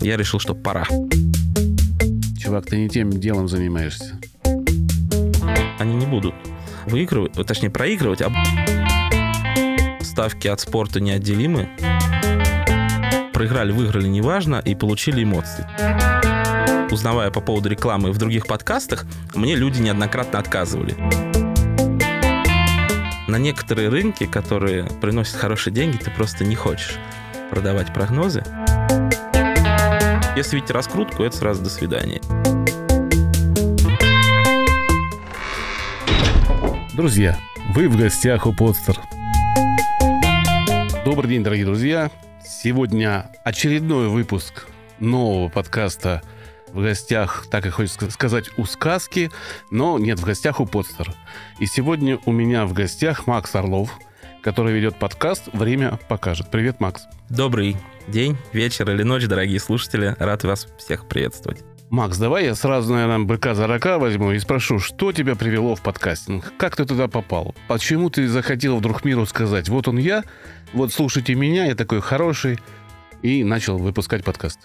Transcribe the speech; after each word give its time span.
я 0.00 0.16
решил, 0.16 0.40
что 0.40 0.54
пора. 0.54 0.86
Чувак, 2.38 2.66
ты 2.66 2.76
не 2.78 2.88
тем 2.88 3.10
делом 3.10 3.48
занимаешься. 3.48 4.18
Они 5.78 5.94
не 5.94 6.06
будут 6.06 6.34
выигрывать, 6.86 7.32
точнее 7.46 7.70
проигрывать, 7.70 8.22
а 8.22 8.32
ставки 10.02 10.48
от 10.48 10.60
спорта 10.60 11.00
неотделимы. 11.00 11.68
Проиграли, 13.32 13.72
выиграли, 13.72 14.08
неважно, 14.08 14.62
и 14.64 14.74
получили 14.74 15.22
эмоции. 15.22 15.66
Узнавая 16.90 17.30
по 17.30 17.40
поводу 17.40 17.68
рекламы 17.68 18.10
в 18.10 18.18
других 18.18 18.46
подкастах, 18.46 19.04
мне 19.34 19.54
люди 19.54 19.80
неоднократно 19.80 20.38
отказывали. 20.38 20.96
На 23.28 23.36
некоторые 23.36 23.90
рынки, 23.90 24.24
которые 24.24 24.86
приносят 25.02 25.36
хорошие 25.36 25.72
деньги, 25.72 25.98
ты 25.98 26.10
просто 26.10 26.44
не 26.44 26.56
хочешь 26.56 26.96
продавать 27.50 27.92
прогнозы. 27.92 28.42
Если 30.38 30.54
видите 30.54 30.72
раскрутку, 30.72 31.24
это 31.24 31.36
сразу 31.36 31.64
до 31.64 31.68
свидания. 31.68 32.20
Друзья, 36.94 37.36
вы 37.74 37.88
в 37.88 37.96
гостях 37.98 38.46
у 38.46 38.54
Подстер. 38.54 39.00
Добрый 41.04 41.30
день, 41.30 41.42
дорогие 41.42 41.66
друзья. 41.66 42.12
Сегодня 42.46 43.32
очередной 43.42 44.06
выпуск 44.06 44.68
нового 45.00 45.48
подкаста 45.48 46.22
в 46.68 46.82
гостях, 46.82 47.48
так 47.50 47.66
и 47.66 47.70
хочется 47.70 48.08
сказать, 48.08 48.48
у 48.58 48.64
сказки, 48.64 49.32
но 49.72 49.98
нет, 49.98 50.20
в 50.20 50.24
гостях 50.24 50.60
у 50.60 50.66
Подстер. 50.66 51.12
И 51.58 51.66
сегодня 51.66 52.20
у 52.26 52.30
меня 52.30 52.64
в 52.66 52.74
гостях 52.74 53.26
Макс 53.26 53.52
Орлов, 53.56 53.98
который 54.42 54.72
ведет 54.72 54.96
подкаст 54.96 55.48
«Время 55.52 55.98
покажет». 56.08 56.50
Привет, 56.50 56.80
Макс. 56.80 57.06
Добрый 57.28 57.76
день, 58.06 58.36
вечер 58.52 58.90
или 58.90 59.02
ночь, 59.02 59.26
дорогие 59.26 59.60
слушатели. 59.60 60.14
Рад 60.18 60.44
вас 60.44 60.68
всех 60.78 61.06
приветствовать. 61.08 61.62
Макс, 61.90 62.18
давай 62.18 62.44
я 62.44 62.54
сразу, 62.54 62.92
наверное, 62.92 63.24
быка 63.24 63.54
за 63.54 63.66
рока 63.66 63.98
возьму 63.98 64.32
и 64.32 64.38
спрошу, 64.38 64.78
что 64.78 65.12
тебя 65.12 65.34
привело 65.34 65.74
в 65.74 65.82
подкастинг? 65.82 66.52
Как 66.58 66.76
ты 66.76 66.84
туда 66.84 67.08
попал? 67.08 67.54
Почему 67.66 68.10
ты 68.10 68.28
захотел 68.28 68.76
вдруг 68.76 69.04
миру 69.04 69.24
сказать, 69.24 69.70
вот 69.70 69.88
он 69.88 69.96
я, 69.96 70.22
вот 70.74 70.92
слушайте 70.92 71.34
меня, 71.34 71.64
я 71.64 71.74
такой 71.74 72.02
хороший, 72.02 72.58
и 73.22 73.42
начал 73.42 73.78
выпускать 73.78 74.22
подкаст? 74.22 74.60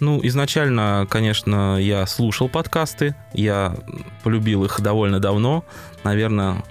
Ну, 0.00 0.20
изначально, 0.24 1.06
конечно, 1.08 1.78
я 1.80 2.06
слушал 2.06 2.48
подкасты, 2.48 3.14
я 3.32 3.76
полюбил 4.22 4.64
их 4.64 4.80
довольно 4.80 5.20
давно, 5.20 5.64
наверное, 6.04 6.62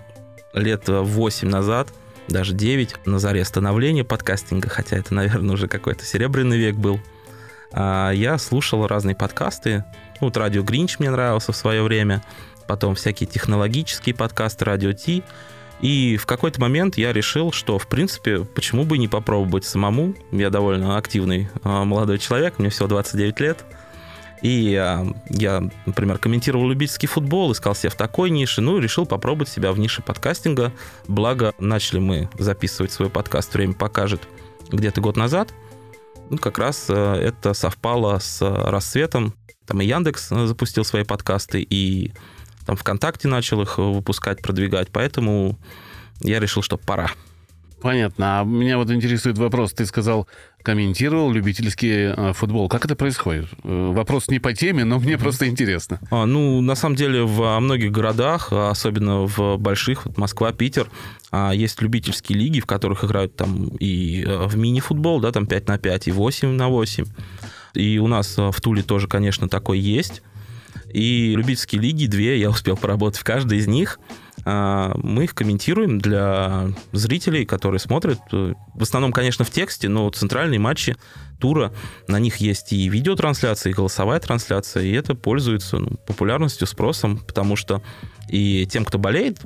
лет 0.53 0.83
8 0.87 1.47
назад, 1.47 1.93
даже 2.31 2.53
9, 2.53 3.05
на 3.05 3.19
заре 3.19 3.43
становления 3.45 4.03
подкастинга, 4.03 4.69
хотя 4.69 4.97
это, 4.97 5.13
наверное, 5.13 5.53
уже 5.53 5.67
какой-то 5.67 6.05
серебряный 6.05 6.57
век 6.57 6.75
был. 6.75 6.99
А 7.71 8.11
я 8.11 8.37
слушал 8.37 8.87
разные 8.87 9.15
подкасты. 9.15 9.85
Ну, 10.19 10.27
вот 10.27 10.37
радио 10.37 10.63
Гринч 10.63 10.99
мне 10.99 11.09
нравился 11.09 11.51
в 11.51 11.55
свое 11.55 11.83
время, 11.83 12.23
потом 12.67 12.95
всякие 12.95 13.27
технологические 13.27 14.15
подкасты, 14.15 14.65
радио 14.65 14.93
Ти. 14.93 15.23
И 15.81 16.17
в 16.17 16.27
какой-то 16.27 16.61
момент 16.61 16.97
я 16.97 17.11
решил, 17.11 17.51
что, 17.51 17.79
в 17.79 17.87
принципе, 17.87 18.43
почему 18.43 18.83
бы 18.83 18.97
не 18.99 19.07
попробовать 19.07 19.65
самому. 19.65 20.13
Я 20.31 20.51
довольно 20.51 20.97
активный 20.97 21.49
а, 21.63 21.85
молодой 21.85 22.19
человек, 22.19 22.59
мне 22.59 22.69
всего 22.69 22.87
29 22.87 23.39
лет. 23.39 23.65
И 24.41 24.75
а, 24.75 25.05
я, 25.29 25.69
например, 25.85 26.17
комментировал 26.17 26.67
любительский 26.67 27.07
футбол, 27.07 27.51
искал 27.51 27.75
себя 27.75 27.91
в 27.91 27.95
такой 27.95 28.29
нише, 28.29 28.61
ну 28.61 28.77
и 28.77 28.81
решил 28.81 29.05
попробовать 29.05 29.49
себя 29.49 29.71
в 29.71 29.79
нише 29.79 30.01
подкастинга. 30.01 30.71
Благо, 31.07 31.53
начали 31.59 31.99
мы 31.99 32.29
записывать 32.37 32.91
свой 32.91 33.09
подкаст 33.09 33.53
«Время 33.53 33.73
покажет» 33.73 34.21
где-то 34.69 35.01
год 35.01 35.17
назад. 35.17 35.53
Ну, 36.29 36.37
как 36.37 36.57
раз 36.57 36.87
а, 36.89 37.15
это 37.15 37.53
совпало 37.53 38.17
с 38.19 38.41
рассветом. 38.41 39.33
Там 39.67 39.81
и 39.81 39.85
Яндекс 39.85 40.29
запустил 40.29 40.83
свои 40.83 41.03
подкасты, 41.03 41.61
и 41.61 42.11
там 42.65 42.75
ВКонтакте 42.75 43.27
начал 43.27 43.61
их 43.61 43.77
выпускать, 43.77 44.41
продвигать, 44.41 44.89
поэтому 44.91 45.57
я 46.21 46.39
решил, 46.39 46.61
что 46.61 46.77
пора. 46.77 47.11
Понятно. 47.81 48.41
А 48.41 48.43
меня 48.43 48.77
вот 48.77 48.91
интересует 48.91 49.37
вопрос. 49.37 49.73
Ты 49.73 49.85
сказал, 49.85 50.27
комментировал 50.61 51.31
любительский 51.31 52.13
э, 52.15 52.33
футбол. 52.33 52.69
Как 52.69 52.85
это 52.85 52.95
происходит? 52.95 53.47
Э, 53.63 53.91
вопрос 53.91 54.29
не 54.29 54.39
по 54.39 54.53
теме, 54.53 54.83
но 54.83 54.99
мне 54.99 55.17
просто 55.17 55.47
интересно. 55.47 55.99
А, 56.11 56.25
ну, 56.25 56.61
на 56.61 56.75
самом 56.75 56.95
деле, 56.95 57.23
в 57.23 57.59
многих 57.59 57.91
городах, 57.91 58.53
особенно 58.53 59.25
в 59.25 59.57
больших, 59.57 60.05
вот 60.05 60.17
Москва, 60.17 60.51
Питер, 60.51 60.89
а, 61.31 61.51
есть 61.51 61.81
любительские 61.81 62.37
лиги, 62.37 62.59
в 62.59 62.65
которых 62.67 63.03
играют 63.03 63.35
там 63.35 63.69
и 63.79 64.23
э, 64.23 64.45
в 64.45 64.55
мини-футбол, 64.57 65.19
да, 65.19 65.31
там 65.31 65.47
5 65.47 65.67
на 65.67 65.77
5, 65.79 66.07
и 66.07 66.11
8 66.11 66.49
на 66.49 66.69
8. 66.69 67.05
И 67.73 67.97
у 67.99 68.07
нас 68.07 68.37
в 68.37 68.61
Туле 68.61 68.83
тоже, 68.83 69.07
конечно, 69.07 69.49
такой 69.49 69.79
есть. 69.79 70.21
И 70.93 71.33
любительские 71.35 71.81
лиги, 71.81 72.05
две, 72.05 72.37
я 72.39 72.49
успел 72.49 72.77
поработать 72.77 73.19
в 73.19 73.23
каждой 73.23 73.59
из 73.59 73.67
них. 73.67 73.99
А, 74.43 74.93
мы 74.95 75.25
их 75.25 75.35
комментируем 75.35 75.99
для 75.99 76.69
зрителей, 76.91 77.45
которые 77.45 77.79
смотрят. 77.79 78.19
Э, 78.31 78.53
в 78.73 78.81
основном, 78.81 79.11
конечно, 79.11 79.45
в 79.45 79.51
тексте, 79.51 79.87
но 79.87 80.09
центральные 80.09 80.59
матчи 80.59 80.95
тура, 81.39 81.73
на 82.07 82.19
них 82.19 82.37
есть 82.37 82.73
и 82.73 82.87
видеотрансляция, 82.89 83.71
и 83.71 83.73
голосовая 83.73 84.19
трансляция, 84.19 84.83
и 84.83 84.91
это 84.91 85.15
пользуется 85.15 85.77
ну, 85.77 85.97
популярностью, 86.07 86.67
спросом, 86.67 87.17
потому 87.17 87.55
что 87.55 87.81
и 88.29 88.65
тем, 88.67 88.85
кто 88.85 88.97
болеет, 88.97 89.39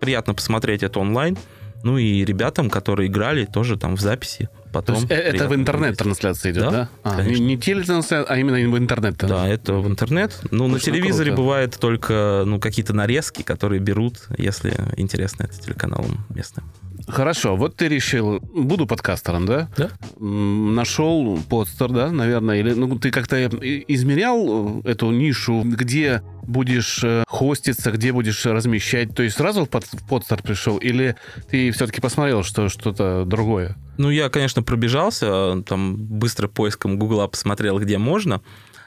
приятно 0.00 0.34
посмотреть 0.34 0.82
это 0.82 1.00
онлайн, 1.00 1.36
ну 1.84 1.98
и 1.98 2.24
ребятам, 2.24 2.70
которые 2.70 3.08
играли, 3.08 3.44
тоже 3.44 3.76
там 3.76 3.96
в 3.96 4.00
записи 4.00 4.48
потом... 4.74 4.96
То 4.96 5.00
есть 5.02 5.10
э, 5.12 5.14
это 5.14 5.48
в 5.48 5.54
интернет-трансляция 5.54 6.52
идет, 6.52 6.64
да? 6.64 6.70
да? 6.70 6.88
А, 7.04 7.22
не, 7.22 7.38
не 7.38 7.56
телетрансляция, 7.56 8.24
а 8.24 8.38
именно 8.38 8.56
в 8.68 8.76
интернет. 8.76 9.16
Да, 9.18 9.48
это 9.48 9.74
в 9.74 9.86
интернет. 9.86 10.40
Ну, 10.50 10.66
на 10.66 10.80
телевизоре 10.80 11.30
круто. 11.30 11.42
бывает 11.42 11.78
только 11.78 12.42
ну, 12.44 12.58
какие-то 12.58 12.92
нарезки, 12.92 13.42
которые 13.42 13.80
берут, 13.80 14.26
если 14.36 14.74
интересно 14.96 15.44
это 15.44 15.60
телеканалом 15.60 16.26
местным. 16.34 16.64
Хорошо, 17.06 17.56
вот 17.56 17.76
ты 17.76 17.88
решил, 17.88 18.40
буду 18.40 18.86
подкастером, 18.86 19.46
да? 19.46 19.68
Да. 19.76 19.90
Нашел 20.18 21.38
подстер, 21.48 21.90
да, 21.90 22.10
наверное, 22.10 22.60
или 22.60 22.72
ну 22.72 22.98
ты 22.98 23.10
как-то 23.10 23.46
измерял 23.46 24.80
э, 24.84 24.90
эту 24.90 25.10
нишу, 25.10 25.62
где 25.64 26.22
будешь 26.42 27.04
э, 27.04 27.24
хоститься, 27.28 27.92
где 27.92 28.12
будешь 28.12 28.44
размещать, 28.46 29.14
то 29.14 29.22
есть 29.22 29.36
сразу 29.36 29.66
в 29.66 29.68
подстер 29.68 30.42
пришел, 30.42 30.78
или 30.78 31.16
ты 31.50 31.70
все-таки 31.72 32.00
посмотрел, 32.00 32.42
что 32.42 32.68
что-то 32.68 33.24
другое? 33.26 33.76
Ну, 33.98 34.10
я, 34.10 34.28
конечно, 34.30 34.62
пробежался, 34.62 35.62
там 35.62 35.96
быстро 35.96 36.48
поиском 36.48 36.98
Гугла 36.98 37.26
посмотрел, 37.26 37.78
где 37.78 37.98
можно. 37.98 38.40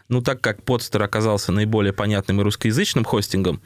Ну, 0.09 0.21
так 0.21 0.41
как 0.41 0.63
подстер 0.63 1.03
оказался 1.03 1.51
наиболее 1.51 1.93
понятным 1.93 2.39
и 2.39 2.43
русскоязычным 2.43 3.03
хостингом, 3.03 3.61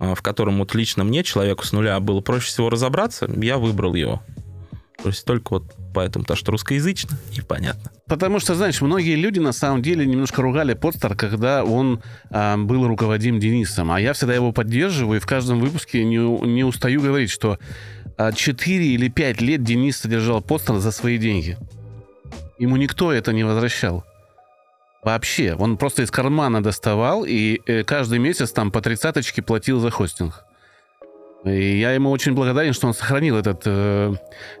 в 0.00 0.22
котором 0.22 0.58
вот 0.58 0.74
лично 0.74 1.04
мне, 1.04 1.22
человеку 1.22 1.64
с 1.64 1.72
нуля, 1.72 2.00
было 2.00 2.20
проще 2.20 2.48
всего 2.48 2.70
разобраться, 2.70 3.30
я 3.36 3.58
выбрал 3.58 3.94
его. 3.94 4.22
То 5.02 5.08
есть 5.08 5.24
только 5.24 5.54
вот 5.54 5.64
поэтому, 5.94 6.24
то 6.24 6.36
что 6.36 6.52
русскоязычно 6.52 7.16
и 7.36 7.40
понятно. 7.40 7.90
Потому 8.06 8.38
что, 8.38 8.54
знаешь, 8.54 8.80
многие 8.80 9.16
люди 9.16 9.38
на 9.38 9.52
самом 9.52 9.82
деле 9.82 10.06
немножко 10.06 10.42
ругали 10.42 10.74
Подстер, 10.74 11.14
когда 11.14 11.64
он 11.64 12.02
э, 12.30 12.56
был 12.56 12.86
руководим 12.86 13.40
Денисом. 13.40 13.90
А 13.90 14.00
я 14.00 14.12
всегда 14.12 14.34
его 14.34 14.52
поддерживаю 14.52 15.18
и 15.18 15.20
в 15.20 15.26
каждом 15.26 15.60
выпуске 15.60 16.04
не, 16.04 16.16
не 16.16 16.64
устаю 16.64 17.00
говорить, 17.00 17.30
что 17.30 17.54
э, 17.54 18.10
а, 18.16 18.32
4 18.32 18.86
или 18.86 19.08
5 19.08 19.40
лет 19.40 19.62
Денис 19.62 19.96
содержал 19.96 20.42
Подстер 20.42 20.78
за 20.78 20.90
свои 20.92 21.18
деньги. 21.18 21.56
Ему 22.58 22.76
никто 22.76 23.12
это 23.12 23.32
не 23.32 23.44
возвращал. 23.44 24.04
Вообще, 25.02 25.54
он 25.54 25.78
просто 25.78 26.02
из 26.02 26.10
кармана 26.10 26.62
доставал 26.62 27.24
и 27.24 27.60
э, 27.66 27.84
каждый 27.84 28.18
месяц 28.18 28.52
там 28.52 28.70
по 28.70 28.82
тридцаточке 28.82 29.40
платил 29.40 29.80
за 29.80 29.90
хостинг. 29.90 30.44
И 31.44 31.78
я 31.78 31.92
ему 31.92 32.10
очень 32.10 32.34
благодарен, 32.34 32.72
что 32.72 32.86
он 32.86 32.94
сохранил 32.94 33.36
этот 33.36 33.62
э, 33.64 34.12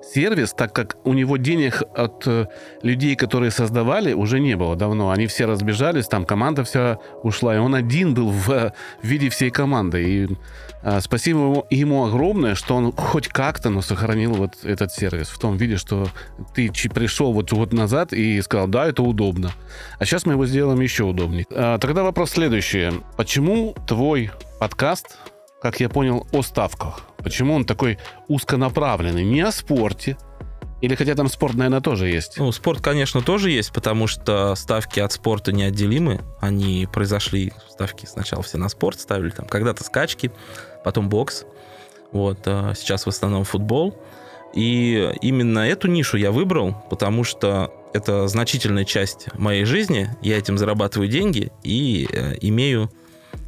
сервис, 0.02 0.54
так 0.54 0.72
как 0.72 0.96
у 1.04 1.12
него 1.12 1.36
денег 1.36 1.82
от 1.94 2.26
э, 2.26 2.46
людей, 2.82 3.16
которые 3.16 3.50
создавали, 3.50 4.14
уже 4.14 4.40
не 4.40 4.56
было 4.56 4.76
давно. 4.76 5.10
Они 5.10 5.26
все 5.26 5.44
разбежались, 5.44 6.06
там 6.06 6.24
команда 6.24 6.64
вся 6.64 6.98
ушла, 7.22 7.54
и 7.54 7.58
он 7.58 7.74
один 7.74 8.14
был 8.14 8.30
в, 8.30 8.46
в 8.46 8.72
виде 9.02 9.28
всей 9.28 9.50
команды. 9.50 10.02
И 10.02 10.28
э, 10.82 11.00
спасибо 11.00 11.40
ему, 11.40 11.66
ему 11.68 12.06
огромное, 12.06 12.54
что 12.54 12.76
он 12.76 12.92
хоть 12.92 13.28
как-то, 13.28 13.68
но 13.68 13.82
сохранил 13.82 14.32
вот 14.32 14.64
этот 14.64 14.90
сервис 14.90 15.28
в 15.28 15.38
том 15.38 15.58
виде, 15.58 15.76
что 15.76 16.08
ты 16.54 16.70
пришел 16.94 17.32
вот 17.34 17.52
год 17.52 17.74
назад 17.74 18.14
и 18.14 18.40
сказал, 18.40 18.68
да, 18.68 18.86
это 18.86 19.02
удобно. 19.02 19.50
А 19.98 20.06
сейчас 20.06 20.24
мы 20.24 20.32
его 20.32 20.46
сделаем 20.46 20.80
еще 20.80 21.04
удобнее. 21.04 21.44
А, 21.50 21.78
тогда 21.78 22.02
вопрос 22.02 22.30
следующий. 22.30 22.90
Почему 23.18 23.74
твой 23.86 24.30
подкаст 24.58 25.18
как 25.60 25.80
я 25.80 25.88
понял, 25.88 26.26
о 26.32 26.42
ставках. 26.42 27.02
Почему 27.18 27.54
он 27.54 27.64
такой 27.64 27.98
узконаправленный? 28.28 29.24
Не 29.24 29.42
о 29.42 29.52
спорте, 29.52 30.16
или 30.80 30.94
хотя 30.94 31.14
там 31.14 31.28
спорт, 31.28 31.54
наверное, 31.54 31.82
тоже 31.82 32.08
есть? 32.08 32.38
Ну, 32.38 32.50
спорт, 32.52 32.80
конечно, 32.80 33.20
тоже 33.20 33.50
есть, 33.50 33.70
потому 33.72 34.06
что 34.06 34.54
ставки 34.54 34.98
от 35.00 35.12
спорта 35.12 35.52
неотделимы. 35.52 36.22
Они 36.40 36.88
произошли, 36.90 37.52
ставки 37.68 38.06
сначала 38.06 38.42
все 38.42 38.56
на 38.56 38.68
спорт 38.70 38.98
ставили, 38.98 39.30
там 39.30 39.46
когда-то 39.46 39.84
скачки, 39.84 40.32
потом 40.82 41.10
бокс. 41.10 41.44
Вот, 42.12 42.40
а 42.46 42.72
сейчас 42.74 43.04
в 43.04 43.08
основном 43.08 43.44
футбол. 43.44 44.00
И 44.54 45.12
именно 45.20 45.60
эту 45.60 45.86
нишу 45.86 46.16
я 46.16 46.32
выбрал, 46.32 46.74
потому 46.88 47.24
что 47.24 47.72
это 47.92 48.26
значительная 48.26 48.84
часть 48.84 49.28
моей 49.34 49.64
жизни. 49.64 50.10
Я 50.22 50.38
этим 50.38 50.56
зарабатываю 50.56 51.08
деньги 51.08 51.52
и 51.62 52.08
э, 52.10 52.36
имею, 52.40 52.90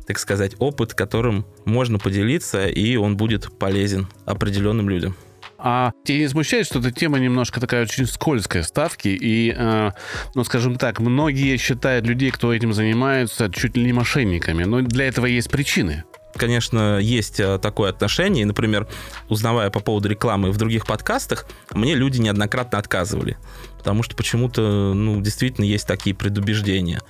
так 0.07 0.19
сказать, 0.19 0.55
опыт, 0.59 0.95
которым 0.95 1.47
можно 1.65 1.99
поделиться, 1.99 2.67
и 2.67 2.97
он 2.97 3.17
будет 3.17 3.57
полезен 3.59 4.09
определенным 4.25 4.89
людям. 4.89 5.17
А 5.65 5.93
тебя 6.05 6.19
не 6.19 6.29
смущает, 6.29 6.67
что 6.67 6.81
эта 6.81 6.91
тема 6.91 7.21
немножко 7.21 7.61
такая 7.61 7.85
очень 7.85 8.07
скользкая 8.07 8.65
ставки, 8.65 9.09
и, 9.09 9.55
э, 9.57 9.91
ну, 10.35 10.43
скажем 10.43 10.77
так, 10.77 10.99
многие 10.99 11.57
считают 11.57 12.05
людей, 12.05 12.33
кто 12.33 12.53
этим 12.53 12.73
занимается, 12.73 13.49
чуть 13.49 13.77
ли 13.77 13.85
не 13.85 13.93
мошенниками, 13.93 14.65
но 14.65 14.81
для 14.81 15.07
этого 15.07 15.27
есть 15.27 15.51
причины 15.51 16.05
конечно, 16.35 16.99
есть 16.99 17.41
э, 17.41 17.59
такое 17.59 17.91
отношение. 17.91 18.47
Например, 18.47 18.89
узнавая 19.29 19.71
по 19.71 19.81
поводу 19.81 20.09
рекламы 20.09 20.51
в 20.51 20.57
других 20.57 20.87
подкастах, 20.87 21.47
мне 21.73 21.95
люди 21.95 22.21
неоднократно 22.21 22.79
отказывали. 22.79 23.37
Потому 23.79 24.03
что 24.03 24.17
почему-то, 24.17 24.95
ну, 24.95 25.21
действительно 25.21 25.65
есть 25.65 25.87
такие 25.87 26.15
предубеждения. 26.17 27.01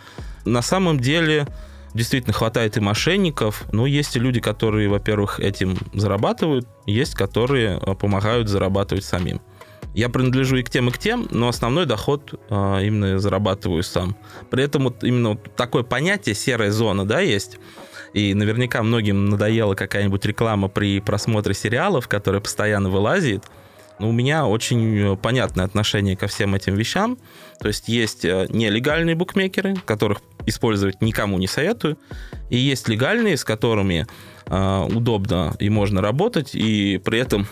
На 0.44 0.62
самом 0.62 0.98
деле, 0.98 1.46
действительно 1.94 2.32
хватает 2.32 2.76
и 2.76 2.80
мошенников, 2.80 3.64
но 3.72 3.86
есть 3.86 4.16
и 4.16 4.18
люди, 4.18 4.40
которые, 4.40 4.88
во-первых, 4.88 5.40
этим 5.40 5.76
зарабатывают, 5.92 6.66
есть, 6.86 7.14
которые 7.14 7.78
э, 7.80 7.94
помогают 7.94 8.48
зарабатывать 8.48 9.04
самим. 9.04 9.40
Я 9.94 10.08
принадлежу 10.08 10.56
и 10.56 10.62
к 10.62 10.70
тем, 10.70 10.88
и 10.88 10.90
к 10.90 10.98
тем, 10.98 11.28
но 11.30 11.48
основной 11.48 11.84
доход 11.84 12.34
а, 12.48 12.80
именно 12.80 13.18
зарабатываю 13.18 13.82
сам. 13.82 14.16
При 14.50 14.64
этом 14.64 14.84
вот 14.84 15.04
именно 15.04 15.30
вот 15.30 15.54
такое 15.54 15.82
понятие 15.82 16.34
серая 16.34 16.70
зона, 16.70 17.06
да, 17.06 17.20
есть. 17.20 17.58
И 18.14 18.32
наверняка 18.32 18.82
многим 18.82 19.26
надоела 19.26 19.74
какая-нибудь 19.74 20.24
реклама 20.24 20.68
при 20.68 21.00
просмотре 21.00 21.54
сериалов, 21.54 22.08
которая 22.08 22.40
постоянно 22.40 22.88
вылазит. 22.88 23.44
Но 23.98 24.08
у 24.08 24.12
меня 24.12 24.46
очень 24.46 25.16
понятное 25.18 25.64
отношение 25.64 26.16
ко 26.16 26.26
всем 26.26 26.54
этим 26.54 26.74
вещам. 26.74 27.18
То 27.60 27.68
есть 27.68 27.88
есть 27.88 28.24
э, 28.24 28.46
нелегальные 28.48 29.14
букмекеры, 29.14 29.76
которых 29.84 30.22
использовать 30.46 31.00
никому 31.02 31.38
не 31.38 31.46
советую. 31.46 31.98
И 32.50 32.56
есть 32.56 32.88
легальные, 32.88 33.36
с 33.36 33.44
которыми 33.44 34.06
э, 34.46 34.88
удобно 34.92 35.54
и 35.58 35.68
можно 35.68 36.00
работать. 36.00 36.54
И 36.54 37.00
при 37.04 37.18
этом, 37.18 37.46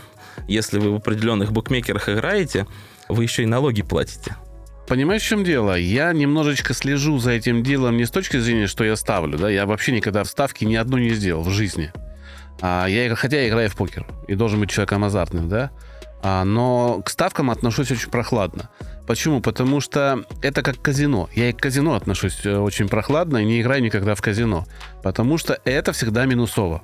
если 0.48 0.78
вы 0.78 0.92
в 0.92 0.96
определенных 0.96 1.52
букмекерах 1.52 2.08
играете, 2.08 2.66
вы 3.08 3.24
еще 3.24 3.42
и 3.42 3.46
налоги 3.46 3.82
платите. 3.82 4.36
Понимаешь, 4.90 5.22
в 5.22 5.26
чем 5.26 5.44
дело? 5.44 5.78
Я 5.78 6.12
немножечко 6.12 6.74
слежу 6.74 7.18
за 7.18 7.30
этим 7.30 7.62
делом 7.62 7.96
не 7.96 8.06
с 8.06 8.10
точки 8.10 8.38
зрения, 8.38 8.66
что 8.66 8.82
я 8.82 8.96
ставлю, 8.96 9.38
да, 9.38 9.48
я 9.48 9.64
вообще 9.64 9.92
никогда 9.92 10.24
ставки 10.24 10.64
ни 10.64 10.74
одну 10.74 10.98
не 10.98 11.10
сделал 11.10 11.42
в 11.42 11.50
жизни. 11.50 11.92
А, 12.60 12.86
я, 12.86 13.14
хотя 13.14 13.40
я 13.40 13.48
играю 13.48 13.70
в 13.70 13.76
покер 13.76 14.04
и 14.26 14.34
должен 14.34 14.58
быть 14.58 14.70
человеком 14.70 15.04
азартным, 15.04 15.48
да, 15.48 15.70
но 16.22 17.02
к 17.04 17.10
ставкам 17.10 17.50
отношусь 17.50 17.90
очень 17.90 18.10
прохладно. 18.10 18.70
Почему? 19.06 19.40
Потому 19.40 19.80
что 19.80 20.24
это 20.42 20.62
как 20.62 20.80
казино. 20.80 21.28
Я 21.34 21.50
и 21.50 21.52
к 21.52 21.58
казино 21.58 21.94
отношусь 21.94 22.44
э, 22.44 22.56
очень 22.56 22.88
прохладно 22.88 23.38
и 23.38 23.44
не 23.44 23.60
играю 23.60 23.82
никогда 23.82 24.14
в 24.14 24.22
казино. 24.22 24.66
Потому 25.02 25.38
что 25.38 25.58
это 25.64 25.92
всегда 25.92 26.26
минусово. 26.26 26.82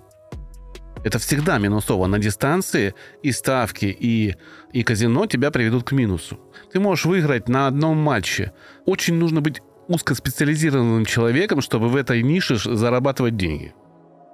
Это 1.04 1.18
всегда 1.20 1.58
минусово. 1.58 2.06
На 2.06 2.18
дистанции 2.18 2.94
и 3.22 3.30
ставки, 3.30 3.84
и, 3.84 4.34
и 4.72 4.82
казино 4.82 5.26
тебя 5.26 5.50
приведут 5.50 5.84
к 5.84 5.92
минусу. 5.92 6.40
Ты 6.72 6.80
можешь 6.80 7.04
выиграть 7.04 7.48
на 7.48 7.68
одном 7.68 7.98
матче. 7.98 8.52
Очень 8.86 9.14
нужно 9.14 9.40
быть 9.40 9.62
узкоспециализированным 9.86 11.04
человеком, 11.04 11.60
чтобы 11.60 11.88
в 11.88 11.96
этой 11.96 12.22
нише 12.22 12.56
зарабатывать 12.56 13.36
деньги. 13.36 13.72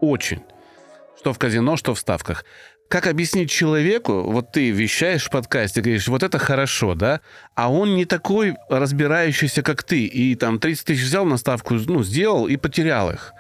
Очень. 0.01 0.41
Что 1.19 1.33
в 1.33 1.39
казино, 1.39 1.77
что 1.77 1.93
в 1.95 1.99
ставках. 1.99 2.45
Как 2.93 3.07
объяснить 3.07 3.51
человеку, 3.51 4.21
вот 4.31 4.53
ты 4.53 4.69
вещаешь 4.69 5.25
в 5.25 5.31
подкасте, 5.31 5.81
говоришь, 5.81 6.09
вот 6.09 6.23
это 6.23 6.39
хорошо, 6.39 6.95
да, 6.95 7.23
а 7.55 7.73
он 7.73 7.95
не 7.95 8.05
такой 8.05 8.55
разбирающийся, 8.69 9.63
как 9.63 9.83
ты, 9.83 10.05
и 10.05 10.35
там 10.35 10.59
30 10.59 10.85
тысяч 10.85 11.03
взял 11.03 11.25
на 11.25 11.39
ставку, 11.39 11.73
ну, 11.73 12.03
сделал 12.03 12.49
и 12.49 12.59
потерял 12.59 13.11
их. 13.11 13.33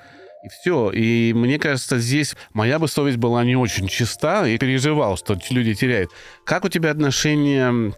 И 0.42 0.48
все. 0.48 0.90
И 0.92 1.34
мне 1.34 1.58
кажется, 1.58 1.98
здесь 1.98 2.34
моя 2.54 2.78
бы 2.78 2.88
совесть 2.88 3.18
была 3.18 3.44
не 3.44 3.54
очень 3.54 3.88
чиста 3.88 4.46
и 4.46 4.56
переживал, 4.56 5.18
что 5.18 5.36
люди 5.50 5.74
теряют. 5.74 6.08
Как 6.46 6.64
у 6.64 6.70
тебя 6.70 6.90
отношение 6.90 7.92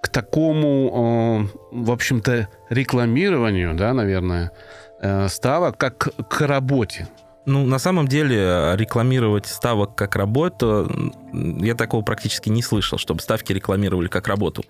к 0.00 0.08
такому, 0.08 1.48
в 1.72 1.90
общем-то, 1.90 2.48
рекламированию, 2.70 3.74
да, 3.74 3.92
наверное, 3.92 4.52
э, 5.00 5.26
ставок, 5.26 5.78
как 5.78 6.10
к 6.28 6.46
работе? 6.46 7.08
Ну, 7.44 7.66
на 7.66 7.80
самом 7.80 8.06
деле, 8.06 8.72
рекламировать 8.74 9.46
ставок 9.46 9.96
как 9.96 10.14
работу, 10.14 10.88
я 11.32 11.74
такого 11.74 12.02
практически 12.02 12.48
не 12.48 12.62
слышал, 12.62 12.98
чтобы 12.98 13.20
ставки 13.20 13.52
рекламировали 13.52 14.06
как 14.06 14.28
работу. 14.28 14.62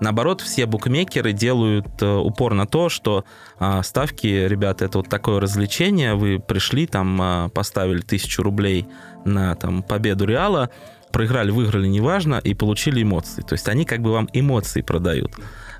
Наоборот, 0.00 0.40
все 0.40 0.66
букмекеры 0.66 1.32
делают 1.32 1.86
э, 2.02 2.14
упор 2.16 2.54
на 2.54 2.66
то, 2.66 2.88
что 2.88 3.24
а, 3.60 3.82
ставки, 3.84 4.26
ребята, 4.26 4.86
это 4.86 4.98
вот 4.98 5.08
такое 5.08 5.38
развлечение, 5.38 6.14
вы 6.14 6.40
пришли, 6.40 6.88
там, 6.88 7.20
а, 7.22 7.48
поставили 7.48 8.00
тысячу 8.00 8.42
рублей 8.42 8.88
на 9.24 9.54
там, 9.54 9.84
победу 9.84 10.24
Реала, 10.24 10.70
проиграли, 11.12 11.52
выиграли, 11.52 11.86
неважно, 11.86 12.40
и 12.42 12.54
получили 12.54 13.02
эмоции. 13.02 13.42
То 13.42 13.52
есть 13.52 13.68
они 13.68 13.84
как 13.84 14.00
бы 14.00 14.10
вам 14.12 14.28
эмоции 14.32 14.82
продают. 14.82 15.32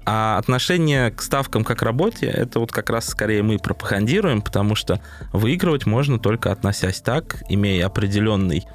А 0.09 0.39
отношение 0.39 1.11
к 1.11 1.21
ставкам 1.21 1.65
как 1.65 1.83
работе, 1.83 2.27
это 2.27 2.61
вот 2.61 2.71
как 2.71 2.91
раз 2.91 3.09
скорее 3.09 3.43
мы 3.43 3.59
пропагандируем, 3.59 4.41
потому 4.41 4.77
что 4.77 5.01
выигрывать 5.33 5.85
можно 5.85 6.21
только 6.21 6.53
относясь 6.53 7.01
так, 7.01 7.43
имея 7.49 7.87
определенный 7.87 8.67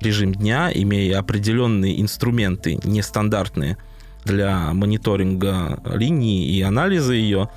режим 0.00 0.32
дня, 0.32 0.70
имея 0.72 1.18
определенные 1.18 2.00
инструменты 2.00 2.78
нестандартные 2.84 3.78
для 4.24 4.72
мониторинга 4.74 5.80
линии 5.86 6.46
и 6.46 6.62
анализа 6.62 7.14
ее, 7.14 7.48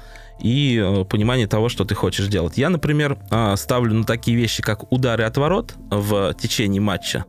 и 0.42 0.81
э, 0.84 1.04
понимание 1.06 1.46
того, 1.46 1.70
что 1.70 1.86
ты 1.86 1.94
хочешь 1.94 2.28
делать. 2.28 2.58
Я, 2.58 2.70
например, 2.70 3.20
э, 3.30 3.56
ставлю 3.58 3.94
на 3.94 4.06
такие 4.06 4.38
вещи, 4.38 4.64
как 4.64 4.92
удары 4.92 5.26
от 5.26 5.38
ворот 5.38 5.76
в 5.92 6.34
течение 6.34 6.81
матча. 6.81 7.26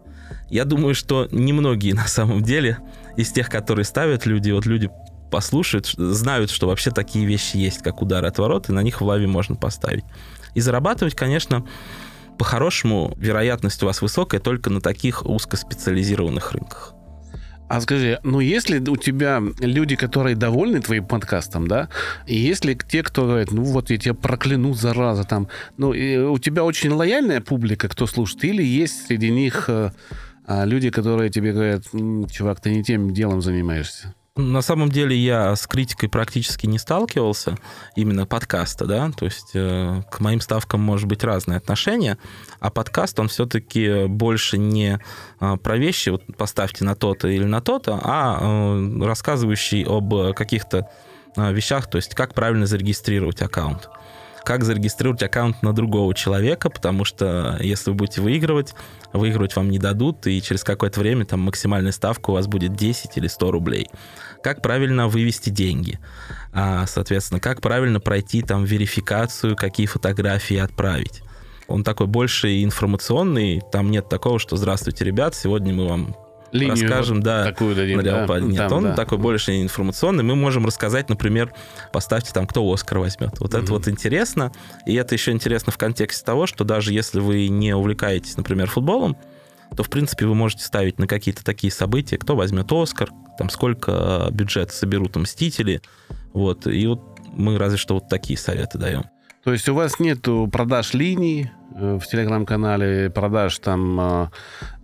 Я 0.49 0.64
думаю, 0.64 0.94
что 0.94 1.29
немногие 1.31 1.94
на 1.94 2.06
самом 2.06 2.43
деле 2.43 2.79
из 3.17 3.31
тех, 3.32 3.50
которые 3.50 3.85
ставят 3.85 4.26
люди, 4.26 4.50
вот 4.50 4.64
люди 4.64 4.91
послушают, 5.30 5.86
знают, 5.86 6.50
что 6.50 6.66
вообще 6.66 6.90
такие 6.90 7.24
вещи 7.24 7.56
есть, 7.56 7.82
как 7.82 8.02
удары 8.02 8.28
от 8.28 8.38
ворот, 8.38 8.68
и 8.68 8.72
на 8.72 8.82
них 8.82 9.00
в 9.00 9.04
лаве 9.04 9.26
можно 9.26 9.56
поставить. 9.56 10.04
И 10.54 10.60
зарабатывать, 10.60 11.14
конечно, 11.14 11.64
по-хорошему, 12.38 13.14
вероятность 13.16 13.82
у 13.82 13.86
вас 13.86 14.02
высокая 14.02 14.40
только 14.40 14.70
на 14.70 14.80
таких 14.80 15.26
узкоспециализированных 15.26 16.52
рынках. 16.52 16.94
А 17.68 17.80
скажи, 17.80 18.18
ну 18.24 18.40
если 18.40 18.80
у 18.80 18.96
тебя 18.96 19.40
люди, 19.60 19.94
которые 19.94 20.34
довольны 20.34 20.80
твоим 20.80 21.06
подкастом, 21.06 21.68
да, 21.68 21.88
и 22.26 22.34
если 22.34 22.74
те, 22.74 23.04
кто 23.04 23.26
говорит, 23.26 23.52
ну 23.52 23.62
вот 23.62 23.90
я 23.90 23.96
тебя 23.96 24.14
прокляну, 24.14 24.75
зараза, 24.75 25.22
там, 25.22 25.46
ну 25.76 25.90
у 25.90 26.38
тебя 26.40 26.64
очень 26.64 26.90
лояльная 26.90 27.40
публика, 27.40 27.88
кто 27.88 28.08
слушает, 28.08 28.42
или 28.42 28.64
есть 28.64 29.06
среди 29.06 29.30
них 29.30 29.66
э, 29.68 29.92
а, 30.46 30.64
люди, 30.64 30.90
которые 30.90 31.30
тебе 31.30 31.52
говорят, 31.52 31.84
чувак, 32.32 32.60
ты 32.60 32.75
не 32.75 32.82
тем 32.82 33.14
делом 33.14 33.40
занимаешься? 33.40 34.16
На 34.40 34.62
самом 34.62 34.90
деле 34.90 35.16
я 35.16 35.54
с 35.54 35.66
критикой 35.66 36.09
практически 36.09 36.66
не 36.66 36.78
сталкивался, 36.78 37.56
именно 37.94 38.26
подкаста, 38.26 38.87
да, 38.87 39.11
то 39.11 39.26
есть 39.26 39.50
э, 39.54 40.02
к 40.11 40.20
моим 40.20 40.40
ставкам 40.40 40.80
может 40.80 41.06
быть 41.06 41.23
разное 41.23 41.59
отношение, 41.59 42.16
а 42.59 42.70
подкаст, 42.70 43.20
он 43.20 43.28
все-таки 43.28 44.06
больше 44.06 44.56
не 44.56 44.99
э, 45.40 45.56
про 45.62 45.76
вещи, 45.76 46.09
вот 46.09 46.23
поставьте 46.37 46.85
на 46.85 46.94
то-то 46.94 47.28
или 47.28 47.44
на 47.44 47.61
то-то, 47.61 48.00
а 48.02 48.38
э, 48.40 49.04
рассказывающий 49.04 49.85
об 49.85 50.35
каких-то 50.35 50.88
э, 51.37 51.52
вещах, 51.52 51.88
то 51.90 51.97
есть 51.97 52.14
как 52.14 52.35
правильно 52.35 52.66
зарегистрировать 52.66 53.42
аккаунт. 53.42 53.88
Как 54.42 54.64
зарегистрировать 54.64 55.23
аккаунт 55.23 55.62
на 55.62 55.75
другого 55.75 56.14
человека, 56.14 56.70
потому 56.70 57.04
что 57.04 57.59
если 57.61 57.90
вы 57.90 57.97
будете 57.97 58.23
выигрывать, 58.23 58.75
выигрывать 59.12 59.57
вам 59.57 59.71
не 59.71 59.79
дадут, 59.79 60.26
и 60.26 60.40
через 60.43 60.64
какое-то 60.64 61.00
время 61.00 61.25
там 61.25 61.40
максимальная 61.40 61.93
ставка 61.93 62.31
у 62.31 62.35
вас 62.35 62.47
будет 62.47 62.75
10 62.75 63.17
или 63.17 63.26
100 63.26 63.50
рублей. 63.50 63.88
Как 64.43 64.62
правильно 64.62 65.09
вывести 65.09 65.50
деньги? 65.50 65.99
А, 66.52 66.87
соответственно, 66.87 67.40
как 67.40 67.61
правильно 67.61 68.00
пройти 68.00 68.43
там 68.43 68.64
верификацию, 68.64 69.57
какие 69.57 69.87
фотографии 69.87 70.57
отправить? 70.57 71.23
Он 71.69 71.85
такой 71.85 72.07
больше 72.07 72.64
информационный, 72.64 73.62
там 73.71 73.90
нет 73.90 74.09
такого, 74.09 74.38
что 74.38 74.57
«Здравствуйте, 74.57 75.05
ребят, 75.05 75.35
сегодня 75.35 75.73
мы 75.73 75.87
вам 75.87 76.17
Линию 76.52 76.88
расскажем, 76.88 77.16
вот 77.16 77.25
да. 77.25 77.45
Такую 77.45 77.75
дадим, 77.75 78.02
да? 78.02 78.26
Нет, 78.40 78.69
там, 78.69 78.78
он 78.78 78.85
да. 78.85 78.95
такой 78.95 79.19
больше 79.19 79.61
информационный. 79.61 80.25
Мы 80.25 80.35
можем 80.37 80.66
рассказать, 80.66 81.09
например, 81.09 81.52
поставьте 81.92 82.33
там, 82.33 82.47
кто 82.47 82.71
Оскар 82.71 82.99
возьмет. 82.99 83.38
Вот 83.40 83.54
угу. 83.54 83.62
это 83.62 83.73
вот 83.73 83.88
интересно. 83.88 84.52
И 84.87 84.95
это 84.95 85.14
еще 85.14 85.33
интересно 85.33 85.73
в 85.73 85.78
контексте 85.78 86.25
того, 86.25 86.47
что 86.47 86.64
даже 86.64 86.92
если 86.92 87.21
вы 87.21 87.49
не 87.49 87.75
увлекаетесь, 87.75 88.37
например, 88.37 88.69
футболом, 88.69 89.16
то, 89.76 89.83
в 89.83 89.90
принципе, 89.90 90.26
вы 90.26 90.35
можете 90.35 90.64
ставить 90.64 90.99
на 90.99 91.07
какие-то 91.07 91.45
такие 91.45 91.73
события, 91.73 92.19
кто 92.19 92.35
возьмет 92.35 92.71
Оскар, 92.73 93.11
там 93.38 93.50
сколько 93.50 94.28
бюджет 94.33 94.73
соберут 94.73 95.16
Мстители. 95.16 95.80
Вот. 96.33 96.66
И 96.66 96.87
вот 96.87 97.00
мы 97.33 97.59
разве 97.59 97.78
что 97.78 97.95
вот 97.95 98.09
такие 98.09 98.38
советы 98.38 98.78
даем. 98.78 99.04
То 99.45 99.52
есть 99.52 99.69
у 99.69 99.75
вас 99.75 99.99
нет 100.00 100.26
продаж 100.52 100.92
линий 100.92 101.50
э, 101.75 101.99
в 101.99 102.07
телеграм-канале, 102.07 103.11
продаж 103.11 103.59
там 103.59 104.00
э, 104.00 104.28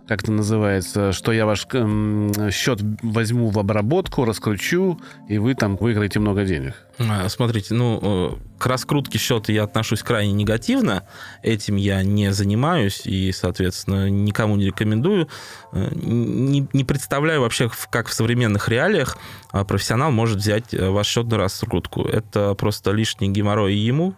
как 0.07 0.23
это 0.23 0.31
называется, 0.31 1.11
что 1.11 1.31
я 1.31 1.45
ваш 1.45 1.67
э, 1.73 2.49
счет 2.51 2.79
возьму 3.01 3.49
в 3.49 3.59
обработку, 3.59 4.23
раскручу, 4.23 4.99
и 5.27 5.37
вы 5.37 5.53
там 5.53 5.75
выиграете 5.75 6.19
много 6.19 6.45
денег. 6.45 6.73
А, 6.99 7.27
смотрите, 7.27 7.73
ну, 7.73 7.99
э, 8.01 8.57
к 8.57 8.65
раскрутке 8.65 9.17
счета 9.17 9.51
я 9.51 9.63
отношусь 9.63 10.03
крайне 10.03 10.31
негативно. 10.31 11.03
Этим 11.43 11.75
я 11.75 12.03
не 12.03 12.31
занимаюсь 12.31 13.05
и, 13.05 13.31
соответственно, 13.33 14.09
никому 14.09 14.55
не 14.55 14.67
рекомендую. 14.67 15.27
Э, 15.73 15.89
не, 15.93 16.67
не 16.71 16.83
представляю 16.85 17.41
вообще, 17.41 17.69
как 17.89 18.07
в 18.07 18.13
современных 18.13 18.69
реалиях 18.69 19.17
а, 19.51 19.65
профессионал 19.65 20.11
может 20.11 20.37
взять 20.37 20.73
э, 20.73 20.89
ваш 20.89 21.07
счет 21.07 21.27
на 21.27 21.37
раскрутку. 21.37 22.03
Это 22.03 22.55
просто 22.55 22.91
лишний 22.91 23.29
геморрой 23.29 23.75
ему, 23.75 24.15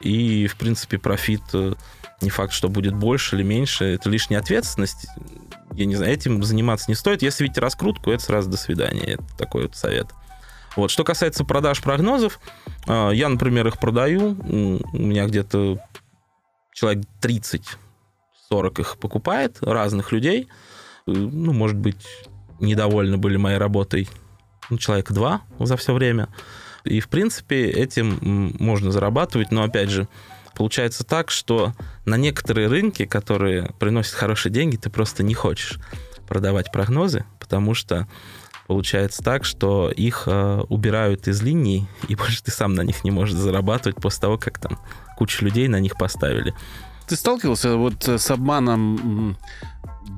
и, 0.00 0.46
в 0.46 0.56
принципе, 0.56 0.98
профит 0.98 1.42
не 2.22 2.30
факт, 2.30 2.52
что 2.52 2.68
будет 2.68 2.94
больше 2.94 3.36
или 3.36 3.42
меньше. 3.42 3.84
Это 3.84 4.08
лишняя 4.10 4.40
ответственность. 4.40 5.06
Я 5.72 5.86
не 5.86 5.96
знаю, 5.96 6.12
этим 6.12 6.42
заниматься 6.42 6.90
не 6.90 6.94
стоит. 6.94 7.22
Если 7.22 7.44
видите 7.44 7.60
раскрутку, 7.60 8.10
это 8.10 8.22
сразу 8.22 8.50
до 8.50 8.56
свидания. 8.56 9.14
Это 9.14 9.24
такой 9.38 9.62
вот 9.62 9.76
совет. 9.76 10.08
Вот. 10.76 10.90
Что 10.90 11.04
касается 11.04 11.44
продаж 11.44 11.80
прогнозов, 11.82 12.40
а, 12.86 13.10
я, 13.10 13.28
например, 13.28 13.66
их 13.66 13.78
продаю. 13.78 14.36
У 14.92 14.98
меня 14.98 15.26
где-то 15.26 15.78
человек 16.72 17.04
30-40 17.20 18.80
их 18.80 18.98
покупает, 18.98 19.58
разных 19.62 20.12
людей. 20.12 20.48
Э, 21.06 21.10
ну, 21.12 21.52
может 21.52 21.76
быть, 21.76 22.06
недовольны 22.60 23.16
были 23.16 23.36
моей 23.36 23.58
работой 23.58 24.08
ну, 24.68 24.78
человека 24.78 25.12
два 25.12 25.42
за 25.58 25.76
все 25.76 25.92
время. 25.92 26.28
И, 26.84 27.00
в 27.00 27.08
принципе, 27.08 27.68
этим 27.68 28.54
можно 28.58 28.90
зарабатывать, 28.90 29.50
но, 29.50 29.64
опять 29.64 29.90
же, 29.90 30.08
получается 30.54 31.04
так, 31.04 31.30
что 31.30 31.74
на 32.04 32.16
некоторые 32.16 32.68
рынки, 32.68 33.04
которые 33.04 33.72
приносят 33.78 34.14
хорошие 34.14 34.52
деньги, 34.52 34.76
ты 34.76 34.90
просто 34.90 35.22
не 35.22 35.34
хочешь 35.34 35.78
продавать 36.28 36.72
прогнозы, 36.72 37.24
потому 37.38 37.74
что 37.74 38.08
получается 38.66 39.22
так, 39.22 39.44
что 39.44 39.90
их 39.90 40.24
э, 40.26 40.60
убирают 40.68 41.26
из 41.26 41.42
линий, 41.42 41.88
и 42.08 42.14
больше 42.16 42.42
ты 42.42 42.50
сам 42.50 42.74
на 42.74 42.82
них 42.82 43.04
не 43.04 43.10
можешь 43.10 43.34
зарабатывать 43.34 43.96
после 43.96 44.20
того, 44.20 44.38
как 44.38 44.58
там 44.58 44.78
куча 45.16 45.44
людей 45.44 45.68
на 45.68 45.80
них 45.80 45.96
поставили. 45.98 46.54
Ты 47.08 47.16
сталкивался 47.16 47.76
вот 47.76 48.06
с 48.06 48.30
обманом 48.30 49.36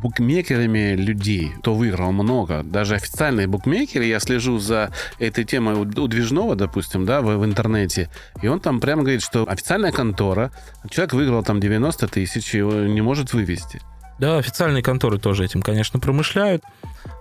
букмекерами 0.02 0.94
людей, 0.96 1.52
кто 1.60 1.74
выиграл 1.74 2.12
много. 2.12 2.62
Даже 2.62 2.94
официальные 2.96 3.46
букмекеры, 3.46 4.04
я 4.04 4.20
слежу 4.20 4.58
за 4.58 4.92
этой 5.18 5.44
темой 5.44 5.74
у 5.74 5.84
Движного, 5.84 6.56
допустим, 6.56 7.06
да, 7.06 7.20
в, 7.20 7.36
в 7.36 7.44
интернете, 7.44 8.10
и 8.42 8.48
он 8.48 8.60
там 8.60 8.80
прямо 8.80 9.02
говорит, 9.02 9.22
что 9.22 9.48
официальная 9.48 9.92
контора, 9.92 10.50
человек 10.90 11.14
выиграл 11.14 11.42
там 11.42 11.60
90 11.60 12.08
тысяч, 12.08 12.54
его 12.54 12.72
не 12.72 13.00
может 13.00 13.32
вывести. 13.32 13.80
Да, 14.18 14.38
официальные 14.38 14.82
конторы 14.82 15.18
тоже 15.18 15.44
этим, 15.44 15.62
конечно, 15.62 15.98
промышляют. 15.98 16.62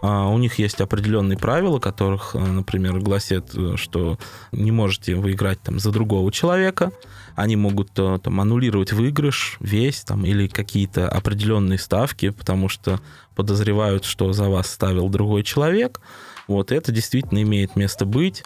А, 0.03 0.27
у 0.27 0.38
них 0.38 0.59
есть 0.59 0.81
определенные 0.81 1.38
правила, 1.38 1.79
которых, 1.79 2.35
э, 2.35 2.39
например, 2.39 3.00
гласят, 3.00 3.55
э, 3.55 3.75
что 3.75 4.19
не 4.51 4.71
можете 4.71 5.15
выиграть 5.15 5.61
там 5.61 5.79
за 5.79 5.91
другого 5.91 6.31
человека. 6.31 6.91
Они 7.35 7.55
могут 7.55 7.91
э, 7.97 8.19
там 8.23 8.39
аннулировать 8.41 8.93
выигрыш 8.93 9.57
весь 9.59 10.01
там 10.01 10.25
или 10.25 10.47
какие-то 10.47 11.09
определенные 11.09 11.79
ставки, 11.79 12.29
потому 12.29 12.69
что 12.69 13.00
подозревают, 13.35 14.05
что 14.05 14.33
за 14.33 14.50
вас 14.50 14.69
ставил 14.69 15.09
другой 15.09 15.43
человек. 15.43 16.01
Вот 16.47 16.71
это 16.71 16.91
действительно 16.91 17.41
имеет 17.41 17.75
место 17.75 18.05
быть. 18.05 18.43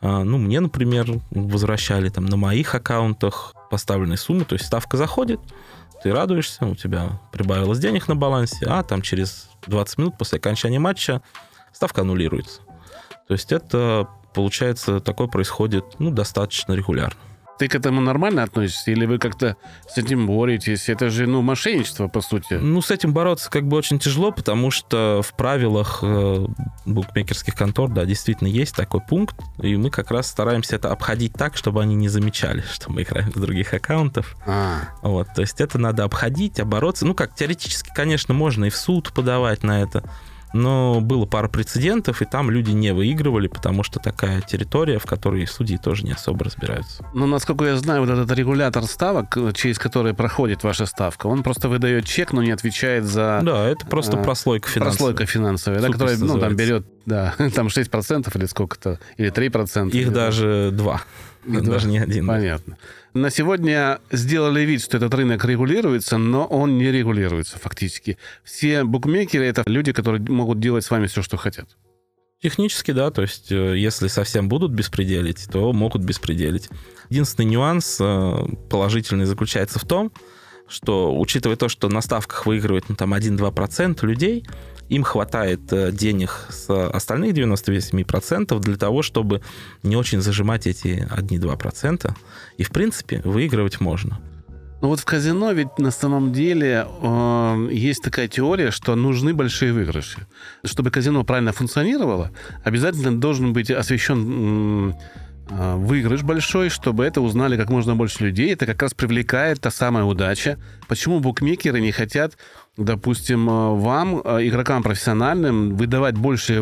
А, 0.00 0.22
ну, 0.22 0.38
мне, 0.38 0.60
например, 0.60 1.06
возвращали 1.30 2.08
там 2.08 2.26
на 2.26 2.36
моих 2.36 2.74
аккаунтах 2.74 3.54
поставленные 3.70 4.16
суммы, 4.16 4.44
то 4.44 4.54
есть 4.54 4.66
ставка 4.66 4.96
заходит, 4.96 5.40
ты 6.02 6.12
радуешься, 6.12 6.64
у 6.64 6.76
тебя 6.76 7.20
прибавилось 7.32 7.80
денег 7.80 8.06
на 8.08 8.14
балансе, 8.14 8.66
а 8.66 8.82
там 8.82 9.02
через 9.02 9.50
20 9.66 9.98
минут 9.98 10.18
после 10.18 10.38
окончания 10.38 10.78
матча 10.78 11.20
ставка 11.72 12.02
аннулируется. 12.02 12.60
То 13.26 13.34
есть 13.34 13.52
это, 13.52 14.08
получается, 14.32 15.00
такое 15.00 15.26
происходит 15.26 15.84
ну, 15.98 16.10
достаточно 16.10 16.72
регулярно. 16.72 17.18
Ты 17.58 17.68
к 17.68 17.74
этому 17.74 18.00
нормально 18.00 18.44
относишься? 18.44 18.90
Или 18.92 19.04
вы 19.04 19.18
как-то 19.18 19.56
с 19.88 19.98
этим 19.98 20.26
боретесь? 20.26 20.88
Это 20.88 21.10
же, 21.10 21.26
ну, 21.26 21.42
мошенничество, 21.42 22.06
по 22.08 22.20
сути. 22.20 22.54
Ну, 22.54 22.80
с 22.80 22.90
этим 22.90 23.12
бороться 23.12 23.50
как 23.50 23.66
бы 23.66 23.76
очень 23.76 23.98
тяжело, 23.98 24.30
потому 24.30 24.70
что 24.70 25.22
в 25.24 25.36
правилах 25.36 26.00
э, 26.02 26.46
букмекерских 26.86 27.54
контор, 27.54 27.90
да, 27.90 28.04
действительно 28.04 28.48
есть 28.48 28.76
такой 28.76 29.00
пункт, 29.00 29.36
и 29.60 29.76
мы 29.76 29.90
как 29.90 30.10
раз 30.10 30.28
стараемся 30.28 30.76
это 30.76 30.92
обходить 30.92 31.32
так, 31.32 31.56
чтобы 31.56 31.82
они 31.82 31.94
не 31.96 32.08
замечали, 32.08 32.62
что 32.72 32.92
мы 32.92 33.02
играем 33.02 33.32
с 33.32 33.36
других 33.36 33.74
аккаунтов. 33.74 34.36
А. 34.46 34.80
Вот, 35.02 35.28
то 35.34 35.42
есть 35.42 35.60
это 35.60 35.78
надо 35.78 36.04
обходить, 36.04 36.60
обороться. 36.60 37.06
Ну, 37.06 37.14
как 37.14 37.34
теоретически, 37.34 37.90
конечно, 37.94 38.34
можно 38.34 38.66
и 38.66 38.70
в 38.70 38.76
суд 38.76 39.12
подавать 39.12 39.64
на 39.64 39.82
это, 39.82 40.08
но 40.52 41.00
было 41.00 41.26
пара 41.26 41.48
прецедентов, 41.48 42.22
и 42.22 42.24
там 42.24 42.50
люди 42.50 42.70
не 42.70 42.92
выигрывали, 42.92 43.48
потому 43.48 43.82
что 43.82 44.00
такая 44.00 44.40
территория, 44.40 44.98
в 44.98 45.06
которой 45.06 45.46
судьи 45.46 45.78
тоже 45.78 46.04
не 46.04 46.12
особо 46.12 46.44
разбираются. 46.44 47.04
Ну, 47.14 47.26
насколько 47.26 47.64
я 47.64 47.76
знаю, 47.76 48.00
вот 48.00 48.10
этот 48.10 48.30
регулятор 48.36 48.84
ставок, 48.84 49.36
через 49.54 49.78
который 49.78 50.14
проходит 50.14 50.64
ваша 50.64 50.86
ставка, 50.86 51.26
он 51.26 51.42
просто 51.42 51.68
выдает 51.68 52.06
чек, 52.06 52.32
но 52.32 52.42
не 52.42 52.50
отвечает 52.50 53.04
за... 53.04 53.40
Да, 53.42 53.66
это 53.66 53.86
просто 53.86 54.18
а, 54.18 54.22
прослойка 54.22 54.68
финансовая. 54.68 55.14
Прослойка 55.14 55.26
финансовая, 55.26 55.80
да, 55.80 55.88
которая, 55.88 56.16
ну, 56.18 56.38
там 56.38 56.56
берет, 56.56 56.86
да, 57.06 57.34
там 57.54 57.68
6% 57.68 58.36
или 58.36 58.46
сколько-то, 58.46 58.98
или 59.16 59.32
3%. 59.32 59.88
Их 59.88 59.94
или 59.94 60.08
даже 60.08 60.70
два. 60.72 61.02
Даже 61.46 61.88
не 61.88 61.98
один. 61.98 62.26
Понятно. 62.26 62.76
На 63.18 63.30
сегодня 63.30 63.98
сделали 64.12 64.60
вид, 64.60 64.80
что 64.80 64.96
этот 64.96 65.12
рынок 65.12 65.44
регулируется, 65.44 66.18
но 66.18 66.46
он 66.46 66.78
не 66.78 66.92
регулируется 66.92 67.58
фактически. 67.58 68.16
Все 68.44 68.84
букмекеры— 68.84 69.44
это 69.46 69.64
люди, 69.66 69.92
которые 69.92 70.22
могут 70.22 70.60
делать 70.60 70.84
с 70.84 70.90
вами 70.90 71.08
все, 71.08 71.20
что 71.22 71.36
хотят. 71.36 71.76
Технически, 72.40 72.92
да, 72.92 73.10
то 73.10 73.22
есть 73.22 73.50
э, 73.50 73.76
если 73.76 74.06
совсем 74.06 74.48
будут 74.48 74.70
беспределить, 74.70 75.48
то 75.50 75.72
могут 75.72 76.02
беспределить. 76.02 76.68
Единственный 77.08 77.46
нюанс 77.46 77.98
э, 78.00 78.46
положительный 78.70 79.24
заключается 79.24 79.80
в 79.80 79.84
том, 79.84 80.12
что, 80.68 81.18
учитывая 81.18 81.56
то, 81.56 81.68
что 81.68 81.88
на 81.88 82.00
ставках 82.00 82.46
выигрывает 82.46 82.88
ну, 82.88 82.94
там 82.94 83.14
1-2% 83.14 84.06
людей, 84.06 84.46
им 84.88 85.02
хватает 85.02 85.72
э, 85.72 85.92
денег 85.92 86.46
с 86.48 86.88
остальных 86.88 87.34
98% 87.34 88.58
для 88.60 88.76
того, 88.76 89.02
чтобы 89.02 89.42
не 89.82 89.96
очень 89.96 90.20
зажимать 90.20 90.66
эти 90.66 91.06
1-2%. 91.10 92.10
И, 92.56 92.62
в 92.62 92.70
принципе, 92.70 93.20
выигрывать 93.24 93.80
можно. 93.80 94.18
Ну 94.80 94.88
вот 94.88 95.00
в 95.00 95.04
казино 95.04 95.50
ведь 95.52 95.78
на 95.78 95.90
самом 95.90 96.32
деле 96.32 96.86
э, 97.02 97.68
есть 97.72 98.02
такая 98.02 98.28
теория, 98.28 98.70
что 98.70 98.94
нужны 98.94 99.34
большие 99.34 99.72
выигрыши. 99.72 100.26
Чтобы 100.64 100.90
казино 100.90 101.24
правильно 101.24 101.52
функционировало, 101.52 102.30
обязательно 102.62 103.20
должен 103.20 103.52
быть 103.52 103.72
освещен 103.72 104.90
э, 104.90 104.92
выигрыш 105.50 106.22
большой, 106.22 106.68
чтобы 106.68 107.04
это 107.04 107.20
узнали 107.20 107.56
как 107.56 107.70
можно 107.70 107.96
больше 107.96 108.24
людей. 108.24 108.52
Это 108.52 108.66
как 108.66 108.82
раз 108.82 108.94
привлекает 108.94 109.60
та 109.60 109.70
самая 109.70 110.04
удача. 110.04 110.58
Почему 110.88 111.20
букмекеры 111.20 111.80
не 111.80 111.92
хотят 111.92 112.36
допустим, 112.78 113.50
э, 113.50 113.74
вам, 113.74 114.22
э, 114.24 114.48
игрокам 114.48 114.82
профессиональным, 114.82 115.76
выдавать 115.76 116.16
больше 116.16 116.54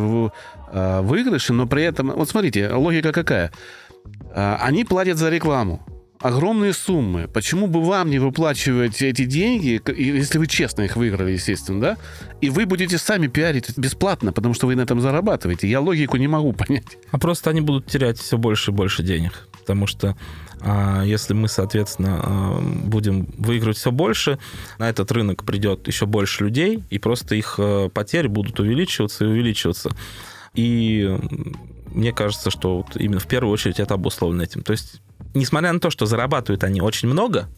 э, 0.73 1.01
выигрыши, 1.03 1.53
но 1.53 1.67
при 1.67 1.85
этом... 1.85 2.11
Вот 2.11 2.29
смотрите, 2.29 2.71
логика 2.71 3.13
какая. 3.13 3.53
Они 4.35 4.85
платят 4.85 5.17
за 5.19 5.31
рекламу 5.31 5.96
огромные 6.21 6.73
суммы. 6.73 7.29
Почему 7.29 7.67
бы 7.67 7.83
вам 7.83 8.11
не 8.11 8.19
выплачивать 8.19 9.03
эти 9.03 9.25
деньги, 9.25 9.81
если 9.97 10.39
вы 10.39 10.47
честно 10.47 10.83
их 10.83 10.97
выиграли, 10.97 11.33
естественно, 11.33 11.81
да? 11.81 11.97
И 12.41 12.51
вы 12.51 12.67
будете 12.67 12.99
сами 12.99 13.27
пиарить 13.27 13.77
бесплатно, 13.77 14.33
потому 14.33 14.55
что 14.55 14.67
вы 14.67 14.77
на 14.77 14.83
этом 14.83 15.01
зарабатываете. 15.01 15.69
Я 15.69 15.81
логику 15.81 16.17
не 16.17 16.29
могу 16.29 16.53
понять. 16.55 16.99
А 17.11 17.19
просто 17.19 17.51
они 17.51 17.61
будут 17.61 17.87
терять 17.87 18.19
все 18.19 18.39
больше 18.39 18.71
и 18.71 18.75
больше 18.75 19.03
денег. 19.03 19.49
Потому 19.61 19.87
что 19.87 20.17
а 20.61 21.03
если 21.03 21.35
мы, 21.35 21.49
соответственно, 21.49 22.21
а, 22.23 22.61
будем 22.61 23.27
выигрывать 23.37 23.77
все 23.77 23.91
больше, 23.91 24.39
на 24.79 24.89
этот 24.89 25.13
рынок 25.13 25.45
придет 25.45 25.87
еще 25.87 26.07
больше 26.07 26.45
людей, 26.45 26.83
и 26.89 26.99
просто 26.99 27.35
их 27.35 27.57
а, 27.59 27.89
потери 27.91 28.27
будут 28.27 28.59
увеличиваться 28.59 29.25
и 29.25 29.29
увеличиваться. 29.29 29.91
И 30.55 31.19
мне 31.97 32.13
кажется, 32.13 32.51
что 32.51 32.79
вот 32.79 32.97
именно 32.97 33.21
в 33.21 33.27
первую 33.27 33.53
очередь 33.53 33.81
это 33.81 33.95
обусловлено 33.95 34.45
этим. 34.45 34.63
То 34.63 34.73
есть, 34.73 35.01
несмотря 35.35 35.73
на 35.73 35.81
то, 35.81 35.91
что 35.91 36.07
зарабатывают 36.07 36.63
они 36.63 36.81
очень 36.81 37.09
много, 37.09 37.49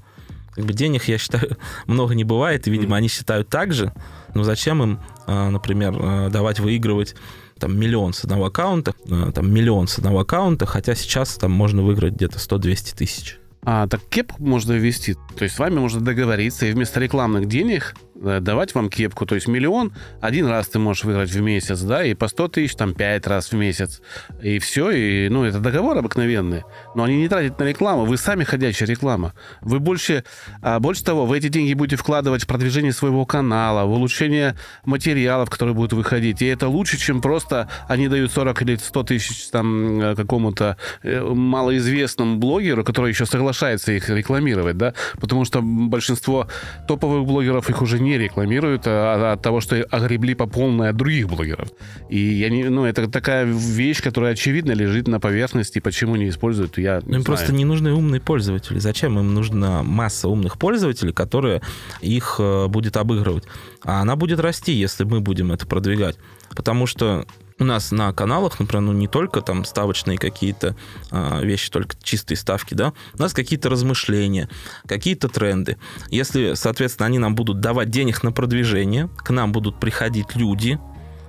как 0.55 0.65
бы 0.65 0.73
денег, 0.73 1.05
я 1.05 1.19
считаю, 1.19 1.57
много 1.87 2.15
не 2.15 2.25
бывает, 2.25 2.67
и, 2.67 2.71
видимо, 2.71 2.97
они 2.97 3.09
считают 3.09 3.49
так 3.49 3.73
же, 3.73 3.93
но 4.35 4.45
зачем 4.45 4.83
им, 4.83 5.01
а, 5.27 5.51
например, 5.51 6.31
давать 6.31 6.61
выигрывать 6.61 7.15
там 7.59 7.79
миллион 7.79 8.13
с 8.13 8.25
одного 8.25 8.47
аккаунта, 8.47 8.95
э, 9.07 9.33
там 9.35 9.53
миллион 9.53 9.89
с 9.89 9.99
одного 9.99 10.21
аккаунта, 10.21 10.65
хотя 10.65 10.95
сейчас 10.95 11.35
там 11.35 11.51
можно 11.51 11.83
выиграть 11.83 12.15
где-то 12.15 12.39
100-200 12.39 12.97
тысяч. 12.97 13.39
А, 13.63 13.87
так 13.89 14.01
кеп 14.09 14.33
можно 14.39 14.73
ввести. 14.73 15.15
То 15.37 15.43
есть 15.43 15.57
с 15.57 15.59
вами 15.59 15.79
можно 15.79 16.01
договориться 16.01 16.67
и 16.67 16.73
вместо 16.73 17.01
рекламных 17.01 17.47
денег 17.47 17.97
давать 18.21 18.75
вам 18.75 18.89
кепку. 18.91 19.27
То 19.27 19.35
есть 19.35 19.49
миллион 19.49 19.93
один 20.21 20.47
раз 20.47 20.69
ты 20.69 20.79
можешь 20.79 21.05
выиграть 21.05 21.31
в 21.31 21.41
месяц, 21.41 21.81
да, 21.81 22.05
и 22.05 22.15
по 22.15 22.29
100 22.29 22.49
тысяч 22.49 22.75
там 22.75 22.95
5 22.95 23.27
раз 23.27 23.53
в 23.53 23.55
месяц. 23.55 24.01
И 24.43 24.59
все, 24.59 24.91
и, 24.91 25.29
ну, 25.29 25.45
это 25.45 25.61
договор 25.61 25.99
обыкновенный. 25.99 26.65
Но 26.95 27.05
они 27.05 27.17
не 27.17 27.29
тратят 27.29 27.59
на 27.59 27.65
рекламу. 27.65 28.05
Вы 28.05 28.17
сами 28.17 28.45
ходячая 28.45 28.89
реклама. 28.89 29.35
Вы 29.61 29.81
больше, 29.81 30.25
а 30.63 30.81
больше 30.81 31.05
того, 31.05 31.27
вы 31.27 31.39
эти 31.39 31.49
деньги 31.49 31.75
будете 31.75 31.97
вкладывать 31.97 32.45
в 32.45 32.47
продвижение 32.47 32.93
своего 32.93 33.25
канала, 33.27 33.87
в 33.87 33.93
улучшение 33.93 34.57
материалов, 34.85 35.51
которые 35.51 35.75
будут 35.75 35.93
выходить. 35.93 36.43
И 36.43 36.47
это 36.47 36.69
лучше, 36.69 36.99
чем 36.99 37.21
просто 37.21 37.69
они 37.89 38.09
дают 38.09 38.33
40 38.33 38.63
или 38.63 38.77
100 38.77 39.03
тысяч 39.05 39.49
там 39.51 40.01
э, 40.01 40.17
какому-то 40.17 40.77
э, 41.03 41.21
малоизвестному 41.23 42.37
блогеру, 42.37 42.85
который 42.85 43.11
еще 43.11 43.27
соглашается 43.27 43.93
их 43.93 44.09
рекламировать, 44.09 44.77
да, 44.77 44.95
потому 45.21 45.45
что 45.45 45.61
большинство 45.63 46.49
топовых 46.87 47.27
блогеров 47.27 47.71
их 47.71 47.83
уже 47.83 47.99
не 47.99 48.08
рекламируют 48.17 48.83
а, 48.87 49.33
от 49.33 49.43
того, 49.43 49.61
что 49.61 49.77
огребли 49.91 50.35
по 50.35 50.47
полной 50.47 50.91
от 50.91 50.97
других 50.97 51.29
блогеров. 51.29 51.69
И 52.09 52.19
я 52.19 52.49
не, 52.49 52.65
ну, 52.65 52.85
это 52.85 53.09
такая 53.09 53.45
вещь, 53.45 54.03
которая 54.03 54.33
очевидно 54.33 54.73
лежит 54.73 55.09
на 55.09 55.21
поверхности, 55.21 55.79
почему 55.81 56.17
не 56.17 56.29
используют, 56.29 56.79
я 56.79 57.01
ну, 57.05 57.15
Им 57.15 57.19
не 57.19 57.25
просто 57.25 57.53
не 57.53 57.65
нужны 57.65 57.93
умные 57.93 58.21
пользователи. 58.21 58.79
Зачем 58.79 59.19
им 59.19 59.35
нужна 59.35 59.83
масса 59.83 60.29
умных 60.29 60.59
пользователей, 60.59 61.13
которые 61.13 61.61
их 62.01 62.37
э, 62.39 62.67
будет 62.69 62.97
обыгрывать? 62.97 63.45
А 63.83 64.01
она 64.01 64.17
будет 64.17 64.41
расти, 64.41 64.73
если 64.73 65.05
мы 65.05 65.21
будем 65.21 65.53
это 65.53 65.67
продвигать. 65.67 66.17
Потому 66.55 66.87
что 66.87 67.27
у 67.59 67.65
нас 67.65 67.91
на 67.91 68.13
каналах, 68.13 68.59
например, 68.61 68.83
ну 68.83 68.93
не 68.93 69.09
только 69.09 69.41
там 69.41 69.65
ставочные 69.65 70.19
какие-то 70.19 70.77
а, 71.11 71.41
вещи, 71.41 71.71
только 71.71 71.97
чистые 72.03 72.39
ставки, 72.39 72.75
да, 72.75 72.93
у 73.15 73.23
нас 73.23 73.33
какие-то 73.33 73.69
размышления, 73.69 74.49
какие-то 74.87 75.29
тренды. 75.29 75.77
Если, 76.11 76.55
соответственно, 76.55 77.07
они 77.07 77.19
нам 77.19 77.35
будут 77.35 77.61
давать 77.61 77.91
денег 77.91 78.23
на 78.23 78.33
продвижение, 78.33 79.09
к 79.19 79.31
нам 79.31 79.53
будут 79.53 79.81
приходить 79.81 80.37
люди, 80.37 80.79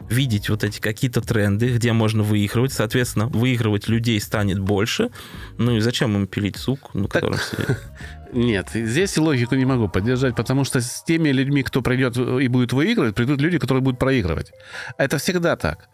видеть 0.09 0.49
вот 0.49 0.63
эти 0.63 0.79
какие-то 0.79 1.21
тренды, 1.21 1.75
где 1.75 1.93
можно 1.93 2.23
выигрывать, 2.23 2.73
соответственно, 2.73 3.27
выигрывать 3.27 3.87
людей 3.87 4.19
станет 4.19 4.59
больше. 4.59 5.11
Ну 5.57 5.77
и 5.77 5.79
зачем 5.79 6.15
им 6.15 6.27
пилить 6.27 6.57
сук, 6.57 6.93
на 6.93 7.07
котором 7.07 7.37
Нет, 8.33 8.69
здесь 8.73 9.17
логику 9.17 9.55
не 9.55 9.65
могу 9.65 9.87
поддержать, 9.87 10.35
потому 10.35 10.63
что 10.63 10.81
с 10.81 11.03
теми 11.03 11.29
людьми, 11.29 11.63
кто 11.63 11.81
придет 11.81 12.15
и 12.17 12.47
будет 12.47 12.73
выигрывать, 12.73 13.15
придут 13.15 13.41
люди, 13.41 13.57
которые 13.57 13.81
будут 13.81 13.99
проигрывать. 13.99 14.51
Это 14.97 15.17
всегда 15.17 15.55
так. 15.55 15.89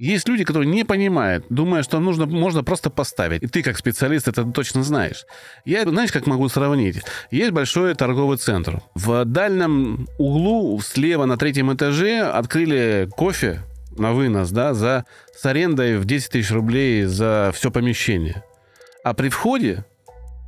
Есть 0.00 0.26
люди, 0.28 0.44
которые 0.44 0.66
не 0.66 0.84
понимают, 0.84 1.44
думая, 1.50 1.82
что 1.82 2.00
нужно, 2.00 2.24
можно 2.24 2.64
просто 2.64 2.88
поставить. 2.88 3.42
И 3.42 3.46
ты, 3.46 3.62
как 3.62 3.76
специалист, 3.76 4.28
это 4.28 4.46
точно 4.46 4.82
знаешь. 4.82 5.26
Я, 5.66 5.82
знаешь, 5.86 6.10
как 6.10 6.26
могу 6.26 6.48
сравнить? 6.48 7.02
Есть 7.30 7.50
большой 7.50 7.94
торговый 7.94 8.38
центр. 8.38 8.80
В 8.94 9.26
дальнем 9.26 10.08
углу, 10.16 10.80
слева 10.80 11.26
на 11.26 11.36
третьем 11.36 11.70
этаже, 11.74 12.22
открыли 12.22 13.10
кофе 13.14 13.60
на 13.98 14.14
вынос, 14.14 14.50
да, 14.52 14.72
за, 14.72 15.04
с 15.36 15.44
арендой 15.44 15.98
в 15.98 16.06
10 16.06 16.30
тысяч 16.30 16.50
рублей 16.50 17.04
за 17.04 17.50
все 17.54 17.70
помещение. 17.70 18.42
А 19.04 19.12
при 19.12 19.28
входе 19.28 19.84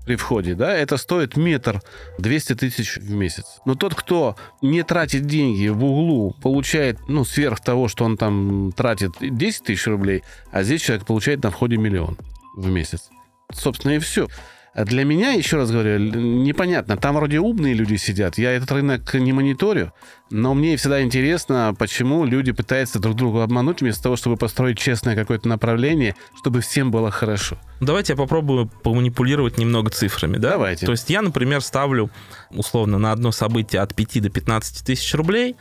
при 0.05 0.17
входе, 0.17 0.55
да, 0.55 0.75
это 0.75 0.97
стоит 0.97 1.37
метр 1.37 1.81
200 2.19 2.55
тысяч 2.55 2.97
в 2.97 3.11
месяц. 3.11 3.61
Но 3.65 3.75
тот, 3.75 3.95
кто 3.95 4.37
не 4.61 4.83
тратит 4.83 5.27
деньги 5.27 5.69
в 5.69 5.85
углу, 5.85 6.35
получает, 6.43 6.99
ну, 7.09 7.25
сверх 7.25 7.61
того, 7.61 7.89
что 7.89 8.05
он 8.05 8.17
там 8.17 8.73
тратит 8.73 9.13
10 9.21 9.65
тысяч 9.65 9.87
рублей, 9.87 10.23
а 10.51 10.63
здесь 10.63 10.83
человек 10.83 11.07
получает 11.07 11.43
на 11.43 11.51
входе 11.51 11.77
миллион 11.77 12.19
в 12.57 12.69
месяц. 12.69 13.11
Собственно, 13.53 13.93
и 13.93 13.99
все. 13.99 14.29
Для 14.75 15.05
меня, 15.05 15.33
еще 15.33 15.59
раз 15.59 15.71
говорю, 15.71 15.99
непонятно. 15.99 16.97
Там 16.97 17.17
вроде 17.17 17.39
умные 17.41 17.75
люди 17.75 17.97
сидят. 17.97 18.39
Я 18.39 18.53
этот 18.53 18.73
рынок 18.73 19.13
не 19.13 19.33
мониторю, 19.33 19.93
но 20.31 20.55
мне 20.55 20.79
всегда 20.79 21.03
интересно, 21.03 21.75
почему 21.79 22.25
люди 22.25 22.53
пытаются 22.53 22.99
друг 22.99 23.15
друга 23.17 23.43
обмануть 23.43 23.83
вместо 23.83 24.05
того, 24.05 24.17
чтобы 24.17 24.39
построить 24.39 24.79
честное 24.79 25.15
какое-то 25.15 25.47
направление, 25.47 26.17
чтобы 26.39 26.63
всем 26.63 26.91
было 26.91 27.11
хорошо. 27.11 27.59
Давайте 27.81 28.15
я 28.15 28.17
попробую 28.17 28.71
поманипулировать 28.83 29.59
немного 29.59 29.91
цифрами, 29.91 30.39
да? 30.39 30.53
Давайте. 30.53 30.87
То 30.87 30.93
есть 30.93 31.11
я, 31.11 31.21
например, 31.21 31.61
ставлю 31.61 32.11
условно 32.51 32.97
на 32.99 33.13
одно 33.13 33.31
событие 33.31 33.83
от 33.83 33.95
5 33.95 34.23
до 34.23 34.31
15 34.31 34.87
тысяч 34.87 35.15
рублей, 35.15 35.57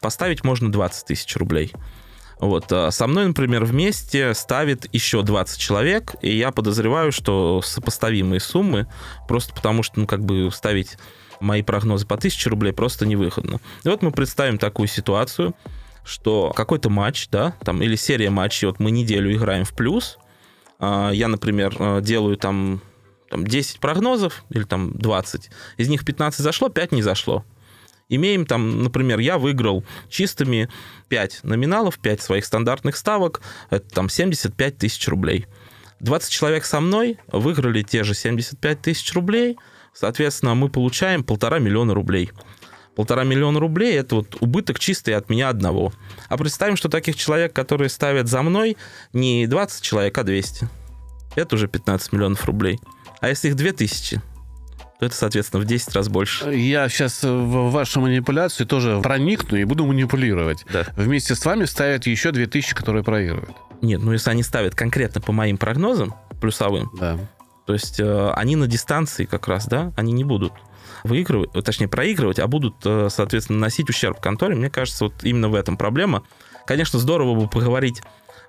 поставить 0.00 0.44
можно 0.44 0.70
20 0.70 1.06
тысяч 1.06 1.34
рублей. 1.36 1.72
Вот. 2.42 2.72
А 2.72 2.90
со 2.90 3.06
мной, 3.06 3.26
например, 3.26 3.64
вместе 3.64 4.34
ставит 4.34 4.92
еще 4.92 5.22
20 5.22 5.60
человек, 5.60 6.16
и 6.22 6.36
я 6.36 6.50
подозреваю, 6.50 7.12
что 7.12 7.62
сопоставимые 7.62 8.40
суммы, 8.40 8.88
просто 9.28 9.54
потому 9.54 9.84
что, 9.84 10.00
ну, 10.00 10.08
как 10.08 10.24
бы 10.24 10.50
ставить 10.52 10.98
мои 11.38 11.62
прогнозы 11.62 12.04
по 12.04 12.16
1000 12.16 12.50
рублей 12.50 12.72
просто 12.72 13.06
невыходно. 13.06 13.60
И 13.84 13.88
вот 13.88 14.02
мы 14.02 14.10
представим 14.10 14.58
такую 14.58 14.88
ситуацию, 14.88 15.54
что 16.04 16.52
какой-то 16.56 16.90
матч, 16.90 17.28
да, 17.30 17.54
там, 17.64 17.80
или 17.80 17.94
серия 17.94 18.30
матчей, 18.30 18.66
вот 18.66 18.80
мы 18.80 18.90
неделю 18.90 19.32
играем 19.32 19.64
в 19.64 19.72
плюс, 19.72 20.18
а, 20.80 21.12
я, 21.12 21.28
например, 21.28 21.76
а, 21.78 22.00
делаю 22.00 22.36
там, 22.36 22.80
там 23.30 23.46
10 23.46 23.78
прогнозов, 23.78 24.42
или 24.50 24.64
там 24.64 24.98
20, 24.98 25.48
из 25.76 25.88
них 25.88 26.04
15 26.04 26.40
зашло, 26.40 26.70
5 26.70 26.90
не 26.90 27.02
зашло 27.02 27.44
имеем 28.14 28.46
там, 28.46 28.82
например, 28.82 29.18
я 29.18 29.38
выиграл 29.38 29.84
чистыми 30.08 30.68
5 31.08 31.40
номиналов, 31.44 31.98
5 31.98 32.20
своих 32.20 32.44
стандартных 32.44 32.96
ставок, 32.96 33.40
это 33.70 33.88
там 33.88 34.08
75 34.08 34.78
тысяч 34.78 35.06
рублей. 35.08 35.46
20 36.00 36.30
человек 36.30 36.64
со 36.64 36.80
мной 36.80 37.18
выиграли 37.28 37.82
те 37.82 38.04
же 38.04 38.14
75 38.14 38.82
тысяч 38.82 39.12
рублей, 39.14 39.56
соответственно, 39.94 40.54
мы 40.54 40.68
получаем 40.68 41.22
полтора 41.24 41.58
миллиона 41.58 41.94
рублей. 41.94 42.30
Полтора 42.94 43.24
миллиона 43.24 43.58
рублей– 43.58 43.94
это 43.98 44.16
вот 44.16 44.36
убыток 44.40 44.78
чистый 44.78 45.14
от 45.14 45.30
меня 45.30 45.48
одного. 45.48 45.92
А 46.28 46.36
представим, 46.36 46.76
что 46.76 46.90
таких 46.90 47.16
человек, 47.16 47.54
которые 47.54 47.88
ставят 47.88 48.28
за 48.28 48.42
мной, 48.42 48.76
не 49.14 49.46
20 49.46 49.82
человек, 49.82 50.18
а 50.18 50.24
200. 50.24 50.68
Это 51.36 51.54
уже 51.54 51.68
15 51.68 52.12
миллионов 52.12 52.44
рублей. 52.44 52.78
А 53.20 53.28
если 53.28 53.48
их 53.48 53.54
2000, 53.54 54.20
то 55.02 55.06
это, 55.06 55.16
соответственно, 55.16 55.60
в 55.64 55.66
10 55.66 55.96
раз 55.96 56.08
больше. 56.08 56.54
Я 56.54 56.88
сейчас 56.88 57.24
в 57.24 57.72
вашу 57.72 58.00
манипуляцию 58.00 58.68
тоже 58.68 59.00
проникну 59.02 59.58
и 59.58 59.64
буду 59.64 59.84
манипулировать. 59.84 60.64
Да. 60.72 60.86
Вместе 60.94 61.34
с 61.34 61.44
вами 61.44 61.64
ставят 61.64 62.06
еще 62.06 62.30
2000, 62.30 62.76
которые 62.76 63.02
проигрывают. 63.02 63.56
Нет, 63.80 64.00
ну 64.00 64.12
если 64.12 64.30
они 64.30 64.44
ставят 64.44 64.76
конкретно 64.76 65.20
по 65.20 65.32
моим 65.32 65.58
прогнозам, 65.58 66.14
плюсовым, 66.40 66.88
да. 67.00 67.18
то 67.66 67.72
есть 67.72 67.98
э, 67.98 68.30
они 68.36 68.54
на 68.54 68.68
дистанции 68.68 69.24
как 69.24 69.48
раз, 69.48 69.66
да, 69.66 69.92
они 69.96 70.12
не 70.12 70.22
будут 70.22 70.52
выигрывать, 71.02 71.50
точнее 71.64 71.88
проигрывать, 71.88 72.38
а 72.38 72.46
будут, 72.46 72.76
э, 72.84 73.08
соответственно, 73.10 73.58
носить 73.58 73.90
ущерб 73.90 74.20
конторе. 74.20 74.54
Мне 74.54 74.70
кажется, 74.70 75.06
вот 75.06 75.14
именно 75.24 75.48
в 75.48 75.56
этом 75.56 75.76
проблема. 75.76 76.22
Конечно, 76.64 77.00
здорово 77.00 77.34
бы 77.34 77.48
поговорить 77.48 78.02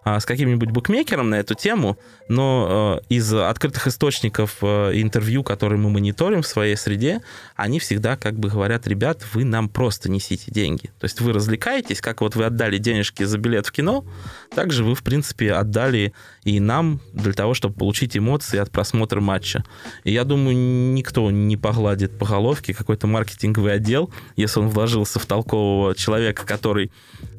с 0.06 0.26
каким-нибудь 0.26 0.72
букмекером 0.72 1.30
на 1.30 1.36
эту 1.36 1.56
тему, 1.56 1.98
но 2.28 3.00
э, 3.00 3.14
из 3.14 3.34
открытых 3.34 3.88
источников 3.88 4.58
э, 4.62 4.92
интервью, 4.96 5.44
которые 5.44 5.80
мы 5.80 5.90
мониторим 5.90 6.42
в 6.42 6.48
своей 6.48 6.76
среде, 6.76 7.22
они 7.56 7.80
всегда 7.80 8.16
как 8.16 8.36
бы 8.36 8.50
говорят, 8.50 8.88
ребят, 8.88 9.24
вы 9.34 9.46
нам 9.46 9.70
просто 9.70 10.10
несите 10.10 10.52
деньги. 10.52 10.88
То 11.00 11.06
есть 11.06 11.22
вы 11.22 11.34
развлекаетесь, 11.34 12.02
как 12.02 12.22
вот 12.22 12.36
вы 12.36 12.46
отдали 12.46 12.78
денежки 12.78 13.24
за 13.24 13.38
билет 13.38 13.68
в 13.68 13.72
кино, 13.72 14.06
также 14.54 14.84
вы, 14.84 14.96
в 14.96 15.04
принципе, 15.04 15.54
отдали 15.54 16.14
и 16.44 16.60
нам 16.60 17.00
для 17.14 17.34
того, 17.34 17.54
чтобы 17.54 17.76
получить 17.76 18.18
эмоции 18.18 18.58
от 18.58 18.72
просмотра 18.72 19.22
матча. 19.22 19.64
И 20.04 20.12
я 20.12 20.24
думаю, 20.24 20.56
никто 20.94 21.30
не 21.32 21.58
погладит 21.58 22.18
по 22.18 22.26
головке 22.26 22.74
какой-то 22.74 23.08
маркетинговый 23.08 23.74
отдел, 23.74 24.12
если 24.36 24.60
он 24.60 24.70
вложился 24.70 25.20
в 25.20 25.26
толкового 25.26 25.96
человека, 25.96 26.46
который 26.46 26.92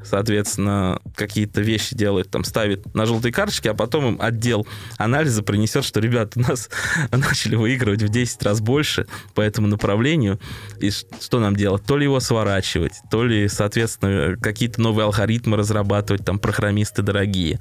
соответственно, 0.04 1.00
какие-то 1.16 1.60
вещи 1.60 1.96
делает, 1.96 2.30
там, 2.30 2.44
ставит 2.44 2.94
на 2.94 3.06
желтые 3.06 3.32
карточки, 3.32 3.68
а 3.68 3.74
потом 3.74 4.06
им 4.06 4.16
отдел 4.20 4.66
анализа 4.98 5.42
принесет, 5.42 5.84
что, 5.84 6.00
ребята, 6.00 6.38
у 6.38 6.42
нас 6.42 6.68
начали 7.10 7.56
выигрывать 7.56 8.02
в 8.02 8.08
10 8.08 8.42
раз 8.42 8.60
больше 8.60 9.06
по 9.34 9.40
этому 9.40 9.66
направлению, 9.66 10.38
и 10.78 10.90
что 10.90 11.40
нам 11.40 11.56
делать? 11.56 11.84
То 11.84 11.96
ли 11.96 12.04
его 12.04 12.20
сворачивать, 12.20 12.94
то 13.10 13.24
ли, 13.24 13.48
соответственно, 13.48 14.36
какие-то 14.36 14.80
новые 14.80 15.04
алгоритмы 15.04 15.56
разрабатывать, 15.56 16.24
там, 16.24 16.38
программисты 16.38 17.02
дорогие. 17.02 17.60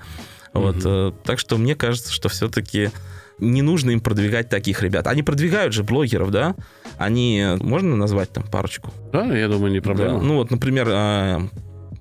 Вот, 0.54 0.76
mm 0.78 1.16
так 1.24 1.40
что 1.40 1.58
мне 1.58 1.76
кажется, 1.76 2.12
что 2.12 2.30
все-таки 2.30 2.92
не 3.40 3.62
нужно 3.62 3.92
им 3.92 4.02
продвигать 4.02 4.50
таких 4.50 4.82
ребят. 4.84 5.08
Они 5.08 5.24
продвигают 5.24 5.74
же 5.74 5.84
блогеров, 5.84 6.32
да? 6.32 6.56
Они, 6.98 7.44
можно 7.60 7.96
назвать 7.96 8.32
там 8.32 8.44
парочку? 8.44 8.94
Да, 9.12 9.26
я 9.26 9.48
думаю, 9.48 9.72
не 9.72 9.80
проблема. 9.80 10.20
Да. 10.20 10.26
Ну 10.26 10.36
вот, 10.36 10.52
например, 10.52 10.88
а, 10.92 11.48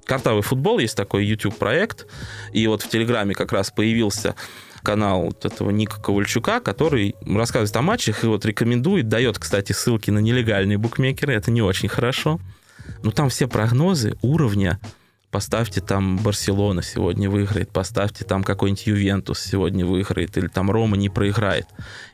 Картавый 0.04 0.42
футбол 0.42 0.78
есть 0.78 0.96
такой 0.96 1.24
YouTube-проект, 1.24 2.06
и 2.52 2.66
вот 2.66 2.82
в 2.82 2.88
Телеграме 2.88 3.34
как 3.34 3.52
раз 3.52 3.70
появился 3.70 4.34
канал 4.82 5.26
вот 5.26 5.44
этого 5.44 5.70
Ника 5.70 6.00
Ковальчука, 6.00 6.60
который 6.60 7.14
рассказывает 7.24 7.74
о 7.76 7.82
матчах 7.82 8.24
и 8.24 8.26
вот 8.26 8.44
рекомендует, 8.44 9.08
дает, 9.08 9.38
кстати, 9.38 9.72
ссылки 9.72 10.10
на 10.10 10.18
нелегальные 10.18 10.76
букмекеры, 10.76 11.34
это 11.34 11.50
не 11.50 11.62
очень 11.62 11.88
хорошо. 11.88 12.40
Но 13.04 13.12
там 13.12 13.28
все 13.28 13.46
прогнозы 13.46 14.16
уровня 14.22 14.80
поставьте 15.32 15.80
там 15.80 16.18
Барселона 16.18 16.82
сегодня 16.82 17.28
выиграет, 17.28 17.70
поставьте 17.70 18.24
там 18.24 18.44
какой-нибудь 18.44 18.86
Ювентус 18.86 19.40
сегодня 19.40 19.84
выиграет, 19.84 20.36
или 20.36 20.46
там 20.46 20.70
Рома 20.70 20.96
не 20.96 21.08
проиграет. 21.08 21.66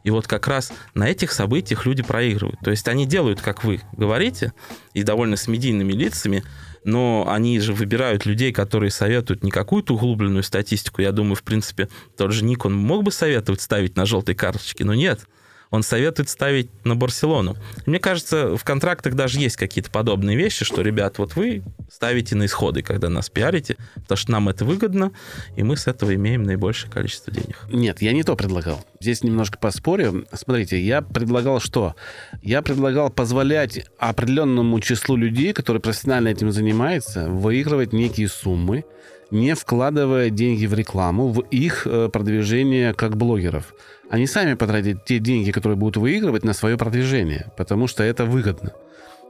И 0.05 0.11
вот 0.11 0.27
как 0.27 0.47
раз 0.47 0.73
на 0.95 1.09
этих 1.09 1.33
событиях 1.33 1.85
люди 1.85 2.03
проигрывают. 2.03 2.61
То 2.61 2.71
есть 2.71 2.87
они 2.89 3.07
делают, 3.07 3.43
как 3.43 3.65
вы 3.65 3.83
говорите, 3.93 4.53
и 4.95 5.03
довольно 5.03 5.37
с 5.37 5.49
медийными 5.49 5.93
лицами, 5.93 6.45
но 6.85 7.27
они 7.29 7.59
же 7.59 7.75
выбирают 7.75 8.25
людей, 8.25 8.53
которые 8.53 8.93
советуют 8.93 9.43
не 9.43 9.51
какую-то 9.51 9.95
углубленную 9.95 10.45
статистику. 10.45 11.03
Я 11.03 11.11
думаю, 11.11 11.35
в 11.35 11.43
принципе, 11.43 11.89
тот 12.17 12.33
же 12.33 12.45
Ник, 12.45 12.65
он 12.65 12.75
мог 12.75 13.03
бы 13.03 13.11
советовать 13.11 13.61
ставить 13.61 13.97
на 13.97 14.07
желтой 14.07 14.37
карточке, 14.37 14.85
но 14.85 14.95
нет 14.95 15.27
он 15.71 15.83
советует 15.83 16.29
ставить 16.29 16.71
на 16.85 16.97
Барселону. 16.97 17.57
Мне 17.87 17.99
кажется, 17.99 18.57
в 18.57 18.65
контрактах 18.65 19.15
даже 19.15 19.39
есть 19.39 19.57
какие-то 19.57 19.91
подобные 19.91 20.37
вещи, 20.37 20.65
что, 20.65 20.83
ребят, 20.83 21.19
вот 21.19 21.37
вы 21.37 21.63
ставите 21.91 22.37
на 22.37 22.47
исходы, 22.47 22.83
когда 22.83 23.09
нас 23.09 23.31
пиарите, 23.31 23.77
потому 23.95 24.17
что 24.17 24.33
нам 24.33 24.49
это 24.49 24.65
выгодно, 24.65 25.13
и 25.57 25.63
мы 25.63 25.77
с 25.77 25.87
этого 25.87 26.15
имеем 26.15 26.43
наибольшее 26.43 26.91
количество 26.91 27.33
денег. 27.33 27.59
Нет, 27.71 28.03
я 28.03 28.13
не 28.13 28.23
то 28.23 28.37
предлагал. 28.37 28.85
Здесь 29.01 29.23
немножко 29.23 29.59
поспорю. 29.59 30.27
Смотрите, 30.33 30.81
я 30.81 31.03
предлагал 31.03 31.61
что? 31.61 31.95
Я 32.43 32.63
предлагал 32.63 33.11
позволять 33.11 33.87
определенному 33.99 34.81
числу 34.81 35.17
людей, 35.17 35.53
которые 35.53 35.81
профессионально 35.81 36.29
этим 36.29 36.53
занимаются, 36.53 37.29
выигрывать 37.29 37.93
некие 37.93 38.29
суммы, 38.29 38.85
не 39.31 39.55
вкладывая 39.55 40.31
деньги 40.31 40.67
в 40.67 40.75
рекламу, 40.75 41.29
в 41.29 41.41
их 41.51 41.87
э, 41.87 42.09
продвижение 42.09 42.95
как 42.95 43.17
блогеров 43.17 43.75
они 44.11 44.27
сами 44.27 44.55
потратят 44.55 45.05
те 45.05 45.19
деньги, 45.19 45.51
которые 45.51 45.77
будут 45.77 45.97
выигрывать 45.97 46.45
на 46.45 46.53
свое 46.53 46.77
продвижение, 46.77 47.53
потому 47.57 47.87
что 47.87 48.03
это 48.03 48.25
выгодно. 48.25 48.73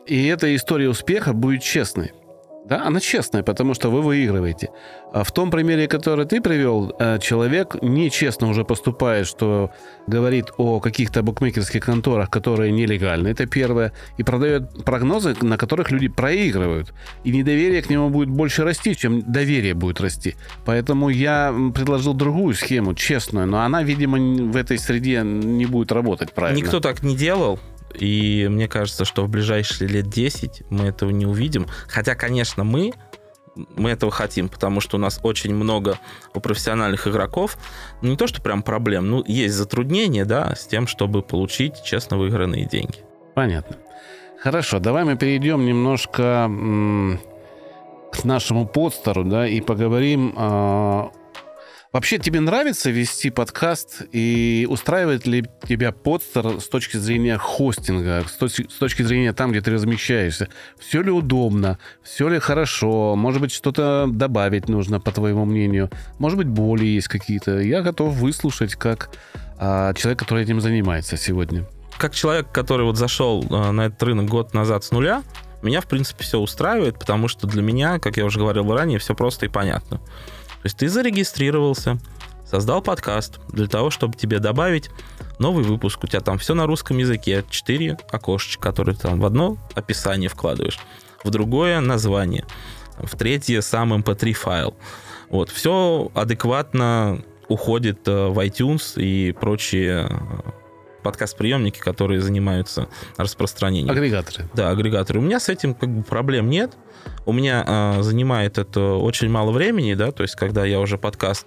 И 0.07 0.27
эта 0.27 0.55
история 0.55 0.89
успеха 0.89 1.33
будет 1.33 1.63
честной. 1.63 2.13
Да, 2.69 2.87
она 2.87 3.01
честная, 3.01 3.43
потому 3.43 3.73
что 3.73 3.91
вы 3.91 4.03
выигрываете. 4.03 4.69
А 5.13 5.25
в 5.25 5.33
том 5.33 5.51
примере, 5.51 5.89
который 5.89 6.27
ты 6.27 6.43
привел, 6.43 6.95
э, 6.99 7.19
человек 7.19 7.77
нечестно 7.81 8.49
уже 8.49 8.63
поступает, 8.65 9.27
что 9.27 9.71
говорит 10.07 10.51
о 10.59 10.79
каких-то 10.79 11.23
букмекерских 11.23 11.83
конторах, 11.83 12.29
которые 12.29 12.71
нелегальны, 12.73 13.29
это 13.29 13.47
первое, 13.47 13.93
и 14.19 14.23
продает 14.23 14.85
прогнозы, 14.85 15.35
на 15.41 15.57
которых 15.57 15.91
люди 15.91 16.09
проигрывают. 16.09 16.93
И 17.25 17.31
недоверие 17.31 17.81
к 17.81 17.89
нему 17.89 18.11
будет 18.11 18.29
больше 18.29 18.65
расти, 18.65 18.95
чем 18.95 19.23
доверие 19.23 19.73
будет 19.73 20.03
расти. 20.03 20.37
Поэтому 20.67 21.09
я 21.09 21.55
предложил 21.75 22.13
другую 22.13 22.55
схему, 22.55 22.95
честную, 22.95 23.47
но 23.47 23.63
она, 23.63 23.83
видимо, 23.83 24.19
в 24.19 24.57
этой 24.57 24.79
среде 24.79 25.23
не 25.23 25.65
будет 25.65 25.91
работать 25.91 26.35
правильно. 26.35 26.59
Никто 26.59 26.81
так 26.81 27.03
не 27.03 27.17
делал. 27.17 27.59
И 27.95 28.47
мне 28.49 28.69
кажется, 28.69 29.05
что 29.05 29.25
в 29.25 29.29
ближайшие 29.29 29.89
лет 29.89 30.09
10 30.09 30.65
мы 30.71 30.87
этого 30.87 31.11
не 31.11 31.27
увидим. 31.27 31.67
Хотя, 31.89 32.15
конечно, 32.15 32.65
мы 32.65 32.93
мы 33.77 33.91
этого 33.91 34.13
хотим, 34.13 34.49
потому 34.49 34.81
что 34.81 34.99
у 34.99 35.01
нас 35.01 35.19
очень 35.23 35.55
много 35.55 35.99
у 36.33 36.41
профессиональных 36.41 37.09
игроков, 37.09 37.59
не 38.03 38.17
то, 38.17 38.29
что 38.29 38.41
прям 38.41 38.63
проблем, 38.63 39.11
ну, 39.11 39.25
есть 39.27 39.55
затруднения, 39.55 40.25
да, 40.25 40.55
с 40.55 40.67
тем, 40.67 40.87
чтобы 40.87 41.23
получить 41.23 41.83
честно 41.83 42.19
выигранные 42.19 42.67
деньги. 42.67 42.99
Понятно. 43.35 43.77
Хорошо, 44.41 44.79
давай 44.79 45.05
мы 45.05 45.17
перейдем 45.17 45.67
немножко 45.67 46.49
к 48.13 48.25
нашему 48.25 48.67
подстеру, 48.67 49.25
да, 49.25 49.47
и 49.47 49.61
поговорим 49.61 50.35
э, 50.37 51.09
Вообще, 51.91 52.19
тебе 52.19 52.41
нравится 52.41 52.91
вести 52.91 53.31
подкаст 53.31 54.03
и 54.13 54.67
устраивает 54.69 55.27
ли 55.27 55.47
тебя 55.67 55.91
подстер 55.91 56.61
с 56.61 56.69
точки 56.69 56.99
зрения 56.99 57.39
хостинга, 57.39 58.27
с 58.29 58.37
точки, 58.79 59.03
зрения 59.03 59.33
там, 59.33 59.53
где 59.53 59.63
ты 59.63 59.71
размещаешься? 59.71 60.49
Все 60.79 61.01
ли 61.01 61.11
удобно? 61.11 61.79
Все 62.03 62.29
ли 62.29 62.41
хорошо? 62.41 63.17
Может 63.17 63.41
быть, 63.41 63.53
что-то 63.53 64.07
добавить 64.07 64.69
нужно, 64.69 65.01
по 65.01 65.13
твоему 65.13 65.47
мнению? 65.47 65.91
Может 66.19 66.37
быть, 66.37 66.49
боли 66.49 66.85
есть 66.85 67.09
какие-то? 67.09 67.59
Я 67.59 67.81
готов 67.81 68.13
выслушать 68.17 68.75
как 68.75 69.09
а, 69.57 69.95
человек, 69.95 70.19
который 70.19 70.45
этим 70.45 70.61
занимается 70.61 71.17
сегодня. 71.17 71.65
Как 71.97 72.15
человек, 72.15 72.53
который 72.53 72.85
вот 72.85 72.99
зашел 72.99 73.47
а, 73.49 73.73
на 73.73 73.87
этот 73.87 74.03
рынок 74.03 74.27
год 74.27 74.53
назад 74.53 74.85
с 74.85 74.91
нуля, 74.91 75.23
меня, 75.63 75.81
в 75.81 75.87
принципе, 75.87 76.23
все 76.23 76.39
устраивает, 76.39 76.99
потому 76.99 77.29
что 77.29 77.47
для 77.47 77.63
меня, 77.63 77.99
как 77.99 78.19
я 78.19 78.27
уже 78.27 78.39
говорил 78.39 78.73
ранее, 78.73 78.99
все 78.99 79.15
просто 79.15 79.47
и 79.47 79.49
понятно. 79.49 80.01
Есть 80.69 80.77
ты 80.77 80.91
зарегистрировался, 80.91 81.97
создал 82.45 82.83
подкаст 82.83 83.41
для 83.49 83.69
того, 83.69 83.89
чтобы 83.89 84.19
тебе 84.19 84.39
добавить 84.39 84.91
новый 85.39 85.65
выпуск. 85.65 86.05
У 86.05 86.07
тебя 86.07 86.21
там 86.21 86.37
все 86.37 86.53
на 86.53 86.67
русском 86.67 86.99
языке, 86.99 87.43
четыре 87.49 87.97
окошечка, 88.11 88.69
которые 88.69 88.95
ты 88.95 89.09
там 89.09 89.19
в 89.19 89.25
одно 89.25 89.57
описание 89.75 90.29
вкладываешь, 90.29 90.79
в 91.25 91.31
другое 91.31 91.81
название, 91.81 92.45
в 92.99 93.17
третье 93.17 93.63
сам 93.63 93.95
mp3 93.95 94.29
эм 94.29 94.35
файл. 94.35 94.77
Вот, 95.31 95.49
все 95.49 96.11
адекватно 96.13 97.25
уходит 97.49 98.07
э, 98.07 98.27
в 98.27 98.39
iTunes 98.39 99.03
и 99.03 99.33
прочие 99.33 100.07
э, 100.07 100.51
подкаст-приемники, 101.03 101.79
которые 101.79 102.21
занимаются 102.21 102.89
распространением. 103.17 103.91
Агрегаторы. 103.91 104.49
Да, 104.55 104.71
агрегаторы. 104.71 105.21
У 105.21 105.23
меня 105.23 105.41
с 105.41 105.49
этим 105.49 105.75
как 105.75 105.89
бы 105.89 106.03
проблем 106.03 106.51
нет. 106.51 106.77
У 107.27 107.33
меня 107.33 107.65
э, 107.67 108.03
занимает 108.03 108.59
это 108.59 108.95
очень 108.95 109.29
мало 109.29 109.51
времени, 109.51 109.95
да, 109.95 110.13
то 110.13 110.23
есть 110.23 110.35
когда 110.35 110.65
я 110.65 110.81
уже 110.81 110.99
подкаст 110.99 111.47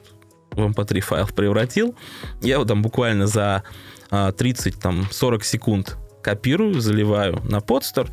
в 0.51 0.59
mp3 0.59 0.95
эм 0.95 1.01
файл 1.01 1.27
превратил, 1.27 1.95
я 2.41 2.55
его 2.55 2.65
там 2.65 2.81
буквально 2.81 3.27
за 3.27 3.63
э, 4.09 4.15
30-40 4.15 5.43
секунд 5.43 5.97
копирую, 6.21 6.79
заливаю 6.79 7.41
на 7.43 7.61
подстер, 7.61 8.09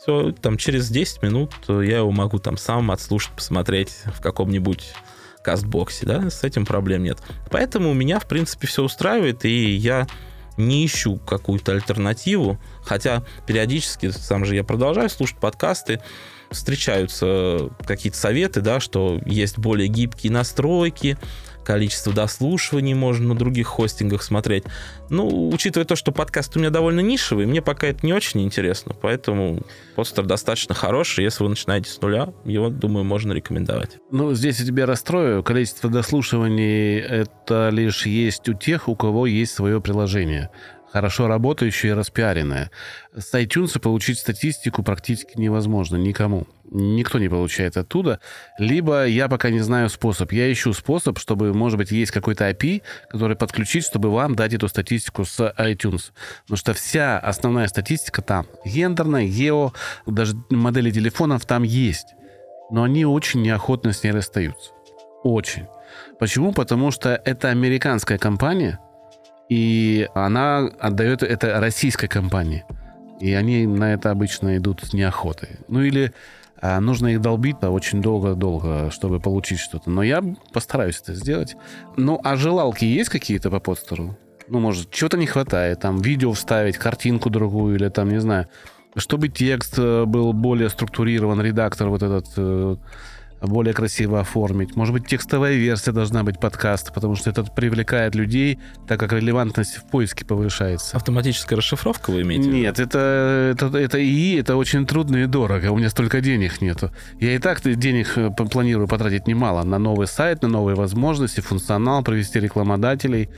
все, 0.00 0.32
там 0.32 0.56
через 0.56 0.88
10 0.88 1.22
минут 1.22 1.52
я 1.68 1.98
его 1.98 2.12
могу 2.12 2.38
там 2.38 2.56
сам 2.56 2.90
отслушать, 2.90 3.32
посмотреть 3.32 3.92
в 4.14 4.20
каком-нибудь 4.20 4.92
кастбоксе, 5.42 6.06
да, 6.06 6.28
с 6.28 6.44
этим 6.44 6.66
проблем 6.66 7.04
нет. 7.04 7.18
Поэтому 7.50 7.94
меня, 7.94 8.18
в 8.18 8.26
принципе, 8.26 8.66
все 8.66 8.82
устраивает, 8.82 9.44
и 9.44 9.74
я 9.74 10.06
не 10.56 10.86
ищу 10.86 11.18
какую-то 11.18 11.72
альтернативу, 11.72 12.58
хотя 12.82 13.24
периодически, 13.46 14.10
сам 14.10 14.44
же 14.44 14.54
я 14.54 14.64
продолжаю 14.64 15.08
слушать 15.10 15.38
подкасты, 15.38 16.00
встречаются 16.50 17.70
какие-то 17.84 18.18
советы, 18.18 18.60
да, 18.60 18.80
что 18.80 19.20
есть 19.26 19.58
более 19.58 19.88
гибкие 19.88 20.32
настройки, 20.32 21.18
количество 21.66 22.12
дослушиваний 22.12 22.94
можно 22.94 23.28
на 23.28 23.34
других 23.34 23.66
хостингах 23.66 24.22
смотреть. 24.22 24.64
Ну, 25.10 25.48
учитывая 25.48 25.84
то, 25.84 25.96
что 25.96 26.12
подкаст 26.12 26.56
у 26.56 26.60
меня 26.60 26.70
довольно 26.70 27.00
нишевый, 27.00 27.46
мне 27.46 27.60
пока 27.60 27.88
это 27.88 28.06
не 28.06 28.12
очень 28.12 28.42
интересно, 28.42 28.94
поэтому 29.00 29.62
подстер 29.96 30.24
достаточно 30.24 30.74
хороший. 30.74 31.24
Если 31.24 31.42
вы 31.42 31.50
начинаете 31.50 31.90
с 31.90 32.00
нуля, 32.00 32.32
его, 32.44 32.70
думаю, 32.70 33.04
можно 33.04 33.32
рекомендовать. 33.32 33.98
Ну, 34.12 34.32
здесь 34.34 34.60
я 34.60 34.66
тебя 34.66 34.86
расстрою. 34.86 35.42
Количество 35.42 35.90
дослушиваний— 35.90 36.98
это 37.00 37.70
лишь 37.72 38.06
есть 38.06 38.48
у 38.48 38.54
тех, 38.54 38.88
у 38.88 38.94
кого 38.94 39.26
есть 39.26 39.52
свое 39.52 39.80
приложение 39.80 40.50
хорошо 40.96 41.28
работающее 41.28 41.92
и 41.92 41.94
распиаренное. 41.94 42.70
С 43.14 43.34
iTunes 43.34 43.78
получить 43.78 44.18
статистику 44.18 44.82
практически 44.82 45.38
невозможно 45.38 45.96
никому. 45.96 46.46
Никто 46.70 47.18
не 47.18 47.28
получает 47.28 47.76
оттуда. 47.76 48.18
Либо 48.58 49.04
я 49.06 49.28
пока 49.28 49.50
не 49.50 49.60
знаю 49.60 49.90
способ. 49.90 50.32
Я 50.32 50.50
ищу 50.50 50.72
способ, 50.72 51.18
чтобы, 51.18 51.52
может 51.52 51.76
быть, 51.76 51.90
есть 51.90 52.12
какой-то 52.12 52.48
API, 52.48 52.80
который 53.10 53.36
подключить, 53.36 53.84
чтобы 53.84 54.10
вам 54.10 54.36
дать 54.36 54.54
эту 54.54 54.68
статистику 54.68 55.26
с 55.26 55.38
iTunes. 55.58 56.12
Потому 56.44 56.56
что 56.56 56.72
вся 56.72 57.18
основная 57.18 57.68
статистика 57.68 58.22
там. 58.22 58.46
Гендерная, 58.64 59.26
гео, 59.26 59.74
даже 60.06 60.34
модели 60.48 60.90
телефонов 60.90 61.44
там 61.44 61.62
есть. 61.62 62.14
Но 62.70 62.84
они 62.84 63.04
очень 63.04 63.42
неохотно 63.42 63.92
с 63.92 64.02
ней 64.02 64.12
расстаются. 64.12 64.70
Очень. 65.24 65.66
Почему? 66.18 66.52
Потому 66.52 66.90
что 66.90 67.20
это 67.22 67.50
американская 67.50 68.16
компания, 68.16 68.78
и 69.48 70.08
она 70.14 70.70
отдает 70.80 71.22
это 71.22 71.60
российской 71.60 72.08
компании. 72.08 72.64
И 73.20 73.32
они 73.32 73.66
на 73.66 73.94
это 73.94 74.10
обычно 74.10 74.56
идут 74.56 74.82
с 74.82 74.92
неохотой. 74.92 75.50
Ну 75.68 75.80
или 75.82 76.12
а, 76.60 76.80
нужно 76.80 77.08
их 77.08 77.20
долбить 77.20 77.62
очень 77.62 78.02
долго-долго, 78.02 78.90
чтобы 78.90 79.20
получить 79.20 79.58
что-то. 79.58 79.90
Но 79.90 80.02
я 80.02 80.22
постараюсь 80.52 81.00
это 81.00 81.14
сделать. 81.14 81.56
Ну, 81.96 82.20
а 82.22 82.36
желалки 82.36 82.84
есть 82.84 83.10
какие-то 83.10 83.50
по 83.50 83.60
подстеру? 83.60 84.18
Ну, 84.48 84.60
может, 84.60 84.90
чего-то 84.90 85.16
не 85.16 85.26
хватает. 85.26 85.80
Там 85.80 86.00
видео 86.00 86.32
вставить, 86.32 86.76
картинку 86.76 87.30
другую 87.30 87.76
или 87.76 87.88
там, 87.88 88.10
не 88.10 88.20
знаю. 88.20 88.48
Чтобы 88.94 89.28
текст 89.28 89.74
э, 89.78 90.04
был 90.06 90.32
более 90.32 90.70
структурирован, 90.70 91.40
редактор 91.40 91.88
вот 91.88 92.02
этот 92.02 92.26
э, 92.36 92.76
более 93.40 93.74
красиво 93.74 94.20
оформить. 94.20 94.76
Может 94.76 94.92
быть, 94.94 95.06
текстовая 95.06 95.54
версия 95.54 95.92
должна 95.92 96.22
быть 96.22 96.40
подкаста, 96.40 96.92
потому 96.92 97.16
что 97.16 97.30
это 97.30 97.44
привлекает 97.44 98.14
людей, 98.14 98.58
так 98.86 98.98
как 98.98 99.12
релевантность 99.12 99.76
в 99.76 99.84
поиске 99.88 100.24
повышается. 100.24 100.96
Автоматическая 100.96 101.56
расшифровка 101.56 102.10
вы 102.10 102.22
имеете? 102.22 102.48
Нет, 102.48 102.78
это, 102.78 103.52
это, 103.52 103.76
это 103.76 104.02
ИИ, 104.02 104.40
это 104.40 104.56
очень 104.56 104.86
трудно 104.86 105.16
и 105.16 105.26
дорого. 105.26 105.70
У 105.70 105.76
меня 105.76 105.90
столько 105.90 106.20
денег 106.20 106.60
нету. 106.60 106.90
Я 107.20 107.34
и 107.34 107.38
так 107.38 107.60
денег 107.62 108.16
э, 108.16 108.30
планирую 108.30 108.88
потратить 108.88 109.26
немало 109.26 109.62
на 109.64 109.78
новый 109.78 110.06
сайт, 110.06 110.42
на 110.42 110.48
новые 110.48 110.76
возможности, 110.76 111.40
функционал, 111.40 112.02
провести 112.02 112.40
рекламодателей. 112.40 113.28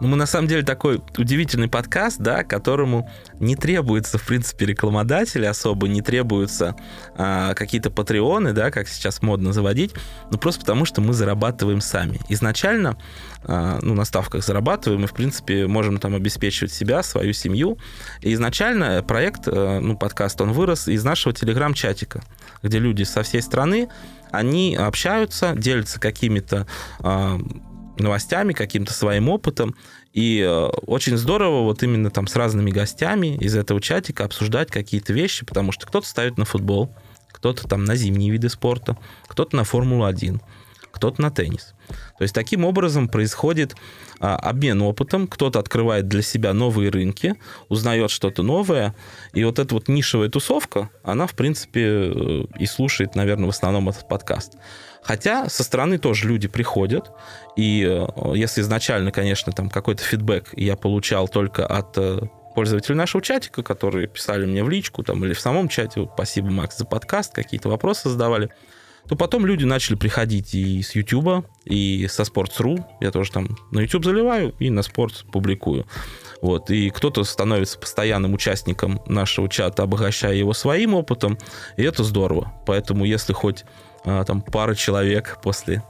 Ну, 0.00 0.08
мы 0.08 0.16
на 0.16 0.26
самом 0.26 0.48
деле 0.48 0.62
такой 0.62 1.00
удивительный 1.16 1.68
подкаст, 1.68 2.18
да, 2.18 2.42
которому 2.42 3.10
не 3.38 3.54
требуется, 3.54 4.18
в 4.18 4.26
принципе, 4.26 4.66
рекламодатели 4.66 5.44
особо, 5.44 5.86
не 5.88 6.02
требуются 6.02 6.74
а, 7.16 7.54
какие-то 7.54 7.90
патреоны, 7.90 8.52
да, 8.52 8.70
как 8.70 8.88
сейчас 8.88 9.22
модно 9.22 9.52
заводить, 9.52 9.92
ну 10.30 10.38
просто 10.38 10.60
потому, 10.60 10.84
что 10.84 11.00
мы 11.00 11.12
зарабатываем 11.12 11.80
сами. 11.80 12.20
Изначально, 12.28 12.96
а, 13.44 13.78
ну, 13.82 13.94
на 13.94 14.04
ставках 14.04 14.44
зарабатываем 14.44 15.04
и, 15.04 15.06
в 15.06 15.12
принципе, 15.12 15.66
можем 15.66 15.98
там 15.98 16.14
обеспечивать 16.14 16.72
себя, 16.72 17.02
свою 17.02 17.32
семью. 17.32 17.78
И 18.20 18.32
изначально 18.34 19.02
проект, 19.02 19.42
а, 19.46 19.80
ну, 19.80 19.96
подкаст, 19.96 20.40
он 20.40 20.52
вырос 20.52 20.88
из 20.88 21.04
нашего 21.04 21.34
телеграм-чатика, 21.34 22.22
где 22.62 22.78
люди 22.78 23.04
со 23.04 23.22
всей 23.22 23.42
страны, 23.42 23.88
они 24.32 24.74
общаются, 24.74 25.54
делятся 25.56 26.00
какими-то 26.00 26.66
а, 26.98 27.38
новостями, 27.98 28.52
каким-то 28.52 28.92
своим 28.92 29.28
опытом. 29.28 29.74
И 30.12 30.40
э, 30.40 30.66
очень 30.86 31.16
здорово 31.16 31.62
вот 31.62 31.82
именно 31.82 32.10
там 32.10 32.26
с 32.26 32.36
разными 32.36 32.70
гостями 32.70 33.36
из 33.36 33.56
этого 33.56 33.80
чатика 33.80 34.24
обсуждать 34.24 34.70
какие-то 34.70 35.12
вещи, 35.12 35.44
потому 35.44 35.72
что 35.72 35.86
кто-то 35.86 36.06
ставит 36.06 36.38
на 36.38 36.44
футбол, 36.44 36.94
кто-то 37.32 37.68
там 37.68 37.84
на 37.84 37.96
зимние 37.96 38.30
виды 38.30 38.48
спорта, 38.48 38.96
кто-то 39.26 39.56
на 39.56 39.64
Формулу-1, 39.64 40.40
кто-то 40.92 41.20
на 41.20 41.30
теннис. 41.30 41.74
То 42.16 42.22
есть 42.22 42.34
таким 42.34 42.64
образом 42.64 43.08
происходит 43.08 43.74
а, 44.20 44.36
обмен 44.36 44.80
опытом, 44.80 45.26
кто-то 45.26 45.58
открывает 45.58 46.06
для 46.08 46.22
себя 46.22 46.54
новые 46.54 46.90
рынки, 46.90 47.34
узнает 47.68 48.10
что-то 48.10 48.42
новое, 48.42 48.94
и 49.32 49.44
вот 49.44 49.58
эта 49.58 49.74
вот 49.74 49.88
нишевая 49.88 50.28
тусовка, 50.28 50.90
она, 51.02 51.26
в 51.26 51.34
принципе, 51.34 51.82
э, 51.82 52.44
и 52.58 52.66
слушает, 52.66 53.16
наверное, 53.16 53.46
в 53.46 53.50
основном 53.50 53.88
этот 53.88 54.08
подкаст. 54.08 54.54
Хотя 55.04 55.48
со 55.48 55.62
стороны 55.62 55.98
тоже 55.98 56.26
люди 56.26 56.48
приходят, 56.48 57.10
и 57.56 57.86
э, 57.86 58.32
если 58.34 58.62
изначально, 58.62 59.12
конечно, 59.12 59.52
там 59.52 59.68
какой-то 59.68 60.02
фидбэк 60.02 60.48
я 60.56 60.76
получал 60.76 61.28
только 61.28 61.66
от 61.66 61.96
э, 61.98 62.20
пользователей 62.54 62.96
нашего 62.96 63.22
чатика, 63.22 63.62
которые 63.62 64.06
писали 64.06 64.46
мне 64.46 64.64
в 64.64 64.70
личку 64.70 65.02
там, 65.02 65.22
или 65.24 65.34
в 65.34 65.40
самом 65.40 65.68
чате, 65.68 66.08
спасибо, 66.14 66.50
Макс, 66.50 66.78
за 66.78 66.86
подкаст, 66.86 67.34
какие-то 67.34 67.68
вопросы 67.68 68.08
задавали, 68.08 68.50
то 69.08 69.16
потом 69.16 69.44
люди 69.44 69.64
начали 69.64 69.96
приходить 69.96 70.54
и 70.54 70.82
с 70.82 70.94
YouTube, 70.94 71.46
и 71.66 72.06
со 72.08 72.22
Sports.ru. 72.22 72.82
Я 73.00 73.10
тоже 73.10 73.30
там 73.32 73.48
на 73.70 73.80
YouTube 73.80 74.04
заливаю 74.04 74.54
и 74.58 74.70
на 74.70 74.80
Sports 74.80 75.26
публикую. 75.30 75.86
Вот. 76.40 76.70
И 76.70 76.88
кто-то 76.90 77.24
становится 77.24 77.78
постоянным 77.78 78.32
участником 78.32 79.02
нашего 79.06 79.48
чата, 79.48 79.82
обогащая 79.82 80.34
его 80.34 80.54
своим 80.54 80.94
опытом, 80.94 81.38
и 81.76 81.82
это 81.82 82.02
здорово. 82.02 82.54
Поэтому 82.66 83.04
если 83.04 83.34
хоть 83.34 83.64
там 84.04 84.42
пара 84.42 84.74
человек 84.74 85.38
после 85.42 85.82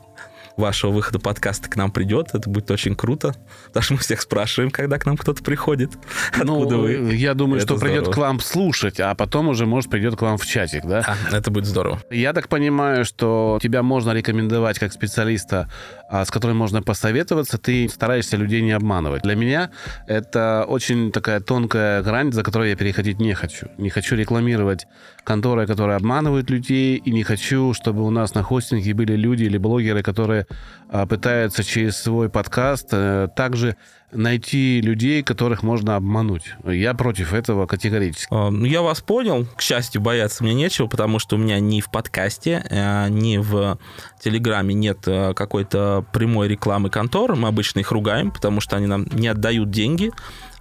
вашего 0.56 0.92
выхода 0.92 1.18
подкаста 1.18 1.68
к 1.68 1.76
нам 1.76 1.90
придет. 1.90 2.30
Это 2.32 2.48
будет 2.48 2.70
очень 2.70 2.94
круто. 2.94 3.34
Потому 3.66 3.82
что 3.82 3.92
мы 3.94 3.98
всех 4.00 4.20
спрашиваем, 4.20 4.70
когда 4.70 4.98
к 4.98 5.06
нам 5.06 5.16
кто-то 5.16 5.42
приходит. 5.42 5.92
Ну, 6.36 6.62
Откуда 6.62 6.76
ну, 6.76 6.82
вы? 6.82 7.14
Я 7.14 7.34
думаю, 7.34 7.58
это 7.58 7.66
что 7.66 7.76
здорово. 7.76 7.96
придет 7.96 8.14
к 8.14 8.16
вам 8.16 8.40
слушать, 8.40 9.00
а 9.00 9.14
потом 9.14 9.48
уже, 9.48 9.66
может, 9.66 9.90
придет 9.90 10.16
к 10.16 10.22
вам 10.22 10.38
в 10.38 10.46
чатик, 10.46 10.84
да? 10.84 11.16
А, 11.30 11.36
это 11.36 11.50
будет 11.50 11.66
здорово. 11.66 12.00
Я 12.10 12.32
так 12.32 12.48
понимаю, 12.48 13.04
что 13.04 13.58
тебя 13.62 13.82
можно 13.82 14.12
рекомендовать 14.12 14.78
как 14.78 14.92
специалиста, 14.92 15.68
а, 16.03 16.03
с 16.10 16.30
которым 16.30 16.56
можно 16.56 16.82
посоветоваться. 16.82 17.58
Ты 17.58 17.88
стараешься 17.88 18.36
людей 18.36 18.62
не 18.62 18.72
обманывать. 18.72 19.22
Для 19.22 19.34
меня 19.34 19.70
это 20.06 20.64
очень 20.68 21.12
такая 21.12 21.40
тонкая 21.40 22.02
грань, 22.02 22.32
за 22.32 22.42
которую 22.42 22.70
я 22.70 22.76
переходить 22.76 23.20
не 23.20 23.34
хочу. 23.34 23.68
Не 23.78 23.90
хочу 23.90 24.16
рекламировать 24.16 24.86
конторы, 25.24 25.66
которые 25.66 25.96
обманывают 25.96 26.50
людей, 26.50 26.96
и 26.96 27.10
не 27.10 27.22
хочу, 27.22 27.72
чтобы 27.74 28.02
у 28.02 28.10
нас 28.10 28.34
на 28.34 28.42
хостинге 28.42 28.94
были 28.94 29.16
люди 29.16 29.44
или 29.44 29.58
блогеры, 29.58 30.02
которые 30.02 30.46
а, 30.90 31.06
пытаются 31.06 31.64
через 31.64 31.96
свой 31.96 32.28
подкаст 32.28 32.88
э, 32.92 33.28
также 33.34 33.76
найти 34.14 34.80
людей, 34.80 35.22
которых 35.22 35.62
можно 35.62 35.96
обмануть. 35.96 36.54
Я 36.64 36.94
против 36.94 37.32
этого 37.32 37.66
категорически. 37.66 38.28
А, 38.30 38.50
ну, 38.50 38.64
я 38.64 38.82
вас 38.82 39.00
понял. 39.00 39.46
К 39.56 39.62
счастью, 39.62 40.00
бояться 40.00 40.42
мне 40.44 40.54
нечего, 40.54 40.86
потому 40.86 41.18
что 41.18 41.36
у 41.36 41.38
меня 41.38 41.60
ни 41.60 41.80
в 41.80 41.90
подкасте, 41.90 42.64
э, 42.68 43.08
ни 43.08 43.38
в 43.38 43.78
Телеграме 44.22 44.74
нет 44.74 44.98
э, 45.06 45.34
какой-то 45.34 46.04
прямой 46.12 46.48
рекламы 46.48 46.90
контор. 46.90 47.36
Мы 47.36 47.48
обычно 47.48 47.80
их 47.80 47.90
ругаем, 47.90 48.30
потому 48.30 48.60
что 48.60 48.76
они 48.76 48.86
нам 48.86 49.06
не 49.12 49.28
отдают 49.28 49.70
деньги, 49.70 50.10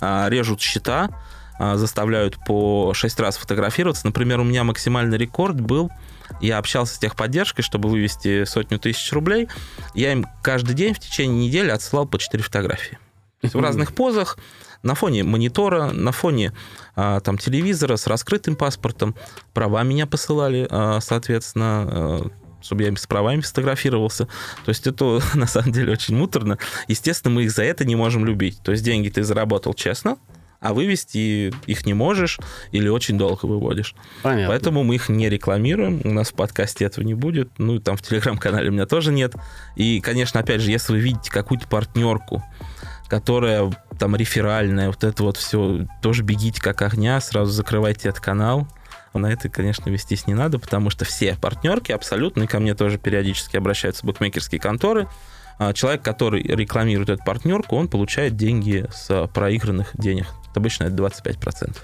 а 0.02 0.28
режут 0.30 0.62
счета, 0.62 1.10
заставляют 1.60 2.38
по 2.46 2.94
6 2.96 3.20
раз 3.20 3.38
фотографироваться. 3.38 4.08
Например, 4.08 4.40
у 4.40 4.44
меня 4.44 4.64
максимальный 4.64 5.18
рекорд 5.18 5.62
был 5.62 5.92
я 6.42 6.58
общался 6.58 6.96
с 6.96 7.00
техподдержкой, 7.00 7.64
чтобы 7.64 7.90
вывести 7.90 8.44
сотню 8.46 8.80
тысяч 8.80 9.12
рублей. 9.12 9.48
Я 9.94 10.12
им 10.12 10.26
каждый 10.42 10.76
день 10.76 10.94
в 10.94 11.00
течение 11.00 11.48
недели 11.48 11.70
отсылал 11.70 12.06
по 12.06 12.20
4 12.20 12.44
фотографии. 12.44 12.98
В 13.52 13.60
разных 13.60 13.94
позах, 13.96 14.38
на 14.84 14.96
фоне 14.96 15.24
монитора, 15.24 15.92
на 15.92 16.12
фоне 16.12 16.54
а, 16.96 17.20
там 17.22 17.38
телевизора 17.38 17.96
с 17.96 18.08
раскрытым 18.08 18.56
паспортом. 18.56 19.16
Права 19.54 19.84
меня 19.84 20.06
посылали, 20.06 20.68
а, 20.70 21.00
соответственно, 21.02 21.88
а, 21.88 22.28
чтобы 22.62 22.84
я 22.84 22.96
с 22.96 23.08
правами 23.08 23.42
фотографировался. 23.42 24.26
То 24.66 24.70
есть 24.70 24.88
это 24.88 25.22
на 25.34 25.48
самом 25.48 25.72
деле 25.72 25.94
очень 25.94 26.16
муторно. 26.16 26.58
Естественно, 26.88 27.34
мы 27.34 27.44
их 27.44 27.52
за 27.52 27.64
это 27.64 27.86
не 27.86 27.96
можем 27.96 28.26
любить. 28.26 28.60
То 28.64 28.72
есть 28.72 28.84
деньги 28.84 29.10
ты 29.10 29.24
заработал 29.24 29.74
честно, 29.74 30.18
а 30.60 30.74
вывести 30.74 31.54
их 31.68 31.86
не 31.86 31.94
можешь 31.94 32.40
или 32.72 32.88
очень 32.88 33.18
долго 33.18 33.46
выводишь. 33.46 33.96
Понятно. 34.22 34.48
Поэтому 34.48 34.84
мы 34.84 34.96
их 34.96 35.10
не 35.10 35.30
рекламируем, 35.30 36.02
у 36.06 36.12
нас 36.12 36.30
в 36.30 36.34
подкасте 36.36 36.86
этого 36.86 37.04
не 37.04 37.14
будет, 37.14 37.50
ну, 37.58 37.80
там 37.80 37.98
в 37.98 38.02
телеграм-канале 38.02 38.70
у 38.70 38.72
меня 38.72 38.86
тоже 38.86 39.12
нет. 39.12 39.36
И, 39.76 40.00
конечно, 40.00 40.40
опять 40.40 40.62
же, 40.62 40.72
если 40.72 40.94
вы 40.94 41.00
видите 41.00 41.30
какую-то 41.30 41.68
партнерку, 41.68 42.42
которая 43.08 43.72
там 44.00 44.16
реферальная, 44.16 44.88
вот 44.88 45.04
это 45.04 45.24
вот 45.24 45.38
все, 45.38 45.86
тоже 46.02 46.24
бегите 46.24 46.62
как 46.62 46.82
огня, 46.82 47.20
сразу 47.22 47.52
закрывайте 47.52 48.10
этот 48.10 48.22
канал. 48.22 48.68
На 49.14 49.32
это, 49.32 49.48
конечно, 49.48 49.90
вестись 49.90 50.26
не 50.26 50.34
надо, 50.34 50.58
потому 50.58 50.90
что 50.90 51.06
все 51.06 51.36
партнерки 51.36 51.92
абсолютно, 51.92 52.44
и 52.44 52.48
ко 52.48 52.60
мне 52.60 52.74
тоже 52.74 52.98
периодически 52.98 53.58
обращаются 53.58 54.06
букмекерские 54.06 54.60
конторы, 54.60 55.08
а 55.60 55.72
человек, 55.74 56.02
который 56.02 56.42
рекламирует 56.42 57.10
эту 57.10 57.24
партнерку, 57.24 57.76
он 57.76 57.88
получает 57.88 58.36
деньги 58.36 58.88
с 58.92 59.28
проигранных 59.28 59.92
денег. 59.94 60.26
Обычно 60.56 60.86
это 60.86 60.96
25%. 60.96 61.78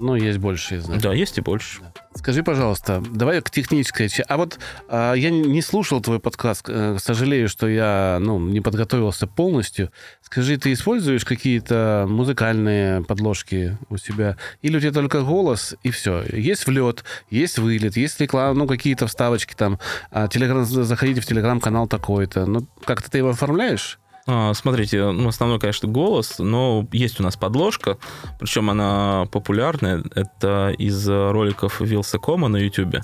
Ну, 0.00 0.14
есть 0.14 0.38
больше, 0.38 0.76
я 0.76 0.80
знаю. 0.80 1.00
Да, 1.00 1.12
есть 1.12 1.36
и 1.36 1.42
больше. 1.42 1.82
Скажи, 2.14 2.42
пожалуйста, 2.42 3.02
давай 3.10 3.42
к 3.42 3.50
технической. 3.50 4.08
А 4.28 4.36
вот 4.38 4.58
а, 4.88 5.12
я 5.12 5.30
не 5.30 5.60
слушал 5.60 6.00
твой 6.00 6.18
подкаст. 6.18 6.64
Э, 6.68 6.96
сожалею, 6.98 7.50
что 7.50 7.68
я 7.68 8.18
ну, 8.18 8.38
не 8.40 8.62
подготовился 8.62 9.26
полностью. 9.26 9.92
Скажи, 10.22 10.56
ты 10.56 10.72
используешь 10.72 11.26
какие-то 11.26 12.06
музыкальные 12.08 13.04
подложки 13.04 13.76
у 13.90 13.98
себя? 13.98 14.38
Или 14.62 14.78
у 14.78 14.80
тебя 14.80 14.92
только 14.92 15.20
голос 15.20 15.74
и 15.82 15.90
все? 15.90 16.24
Есть 16.32 16.66
влет, 16.66 17.04
есть 17.28 17.58
вылет, 17.58 17.96
есть 17.98 18.18
реклама, 18.20 18.54
ну, 18.54 18.66
какие-то 18.66 19.06
вставочки 19.06 19.54
там. 19.54 19.78
А, 20.10 20.28
телеграм, 20.28 20.64
заходите 20.64 21.20
в 21.20 21.26
телеграм-канал 21.26 21.88
такой-то. 21.88 22.46
Ну, 22.46 22.66
как-то 22.84 23.10
ты 23.10 23.18
его 23.18 23.28
оформляешь? 23.28 23.98
А, 24.32 24.54
смотрите, 24.54 25.10
ну, 25.10 25.28
основной, 25.28 25.58
конечно, 25.58 25.88
голос, 25.88 26.38
но 26.38 26.86
есть 26.92 27.18
у 27.18 27.24
нас 27.24 27.36
подложка, 27.36 27.98
причем 28.38 28.70
она 28.70 29.26
популярная. 29.32 30.04
Это 30.14 30.72
из 30.78 31.08
роликов 31.08 31.80
Вилсакома 31.80 32.46
на 32.46 32.58
YouTube. 32.58 32.98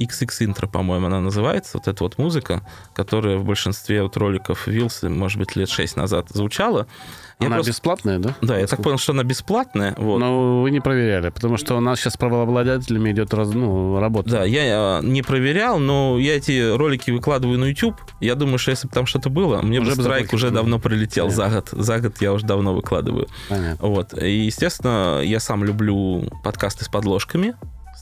XX 0.00 0.26
Intro, 0.40 0.66
по-моему, 0.66 1.06
она 1.06 1.20
называется. 1.20 1.76
Вот 1.76 1.86
эта 1.86 2.02
вот 2.02 2.16
музыка, 2.16 2.66
которая 2.94 3.36
в 3.36 3.44
большинстве 3.44 4.02
вот 4.02 4.16
роликов 4.16 4.66
Вилса, 4.66 5.10
может 5.10 5.38
быть, 5.38 5.54
лет 5.54 5.68
6 5.68 5.96
назад 5.96 6.30
звучала. 6.30 6.86
Я 7.40 7.46
она 7.46 7.56
просто... 7.56 7.72
бесплатная, 7.72 8.18
да? 8.18 8.34
Да, 8.42 8.58
я 8.58 8.66
так 8.66 8.82
понял, 8.82 8.98
что 8.98 9.12
она 9.12 9.24
бесплатная. 9.24 9.94
Вот. 9.98 10.18
Но 10.18 10.62
вы 10.62 10.70
не 10.70 10.80
проверяли, 10.80 11.30
потому 11.30 11.56
что 11.56 11.76
у 11.76 11.80
нас 11.80 12.00
сейчас 12.00 12.14
с 12.14 12.16
правообладателями 12.16 13.10
идет 13.10 13.34
раз, 13.34 13.52
ну, 13.52 13.98
работа. 13.98 14.30
Да, 14.30 14.44
я 14.44 15.00
не 15.02 15.22
проверял, 15.22 15.78
но 15.78 16.18
я 16.18 16.36
эти 16.36 16.74
ролики 16.74 17.10
выкладываю 17.10 17.58
на 17.58 17.66
YouTube. 17.66 17.96
Я 18.20 18.34
думаю, 18.34 18.58
что 18.58 18.70
если 18.70 18.86
бы 18.86 18.94
там 18.94 19.06
что-то 19.06 19.30
было, 19.30 19.62
мне 19.62 19.80
уже 19.80 19.96
бы 19.96 20.02
страйк 20.02 20.32
уже 20.32 20.50
давно 20.50 20.78
прилетел 20.78 21.28
Понятно. 21.28 21.44
за 21.44 21.54
год. 21.54 21.84
За 21.84 21.98
год 21.98 22.20
я 22.20 22.32
уже 22.32 22.46
давно 22.46 22.74
выкладываю. 22.74 23.28
Понятно. 23.48 23.86
Вот. 23.86 24.14
И, 24.22 24.44
естественно, 24.44 25.20
я 25.24 25.40
сам 25.40 25.64
люблю 25.64 26.24
подкасты 26.42 26.84
с 26.84 26.88
подложками 26.88 27.54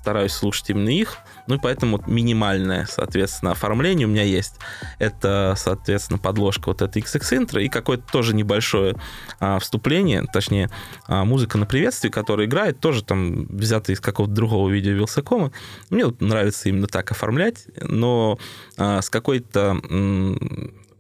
стараюсь 0.03 0.33
слушать 0.33 0.69
именно 0.71 0.89
их. 0.89 1.19
Ну 1.47 1.57
и 1.57 1.59
поэтому 1.59 2.03
минимальное, 2.07 2.87
соответственно, 2.89 3.53
оформление 3.53 4.07
у 4.07 4.11
меня 4.11 4.23
есть. 4.23 4.55
Это, 4.99 5.55
соответственно, 5.57 6.19
подложка 6.19 6.69
вот 6.69 6.83
этой 6.83 7.03
XX 7.03 7.47
Intro 7.47 7.63
и 7.63 7.69
какое-то 7.69 8.05
тоже 8.11 8.35
небольшое 8.35 8.97
а, 9.41 9.59
вступление, 9.59 10.25
точнее, 10.33 10.71
а, 11.07 11.25
музыка 11.25 11.59
на 11.59 11.67
приветствие, 11.67 12.11
которая 12.11 12.47
играет, 12.47 12.81
тоже 12.81 13.03
там 13.03 13.47
взята 13.47 13.93
из 13.93 14.01
какого-то 14.01 14.35
другого 14.35 14.69
видео 14.69 14.93
Вилсакома. 14.93 15.53
Мне 15.91 16.07
вот 16.07 16.21
нравится 16.21 16.69
именно 16.69 16.87
так 16.87 17.11
оформлять, 17.11 17.67
но 17.81 18.39
а, 18.77 19.03
с 19.03 19.11
какой-то 19.11 19.81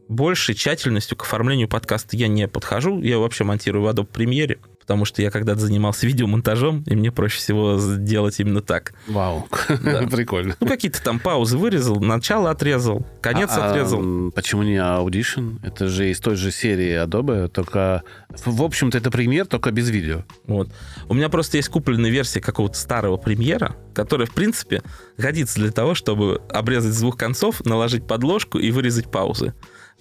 большей 0.09 0.55
тщательностью 0.55 1.16
к 1.16 1.22
оформлению 1.22 1.68
подкаста 1.68 2.16
я 2.16 2.28
не 2.28 2.46
подхожу. 2.48 3.00
Я 3.00 3.18
вообще 3.18 3.44
монтирую 3.44 3.85
в 3.85 3.88
Adobe 3.88 4.09
Premiere 4.09 4.59
потому 4.92 5.07
что 5.07 5.22
я 5.22 5.31
когда-то 5.31 5.59
занимался 5.61 6.07
видеомонтажом, 6.07 6.83
и 6.87 6.94
мне 6.94 7.11
проще 7.11 7.38
всего 7.38 7.78
сделать 7.78 8.38
именно 8.40 8.61
так. 8.61 8.92
Вау, 9.09 9.48
Да. 9.83 10.02
прикольно. 10.11 10.55
Ну, 10.61 10.66
какие-то 10.68 11.02
там 11.02 11.18
паузы 11.18 11.57
вырезал, 11.57 11.98
начало 11.98 12.50
отрезал, 12.50 13.07
конец 13.22 13.48
А, 13.55 13.70
отрезал. 13.70 14.00
м, 14.00 14.33
Почему 14.33 14.62
не 14.64 14.74
Audition? 14.76 15.61
Это 15.62 15.88
же 15.88 16.11
из 16.11 16.20
той 16.20 16.37
же 16.37 16.50
серии 16.52 17.02
Adobe, 17.02 17.48
только... 17.48 18.02
В 18.44 18.62
общем-то, 18.62 18.98
это 18.98 19.11
пример, 19.11 19.46
только 19.46 19.70
без 19.70 19.88
видео. 19.88 20.24
Вот. 20.46 20.68
У 21.09 21.14
меня 21.14 21.31
просто 21.31 21.57
есть 21.57 21.70
купленная 21.70 22.11
версия 22.11 22.42
какого-то 22.42 22.76
старого 22.76 23.16
премьера, 23.16 23.74
которая, 23.94 24.26
в 24.26 24.33
принципе, 24.35 24.83
годится 25.16 25.59
для 25.59 25.70
того, 25.70 25.94
чтобы 25.94 26.42
обрезать 26.50 26.92
с 26.92 27.00
двух 27.00 27.16
концов, 27.16 27.64
наложить 27.64 28.07
подложку 28.07 28.59
и 28.59 28.70
вырезать 28.70 29.11
паузы. 29.11 29.55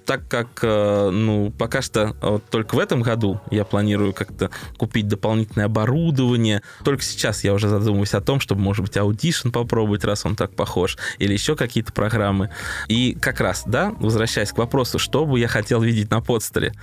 Так 0.06 0.28
как, 0.28 0.48
э, 0.64 1.10
ну, 1.12 1.52
пока 1.52 1.82
что 1.82 2.16
вот 2.22 2.44
только 2.50 2.76
в 2.76 2.80
этом 2.80 3.02
году 3.02 3.40
я 3.52 3.64
планирую 3.64 4.14
как-то 4.14 4.50
купить 4.78 5.08
дополнительное 5.08 5.66
оборудование. 5.66 6.62
Только 6.84 7.04
сейчас 7.04 7.44
я 7.44 7.54
уже 7.54 7.70
задумываюсь 7.70 8.14
о 8.14 8.22
том, 8.22 8.40
чтобы, 8.40 8.62
может 8.62 8.84
быть, 8.84 8.98
Audition 8.98 9.52
попробовать, 9.52 10.04
раз 10.04 10.26
он 10.26 10.36
так 10.36 10.56
похож, 10.56 10.98
или 11.20 11.34
еще 11.34 11.56
какие-то 11.56 11.94
программы. 11.94 12.50
И 12.88 13.18
как 13.20 13.40
раз, 13.40 13.64
да, 13.66 13.94
возвращаясь 14.00 14.52
к 14.52 14.58
вопросу, 14.58 15.00
что 15.00 15.26
бы 15.26 15.40
я 15.40 15.48
хотел 15.48 15.82
видеть 15.82 16.10
на 16.10 16.22
подстере, 16.22 16.74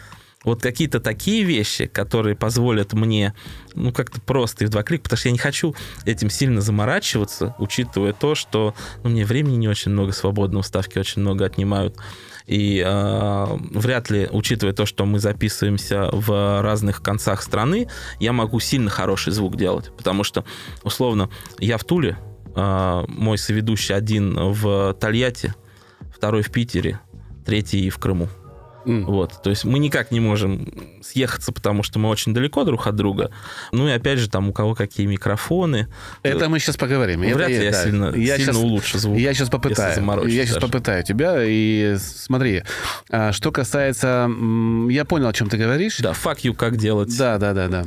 вот 0.44 0.62
какие-то 0.62 1.00
такие 1.00 1.42
вещи, 1.42 1.86
которые 1.86 2.36
позволят 2.36 2.92
мне, 2.92 3.34
ну, 3.74 3.92
как-то 3.92 4.20
просто 4.20 4.64
и 4.64 4.66
в 4.66 4.70
два 4.70 4.82
клика, 4.82 5.04
потому 5.04 5.18
что 5.18 5.28
я 5.28 5.32
не 5.32 5.38
хочу 5.38 5.74
этим 6.04 6.30
сильно 6.30 6.60
заморачиваться, 6.60 7.56
учитывая 7.58 8.12
то, 8.12 8.34
что 8.34 8.74
ну, 9.02 9.10
мне 9.10 9.24
времени 9.24 9.56
не 9.56 9.68
очень 9.68 9.90
много 9.90 10.12
свободного, 10.12 10.62
ставки 10.62 10.98
очень 10.98 11.22
много 11.22 11.44
отнимают. 11.44 11.96
И 12.48 12.82
э, 12.84 13.46
вряд 13.72 14.08
ли, 14.08 14.26
учитывая 14.32 14.72
то, 14.72 14.86
что 14.86 15.04
мы 15.04 15.18
записываемся 15.18 16.08
в 16.10 16.62
разных 16.62 17.02
концах 17.02 17.42
страны, 17.42 17.88
я 18.20 18.32
могу 18.32 18.58
сильно 18.58 18.88
хороший 18.88 19.32
звук 19.32 19.56
делать. 19.56 19.92
Потому 19.96 20.24
что, 20.24 20.44
условно, 20.82 21.28
я 21.58 21.76
в 21.76 21.84
Туле, 21.84 22.16
э, 22.56 23.04
мой 23.06 23.36
соведущий 23.36 23.94
один 23.94 24.34
в 24.34 24.94
Тольятти, 24.94 25.54
второй 26.10 26.42
в 26.42 26.50
Питере, 26.50 27.00
третий 27.44 27.90
в 27.90 27.98
Крыму. 27.98 28.28
М. 28.88 29.04
Вот, 29.04 29.42
то 29.42 29.50
есть 29.50 29.64
мы 29.64 29.78
никак 29.78 30.10
не 30.10 30.18
можем 30.20 30.66
съехаться, 31.02 31.52
потому 31.52 31.82
что 31.82 31.98
мы 31.98 32.08
очень 32.08 32.32
далеко 32.34 32.64
друг 32.64 32.86
от 32.86 32.96
друга. 32.96 33.30
Ну 33.70 33.86
и 33.86 33.90
опять 33.92 34.18
же, 34.18 34.28
там 34.30 34.48
у 34.48 34.52
кого 34.52 34.74
какие 34.74 35.06
микрофоны. 35.06 35.88
Это 36.22 36.48
мы 36.48 36.58
сейчас 36.58 36.76
поговорим. 36.76 37.22
Это 37.22 37.36
вряд 37.36 37.48
ли 37.50 37.64
я 37.64 37.70
да. 37.70 37.84
сильно, 37.84 38.04
Я 38.16 38.36
сильно 38.36 38.52
щас- 38.52 38.62
улучшу 38.62 38.98
звук. 38.98 39.18
Я 39.18 39.34
сейчас 39.34 39.50
попытаю. 39.50 40.26
Я 40.26 40.44
сейчас 40.44 40.54
даже. 40.54 40.66
попытаю 40.66 41.04
тебя. 41.04 41.36
И 41.44 41.96
смотри, 41.98 42.62
а, 43.10 43.32
что 43.32 43.52
касается... 43.52 44.28
Я 44.88 45.04
понял, 45.04 45.28
о 45.28 45.32
чем 45.32 45.48
ты 45.48 45.56
говоришь. 45.58 45.98
Да, 45.98 46.12
fuck 46.12 46.38
you, 46.42 46.54
как 46.54 46.76
делать. 46.78 47.14
Да, 47.16 47.38
да, 47.38 47.52
да, 47.52 47.68
да. 47.68 47.84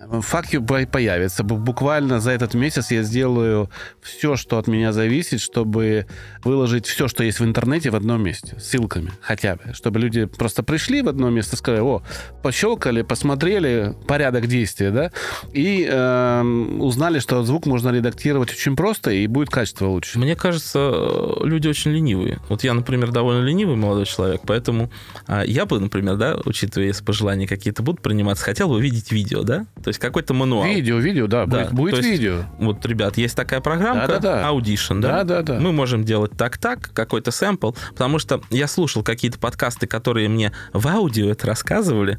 Fuck 0.00 0.50
you 0.52 0.66
по- 0.66 0.86
появится. 0.90 1.42
Бу- 1.42 1.56
Буквально 1.56 2.20
за 2.20 2.32
этот 2.32 2.54
месяц 2.54 2.90
я 2.90 3.02
сделаю 3.02 3.70
все, 4.02 4.36
что 4.36 4.58
от 4.58 4.66
меня 4.66 4.92
зависит, 4.92 5.40
чтобы 5.40 6.06
выложить 6.44 6.86
все, 6.86 7.08
что 7.08 7.24
есть 7.24 7.40
в 7.40 7.44
интернете 7.44 7.90
в 7.90 7.96
одном 7.96 8.22
месте, 8.22 8.58
ссылками 8.60 9.12
хотя 9.20 9.56
бы, 9.56 9.72
чтобы 9.72 10.00
люди 10.00 10.26
просто 10.42 10.64
пришли 10.64 11.02
в 11.02 11.08
одно 11.08 11.30
место, 11.30 11.56
сказали, 11.56 11.82
о, 11.82 12.02
пощелкали, 12.42 13.02
посмотрели 13.02 13.94
порядок 14.08 14.48
действия, 14.48 14.90
да, 14.90 15.12
и 15.52 15.88
эм, 15.88 16.80
узнали, 16.80 17.20
что 17.20 17.44
звук 17.44 17.64
можно 17.66 17.90
редактировать 17.90 18.50
очень 18.50 18.74
просто 18.74 19.12
и 19.12 19.28
будет 19.28 19.50
качество 19.50 19.86
лучше. 19.86 20.18
Мне 20.18 20.34
кажется, 20.34 20.90
э, 20.92 21.44
люди 21.44 21.68
очень 21.68 21.92
ленивые. 21.92 22.40
Вот 22.48 22.64
я, 22.64 22.74
например, 22.74 23.12
довольно 23.12 23.44
ленивый 23.44 23.76
молодой 23.76 24.04
человек, 24.04 24.40
поэтому 24.44 24.90
а, 25.28 25.44
я 25.44 25.64
бы, 25.64 25.78
например, 25.78 26.16
да, 26.16 26.36
учитывая, 26.44 26.88
если 26.88 27.04
пожелания 27.04 27.46
какие-то 27.46 27.84
будут 27.84 28.02
приниматься, 28.02 28.42
хотел 28.42 28.66
бы 28.66 28.74
увидеть 28.74 29.12
видео, 29.12 29.44
да? 29.44 29.66
То 29.84 29.90
есть 29.90 30.00
какой-то 30.00 30.34
мануал. 30.34 30.64
Видео, 30.64 30.98
видео, 30.98 31.28
да, 31.28 31.46
Да, 31.46 31.66
будет, 31.66 31.72
будет 31.72 31.96
есть 31.98 32.08
видео. 32.08 32.46
Вот, 32.58 32.84
ребят, 32.84 33.16
есть 33.16 33.36
такая 33.36 33.60
программка, 33.60 34.08
Да-да-да. 34.08 34.50
Audition, 34.50 34.98
да? 34.98 35.22
Да, 35.22 35.36
да, 35.36 35.42
да. 35.42 35.60
Мы 35.60 35.70
можем 35.70 36.02
делать 36.02 36.32
так-так, 36.36 36.90
какой-то 36.92 37.30
сэмпл, 37.30 37.70
потому 37.90 38.18
что 38.18 38.40
я 38.50 38.66
слушал 38.66 39.04
какие-то 39.04 39.38
подкасты, 39.38 39.86
которые 39.86 40.28
мне 40.32 40.52
в 40.72 40.86
аудио 40.88 41.30
это 41.30 41.46
рассказывали. 41.46 42.18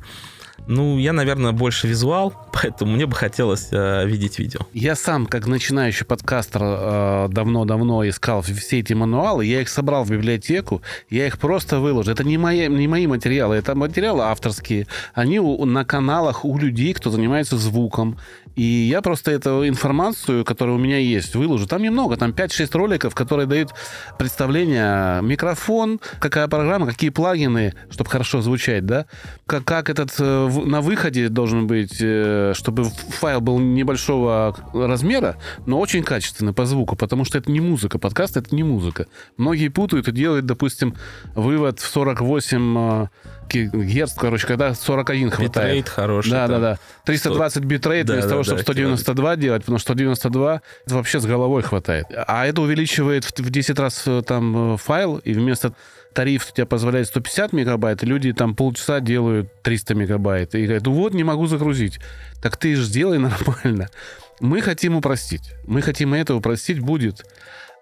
Ну, 0.65 0.97
я, 0.97 1.11
наверное, 1.11 1.51
больше 1.51 1.87
визуал, 1.87 2.33
поэтому 2.53 2.93
мне 2.93 3.05
бы 3.05 3.15
хотелось 3.15 3.67
э, 3.71 4.05
видеть 4.07 4.39
видео. 4.39 4.61
Я 4.71 4.95
сам, 4.95 5.25
как 5.25 5.45
начинающий 5.45 6.05
подкастер, 6.05 6.61
э, 6.63 7.27
давно-давно 7.29 8.07
искал 8.07 8.41
все 8.43 8.79
эти 8.79 8.93
мануалы, 8.93 9.45
я 9.45 9.59
их 9.61 9.67
собрал 9.67 10.05
в 10.05 10.11
библиотеку, 10.11 10.81
я 11.09 11.27
их 11.27 11.37
просто 11.37 11.79
выложил. 11.79 12.13
Это 12.13 12.23
не 12.23 12.37
мои, 12.37 12.69
не 12.69 12.87
мои 12.87 13.07
материалы, 13.07 13.55
это 13.55 13.75
материалы 13.75 14.23
авторские. 14.23 14.87
Они 15.13 15.39
у- 15.39 15.65
на 15.65 15.83
каналах 15.83 16.45
у 16.45 16.57
людей, 16.57 16.93
кто 16.93 17.09
занимается 17.09 17.57
звуком. 17.57 18.17
И 18.55 18.63
я 18.63 19.01
просто 19.01 19.31
эту 19.31 19.67
информацию, 19.67 20.45
которая 20.45 20.75
у 20.75 20.79
меня 20.79 20.97
есть, 20.97 21.35
выложу. 21.35 21.67
Там 21.67 21.81
немного, 21.81 22.17
там 22.17 22.31
5-6 22.31 22.77
роликов, 22.77 23.15
которые 23.15 23.47
дают 23.47 23.73
представление 24.17 25.21
микрофон, 25.21 25.99
какая 26.19 26.47
программа, 26.47 26.87
какие 26.87 27.09
плагины, 27.09 27.73
чтобы 27.89 28.09
хорошо 28.09 28.41
звучать, 28.41 28.85
да, 28.85 29.05
как, 29.45 29.65
как 29.65 29.89
этот 29.89 30.13
э, 30.19 30.49
на 30.65 30.81
выходе 30.81 31.29
должен 31.29 31.67
быть, 31.67 31.97
э, 31.99 32.53
чтобы 32.55 32.83
файл 32.83 33.41
был 33.41 33.59
небольшого 33.59 34.55
размера, 34.73 35.37
но 35.65 35.79
очень 35.79 36.03
качественный 36.03 36.53
по 36.53 36.65
звуку, 36.65 36.95
потому 36.95 37.25
что 37.25 37.37
это 37.37 37.51
не 37.51 37.59
музыка, 37.59 37.97
подкаст 37.97 38.37
это 38.37 38.55
не 38.55 38.63
музыка. 38.63 39.07
Многие 39.37 39.69
путают 39.69 40.07
и 40.07 40.11
делают, 40.11 40.45
допустим, 40.45 40.95
вывод 41.35 41.79
в 41.79 41.87
48 41.87 43.07
э, 43.55 43.69
ки- 43.69 43.85
герц, 43.85 44.13
короче, 44.13 44.47
когда 44.47 44.73
41 44.73 45.29
хватает. 45.29 45.53
Битрейт 45.53 45.89
хороший. 45.89 46.31
Да, 46.31 46.47
да, 46.47 46.59
да. 46.59 46.79
320 47.05 47.63
битрейт 47.63 48.05
Да, 48.05 48.13
вместо 48.13 48.29
да, 48.29 48.33
того, 48.33 48.41
да, 48.41 48.45
чтобы 48.45 48.61
192 48.61 49.35
делать, 49.35 49.61
потому 49.63 49.77
что 49.77 49.93
192 49.93 50.61
это 50.85 50.95
вообще 50.95 51.19
с 51.19 51.25
головой 51.25 51.61
хватает. 51.61 52.07
А 52.27 52.45
это 52.45 52.61
увеличивает 52.61 53.25
в 53.25 53.31
в 53.43 53.49
10 53.49 53.79
раз 53.79 54.03
э, 54.07 54.21
там 54.25 54.73
э, 54.73 54.77
файл, 54.77 55.17
и 55.17 55.33
вместо 55.33 55.73
тариф 56.13 56.47
у 56.49 56.53
тебя 56.55 56.65
позволяет 56.65 57.07
150 57.07 57.53
мегабайт, 57.53 58.03
и 58.03 58.05
люди 58.05 58.33
там 58.33 58.55
полчаса 58.55 58.99
делают 58.99 59.49
300 59.63 59.95
мегабайт. 59.95 60.55
И 60.55 60.63
говорят, 60.63 60.85
ну 60.85 60.93
вот, 60.93 61.13
не 61.13 61.23
могу 61.23 61.47
загрузить. 61.47 61.99
Так 62.41 62.57
ты 62.57 62.75
же 62.75 62.83
сделай 62.83 63.17
нормально. 63.19 63.89
Мы 64.39 64.61
хотим 64.61 64.95
упростить. 64.95 65.51
Мы 65.65 65.81
хотим 65.81 66.13
это 66.13 66.35
упростить 66.35 66.79
будет 66.79 67.25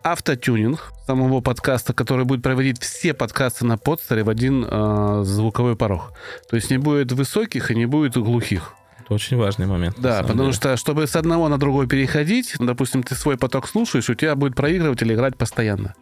автотюнинг 0.04 0.94
самого 1.06 1.42
подкаста, 1.42 1.94
который 1.94 2.26
будет 2.26 2.42
проводить 2.42 2.82
все 2.82 3.14
подкасты 3.14 3.66
на 3.66 3.78
подстере 3.78 4.24
в 4.24 4.30
один 4.30 4.66
э, 4.68 5.22
звуковой 5.24 5.76
порог. 5.76 6.14
То 6.50 6.56
есть 6.56 6.70
не 6.70 6.78
будет 6.78 7.12
высоких 7.12 7.72
и 7.72 7.76
не 7.76 7.86
будет 7.86 8.18
глухих. 8.18 8.74
Это 9.00 9.14
очень 9.14 9.38
важный 9.38 9.66
момент. 9.66 9.96
Да, 10.00 10.22
потому 10.22 10.44
деле. 10.44 10.54
что, 10.54 10.78
чтобы 10.78 11.08
с 11.08 11.16
одного 11.16 11.50
на 11.50 11.58
другой 11.58 11.88
переходить, 11.88 12.56
допустим, 12.60 13.04
ты 13.04 13.16
свой 13.16 13.38
поток 13.38 13.68
слушаешь, 13.68 14.10
у 14.10 14.14
тебя 14.14 14.36
будет 14.36 14.56
проигрыватель 14.56 15.14
играть 15.14 15.38
постоянно. 15.38 15.96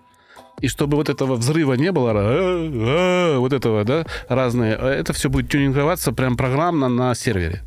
И 0.61 0.67
чтобы 0.67 0.97
вот 0.97 1.09
этого 1.09 1.35
взрыва 1.35 1.73
не 1.73 1.91
было, 1.91 2.11
«А, 2.13 2.15
а», 2.15 3.39
вот 3.39 3.53
этого, 3.53 3.83
да, 3.85 4.05
разные, 4.27 4.77
э, 4.77 4.87
это 4.89 5.13
все 5.13 5.29
будет 5.29 5.49
тюнинговаться 5.49 6.11
прям 6.11 6.35
программно 6.35 6.89
на 6.89 7.15
сервере. 7.15 7.63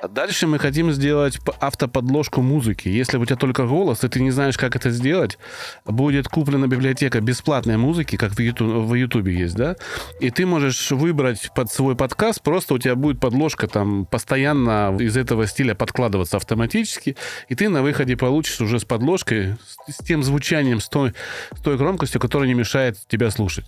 А 0.00 0.06
дальше 0.06 0.46
мы 0.46 0.60
хотим 0.60 0.92
сделать 0.92 1.40
автоподложку 1.60 2.40
музыки. 2.40 2.88
Если 2.88 3.16
у 3.16 3.24
тебя 3.24 3.34
только 3.34 3.66
голос, 3.66 4.04
и 4.04 4.08
ты 4.08 4.20
не 4.20 4.30
знаешь, 4.30 4.56
как 4.56 4.76
это 4.76 4.90
сделать, 4.90 5.38
будет 5.84 6.28
куплена 6.28 6.68
библиотека 6.68 7.20
бесплатной 7.20 7.78
музыки, 7.78 8.14
как 8.14 8.32
в 8.32 8.38
Юту- 8.38 8.82
в 8.82 8.94
Ютубе 8.94 9.34
есть, 9.34 9.56
да? 9.56 9.74
И 10.20 10.30
ты 10.30 10.46
можешь 10.46 10.92
выбрать 10.92 11.50
под 11.52 11.72
свой 11.72 11.96
подкаст, 11.96 12.42
просто 12.42 12.74
у 12.74 12.78
тебя 12.78 12.94
будет 12.94 13.18
подложка 13.18 13.66
там 13.66 14.06
постоянно 14.06 14.96
из 15.00 15.16
этого 15.16 15.48
стиля 15.48 15.74
подкладываться 15.74 16.36
автоматически, 16.36 17.16
и 17.48 17.56
ты 17.56 17.68
на 17.68 17.82
выходе 17.82 18.16
получишь 18.16 18.60
уже 18.60 18.78
с 18.78 18.84
подложкой, 18.84 19.56
с, 19.88 19.94
с 19.94 20.04
тем 20.04 20.22
звучанием, 20.22 20.78
с 20.80 20.88
той, 20.88 21.12
с 21.56 21.60
той 21.60 21.76
громкостью, 21.76 22.20
которая 22.20 22.46
не 22.46 22.54
мешает 22.54 22.96
тебя 23.08 23.32
слушать. 23.32 23.66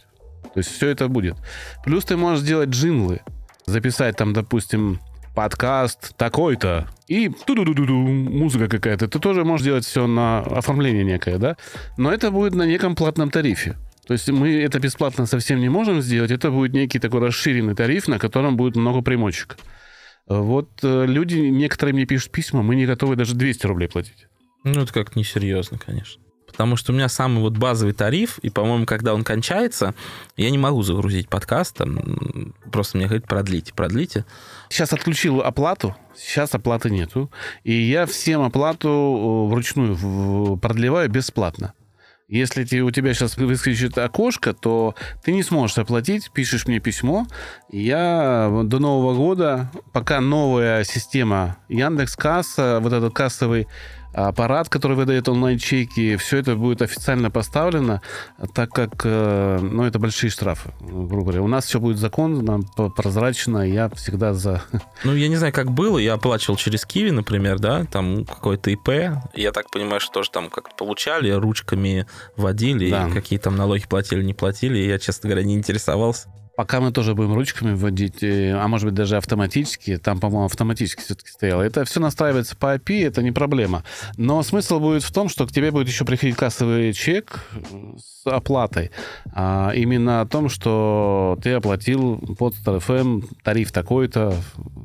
То 0.54 0.58
есть 0.58 0.70
все 0.70 0.90
это 0.90 1.08
будет. 1.08 1.36
Плюс 1.84 2.04
ты 2.04 2.16
можешь 2.16 2.44
сделать 2.44 2.68
джинглы, 2.68 3.20
записать 3.66 4.16
там, 4.16 4.32
допустим, 4.32 5.00
подкаст 5.34 6.16
такой-то, 6.16 6.88
и 7.06 7.28
ту-ду-ду-ду-ду, 7.28 7.94
музыка 7.94 8.68
какая-то. 8.68 9.08
Ты 9.08 9.18
тоже 9.18 9.44
можешь 9.44 9.64
делать 9.64 9.84
все 9.84 10.06
на 10.06 10.40
оформление 10.40 11.04
некое, 11.04 11.38
да? 11.38 11.56
Но 11.96 12.12
это 12.12 12.30
будет 12.30 12.54
на 12.54 12.66
неком 12.66 12.94
платном 12.94 13.30
тарифе. 13.30 13.76
То 14.06 14.14
есть 14.14 14.28
мы 14.28 14.60
это 14.60 14.80
бесплатно 14.80 15.26
совсем 15.26 15.60
не 15.60 15.68
можем 15.68 16.02
сделать. 16.02 16.30
Это 16.30 16.50
будет 16.50 16.72
некий 16.72 16.98
такой 16.98 17.20
расширенный 17.20 17.74
тариф, 17.74 18.08
на 18.08 18.18
котором 18.18 18.56
будет 18.56 18.76
много 18.76 19.02
примочек. 19.02 19.56
Вот 20.26 20.70
э, 20.82 21.06
люди, 21.06 21.36
некоторые 21.36 21.94
мне 21.94 22.06
пишут 22.06 22.30
письма, 22.30 22.62
мы 22.62 22.76
не 22.76 22.86
готовы 22.86 23.16
даже 23.16 23.34
200 23.34 23.66
рублей 23.66 23.88
платить. 23.88 24.26
Ну, 24.64 24.82
это 24.82 24.92
как 24.92 25.16
несерьезно, 25.16 25.78
конечно. 25.78 26.22
Потому 26.60 26.76
что 26.76 26.92
у 26.92 26.94
меня 26.94 27.08
самый 27.08 27.40
вот 27.40 27.56
базовый 27.56 27.94
тариф, 27.94 28.36
и, 28.42 28.50
по-моему, 28.50 28.84
когда 28.84 29.14
он 29.14 29.24
кончается, 29.24 29.94
я 30.36 30.50
не 30.50 30.58
могу 30.58 30.82
загрузить 30.82 31.26
подкаст, 31.26 31.78
там, 31.78 32.52
просто 32.70 32.98
мне 32.98 33.06
говорит, 33.06 33.26
продлите, 33.26 33.72
продлите. 33.72 34.26
Сейчас 34.68 34.92
отключил 34.92 35.40
оплату, 35.40 35.96
сейчас 36.14 36.54
оплаты 36.54 36.90
нету. 36.90 37.30
И 37.64 37.72
я 37.72 38.04
всем 38.04 38.42
оплату 38.42 38.88
э, 38.88 39.50
вручную 39.50 40.58
продлеваю 40.58 41.08
бесплатно. 41.08 41.72
Если 42.28 42.80
у 42.80 42.90
тебя 42.90 43.14
сейчас 43.14 43.38
выскочит 43.38 43.96
окошко, 43.96 44.52
то 44.52 44.94
ты 45.24 45.32
не 45.32 45.42
сможешь 45.42 45.78
оплатить, 45.78 46.30
пишешь 46.30 46.66
мне 46.66 46.78
письмо. 46.78 47.26
Я 47.70 48.52
до 48.64 48.78
Нового 48.78 49.16
года, 49.16 49.70
пока 49.94 50.20
новая 50.20 50.84
система 50.84 51.56
Яндекс 51.70 52.16
Касса, 52.16 52.80
вот 52.82 52.92
этот 52.92 53.14
кассовый 53.14 53.66
аппарат, 54.12 54.68
который 54.68 54.96
выдает 54.96 55.28
онлайн-чеки, 55.28 56.16
все 56.16 56.38
это 56.38 56.56
будет 56.56 56.82
официально 56.82 57.30
поставлено, 57.30 58.00
так 58.54 58.70
как, 58.70 58.90
э, 59.04 59.58
ну, 59.60 59.84
это 59.84 59.98
большие 59.98 60.30
штрафы, 60.30 60.72
грубо 60.80 61.22
говоря. 61.22 61.42
У 61.42 61.46
нас 61.48 61.66
все 61.66 61.78
будет 61.80 61.98
законно, 61.98 62.60
прозрачно, 62.96 63.58
я 63.58 63.88
всегда 63.90 64.34
за... 64.34 64.62
Ну, 65.04 65.14
я 65.14 65.28
не 65.28 65.36
знаю, 65.36 65.52
как 65.52 65.70
было. 65.70 65.98
Я 65.98 66.14
оплачивал 66.14 66.56
через 66.56 66.84
Киви, 66.84 67.10
например, 67.10 67.58
да, 67.58 67.84
там 67.84 68.24
какой-то 68.24 68.70
ИП. 68.70 68.88
Я 69.34 69.52
так 69.52 69.70
понимаю, 69.70 70.00
что 70.00 70.12
тоже 70.14 70.30
там 70.30 70.50
как-то 70.50 70.74
получали, 70.74 71.30
ручками 71.30 72.06
водили, 72.36 72.90
Да. 72.90 73.08
какие 73.08 73.38
там 73.38 73.56
налоги 73.56 73.84
платили, 73.88 74.22
не 74.22 74.34
платили. 74.34 74.78
Я, 74.78 74.98
честно 74.98 75.28
говоря, 75.28 75.44
не 75.46 75.54
интересовался. 75.54 76.28
Пока 76.60 76.78
мы 76.82 76.92
тоже 76.92 77.14
будем 77.14 77.32
ручками 77.32 77.72
вводить, 77.72 78.22
э, 78.22 78.52
а 78.52 78.68
может 78.68 78.84
быть 78.84 78.94
даже 78.94 79.16
автоматически, 79.16 79.96
там, 79.96 80.20
по-моему, 80.20 80.44
автоматически 80.44 81.00
все-таки 81.00 81.30
стояло. 81.30 81.62
Это 81.62 81.86
все 81.86 82.00
настраивается 82.00 82.54
по 82.54 82.76
API, 82.76 83.06
это 83.06 83.22
не 83.22 83.32
проблема. 83.32 83.82
Но 84.18 84.42
смысл 84.42 84.78
будет 84.78 85.02
в 85.02 85.10
том, 85.10 85.30
что 85.30 85.46
к 85.46 85.52
тебе 85.52 85.70
будет 85.70 85.88
еще 85.88 86.04
приходить 86.04 86.36
кассовый 86.36 86.92
чек 86.92 87.46
э, 87.52 87.94
с 87.96 88.26
оплатой. 88.26 88.90
А 89.32 89.72
именно 89.74 90.20
о 90.20 90.26
том, 90.26 90.50
что 90.50 91.38
ты 91.42 91.52
оплатил 91.52 92.18
под 92.38 92.52
FM 92.56 93.24
тариф 93.42 93.72
такой-то, 93.72 94.34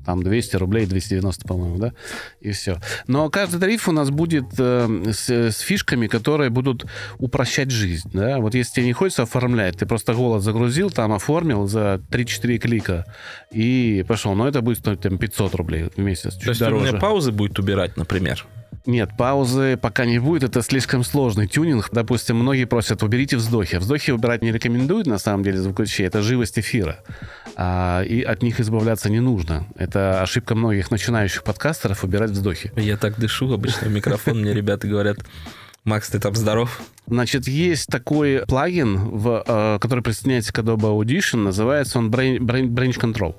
там 0.05 0.23
200 0.23 0.55
рублей, 0.55 0.86
290, 0.86 1.45
по-моему, 1.45 1.78
да? 1.78 1.91
И 2.39 2.53
все. 2.53 2.78
Но 3.07 3.30
каждый 3.30 3.59
тариф 3.59 3.89
у 3.89 3.91
нас 3.91 4.11
будет 4.11 4.45
э, 4.57 5.11
с, 5.11 5.30
с 5.30 5.59
фишками, 5.59 6.07
которые 6.07 6.49
будут 6.49 6.86
упрощать 7.17 7.69
жизнь, 7.69 8.09
да? 8.13 8.38
Вот 8.38 8.55
если 8.55 8.76
тебе 8.76 8.86
не 8.86 8.93
хочется 8.93 9.23
оформлять, 9.23 9.78
ты 9.78 9.86
просто 9.86 10.13
голос 10.13 10.41
загрузил, 10.41 10.89
там 10.89 11.11
оформил 11.11 11.64
за 11.68 12.01
3-4 12.09 12.57
клика 12.57 13.05
и 13.51 14.05
пошел. 14.07 14.36
Но 14.36 14.47
это 14.47 14.61
будет 14.61 14.80
стоить 14.80 15.01
там 15.01 15.18
500 15.18 15.55
рублей 15.55 15.89
в 15.95 15.97
месяц, 15.97 16.34
чуть 16.34 16.43
То 16.43 16.49
есть 16.49 16.61
дороже. 16.61 16.86
у 16.86 16.88
меня 16.88 16.99
паузы 16.99 17.32
будет 17.32 17.59
убирать, 17.59 17.97
например. 17.97 18.45
Нет, 18.86 19.11
паузы 19.18 19.78
пока 19.78 20.05
не 20.05 20.20
будет, 20.20 20.43
это 20.43 20.61
слишком 20.61 21.03
сложный 21.03 21.47
тюнинг. 21.47 21.89
Допустим, 21.91 22.38
многие 22.38 22.66
просят, 22.66 23.01
уберите 23.01 23.36
вздохи. 23.38 23.78
Вздохи 23.78 24.11
убирать 24.11 24.43
не 24.43 24.51
рекомендуют, 24.51 25.07
на 25.07 25.18
самом 25.18 25.43
деле, 25.43 25.57
звукачей. 25.57 26.05
Это 26.05 26.22
живость 26.22 26.59
эфира. 26.59 26.99
А, 27.55 28.03
и 28.03 28.22
от 28.22 28.43
них 28.43 28.59
избавляться 28.59 29.09
не 29.09 29.20
нужно. 29.20 29.66
Это 29.76 30.22
ошибка 30.22 30.53
многих 30.53 30.91
начинающих 30.91 31.43
подкастеров 31.43 32.03
убирать 32.03 32.32
вздохи. 32.32 32.72
Я 32.76 32.97
так 32.97 33.18
дышу 33.18 33.51
обычно 33.51 33.88
в 33.88 33.91
микрофон, 33.91 34.41
мне 34.41 34.53
ребята 34.53 34.88
говорят, 34.88 35.18
Макс, 35.86 36.10
ты 36.10 36.20
там 36.20 36.34
здоров? 36.34 36.82
Значит, 37.06 37.48
есть 37.48 37.88
такой 37.88 38.44
плагин, 38.48 38.98
в, 38.98 39.44
э, 39.46 39.78
который 39.80 40.04
присоединяется 40.04 40.52
к 40.52 40.58
Adobe 40.58 41.00
Audition, 41.00 41.38
называется 41.44 42.00
он 42.00 42.10
Brain, 42.10 42.40
Brain, 42.40 42.70
Branch 42.70 43.00
Control. 43.00 43.36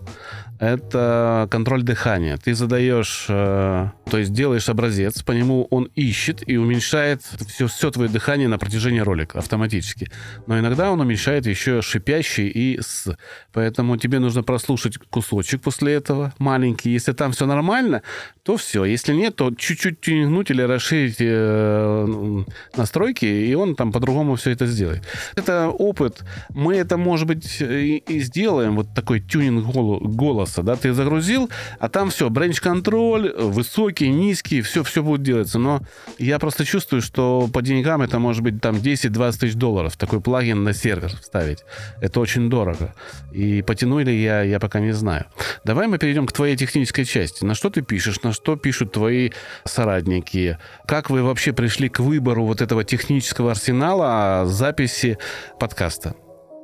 Это 0.58 1.48
контроль 1.50 1.82
дыхания. 1.82 2.36
Ты 2.38 2.54
задаешь, 2.54 3.26
э, 3.28 3.88
то 4.10 4.18
есть 4.18 4.32
делаешь 4.32 4.68
образец, 4.68 5.22
по 5.22 5.32
нему 5.32 5.66
он 5.70 5.90
ищет 5.94 6.42
и 6.48 6.56
уменьшает 6.56 7.22
все, 7.48 7.66
все 7.66 7.90
твое 7.90 8.08
дыхание 8.08 8.48
на 8.48 8.58
протяжении 8.58 9.00
ролика 9.00 9.38
автоматически. 9.38 10.10
Но 10.46 10.58
иногда 10.58 10.90
он 10.90 11.00
уменьшает 11.00 11.46
еще 11.46 11.82
шипящий 11.82 12.48
и 12.48 12.80
с. 12.80 13.16
Поэтому 13.52 13.96
тебе 13.96 14.18
нужно 14.18 14.42
прослушать 14.42 14.98
кусочек 14.98 15.60
после 15.60 15.94
этого, 15.94 16.32
маленький. 16.38 16.90
Если 16.90 17.12
там 17.12 17.32
все 17.32 17.46
нормально, 17.46 18.02
то 18.42 18.56
все. 18.56 18.84
Если 18.84 19.12
нет, 19.12 19.36
то 19.36 19.50
чуть-чуть 19.54 20.00
тюнингнуть 20.00 20.50
или 20.50 20.62
расширить 20.62 21.16
э, 21.20 22.44
настройки, 22.76 23.26
и 23.26 23.54
он 23.54 23.74
там 23.74 23.92
по-другому 23.92 24.36
все 24.36 24.52
это 24.52 24.66
сделает. 24.66 25.02
Это 25.34 25.68
опыт. 25.68 26.24
Мы 26.50 26.76
это, 26.76 26.96
может 26.96 27.26
быть, 27.26 27.60
и, 27.60 27.98
и 27.98 28.20
сделаем, 28.20 28.76
вот 28.76 28.94
такой 28.94 29.20
тюнинг 29.20 29.66
голо- 29.66 30.00
голоса, 30.46 30.62
да, 30.62 30.76
ты 30.76 30.92
загрузил, 30.92 31.50
а 31.78 31.88
там 31.88 32.10
все, 32.10 32.30
бренч-контроль, 32.30 33.32
высокий, 33.36 34.08
низкий, 34.08 34.62
все, 34.62 34.82
все 34.82 35.02
будет 35.02 35.22
делаться. 35.22 35.58
Но 35.58 35.80
я 36.18 36.38
просто 36.38 36.64
чувствую, 36.64 37.02
что 37.02 37.48
по 37.52 37.62
деньгам 37.62 38.02
это 38.02 38.18
может 38.18 38.42
быть 38.42 38.60
там 38.60 38.76
10-20 38.76 39.38
тысяч 39.38 39.54
долларов, 39.54 39.96
такой 39.96 40.20
плагин 40.20 40.64
на 40.64 40.72
сервер 40.72 41.10
вставить. 41.20 41.64
Это 42.00 42.20
очень 42.20 42.48
дорого. 42.48 42.94
И 43.32 43.62
потяну 43.62 43.98
ли 43.98 44.22
я, 44.22 44.42
я 44.42 44.60
пока 44.60 44.80
не 44.80 44.92
знаю. 44.92 45.26
Давай 45.64 45.86
мы 45.86 45.98
перейдем 45.98 46.26
к 46.26 46.32
твоей 46.32 46.56
технической 46.56 47.04
части. 47.04 47.44
На 47.44 47.54
что 47.54 47.70
ты 47.70 47.82
пишешь, 47.82 48.22
на 48.22 48.32
что 48.32 48.56
пишут 48.56 48.92
твои 48.92 49.30
соратники? 49.64 50.58
Как 50.86 51.10
вы 51.10 51.22
вообще 51.22 51.52
пришли 51.52 51.88
к 51.88 52.00
выбору 52.00 52.44
вот 52.44 52.60
этого 52.60 52.84
технического 52.84 53.50
арсенала 53.50 54.46
записи 54.46 55.18
подкаста? 55.58 56.14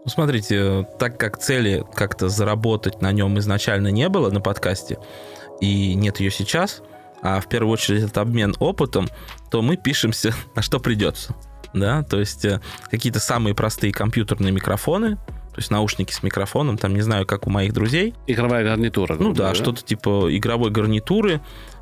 Ну, 0.05 0.11
смотрите, 0.11 0.87
так 0.99 1.19
как 1.19 1.39
цели 1.39 1.85
как-то 1.95 2.29
заработать 2.29 3.01
на 3.03 3.13
нем 3.13 3.39
изначально 3.39 3.89
не 3.89 4.09
было 4.09 4.31
на 4.31 4.41
подкасте, 4.41 4.99
и 5.61 5.95
нет 5.95 6.19
ее 6.21 6.31
сейчас, 6.31 6.83
а 7.23 7.41
в 7.41 7.49
первую 7.49 7.73
очередь 7.73 8.03
это 8.03 8.21
обмен 8.21 8.55
опытом, 8.59 9.09
то 9.51 9.63
мы 9.63 9.77
пишемся 9.77 10.35
на 10.57 10.63
что 10.63 10.81
придется. 10.81 11.35
Да, 11.73 12.03
то 12.03 12.19
есть 12.21 12.45
э, 12.45 12.61
какие-то 12.91 13.19
самые 13.21 13.55
простые 13.55 13.93
компьютерные 13.95 14.53
микрофоны, 14.53 15.17
то 15.17 15.59
есть 15.59 15.71
наушники 15.71 16.13
с 16.13 16.23
микрофоном, 16.23 16.77
там 16.79 16.95
не 16.95 17.01
знаю, 17.03 17.25
как 17.27 17.47
у 17.47 17.51
моих 17.51 17.73
друзей. 17.73 18.15
Игровая 18.27 18.65
гарнитура. 18.65 19.15
Ну 19.19 19.33
да, 19.33 19.45
говоря. 19.45 19.55
что-то 19.55 19.83
типа 19.83 20.27
игровой 20.37 20.71
гарнитуры. 20.71 21.41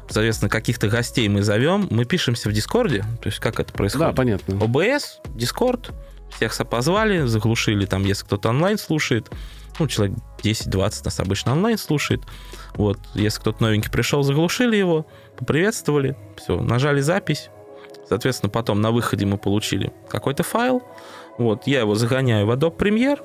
Соответственно, 0.09 0.49
каких-то 0.49 0.89
гостей 0.89 1.29
мы 1.29 1.43
зовем, 1.43 1.87
мы 1.91 2.05
пишемся 2.05 2.49
в 2.49 2.53
Дискорде. 2.53 3.05
То 3.23 3.29
есть 3.29 3.39
как 3.39 3.61
это 3.61 3.73
Да, 3.73 3.77
происходит? 3.79 4.15
понятно. 4.17 4.63
OBS, 4.65 5.21
Дискорд, 5.37 5.91
всех 6.35 6.55
позвали, 6.69 7.27
заглушили, 7.27 7.87
там, 7.87 8.05
если 8.05 8.25
кто-то 8.25 8.51
онлайн 8.51 8.79
слушает, 8.79 9.31
ну, 9.79 9.87
человек 9.87 10.17
10-20 10.43 11.03
нас 11.05 11.21
обычно 11.21 11.53
онлайн 11.53 11.79
слушает, 11.79 12.23
вот, 12.75 12.99
если 13.15 13.41
кто-то 13.41 13.63
новенький 13.63 13.91
пришел, 13.91 14.23
заглушили 14.23 14.77
его, 14.77 15.07
поприветствовали, 15.39 16.17
все, 16.37 16.61
нажали 16.61 17.01
запись, 17.01 17.51
соответственно, 18.09 18.51
потом 18.51 18.81
на 18.81 18.91
выходе 18.91 19.27
мы 19.27 19.39
получили 19.39 19.93
какой-то 20.09 20.43
файл, 20.43 20.83
вот, 21.39 21.67
я 21.67 21.81
его 21.81 21.95
загоняю 21.95 22.47
в 22.47 22.51
Adobe 22.51 22.77
Premiere, 22.77 23.21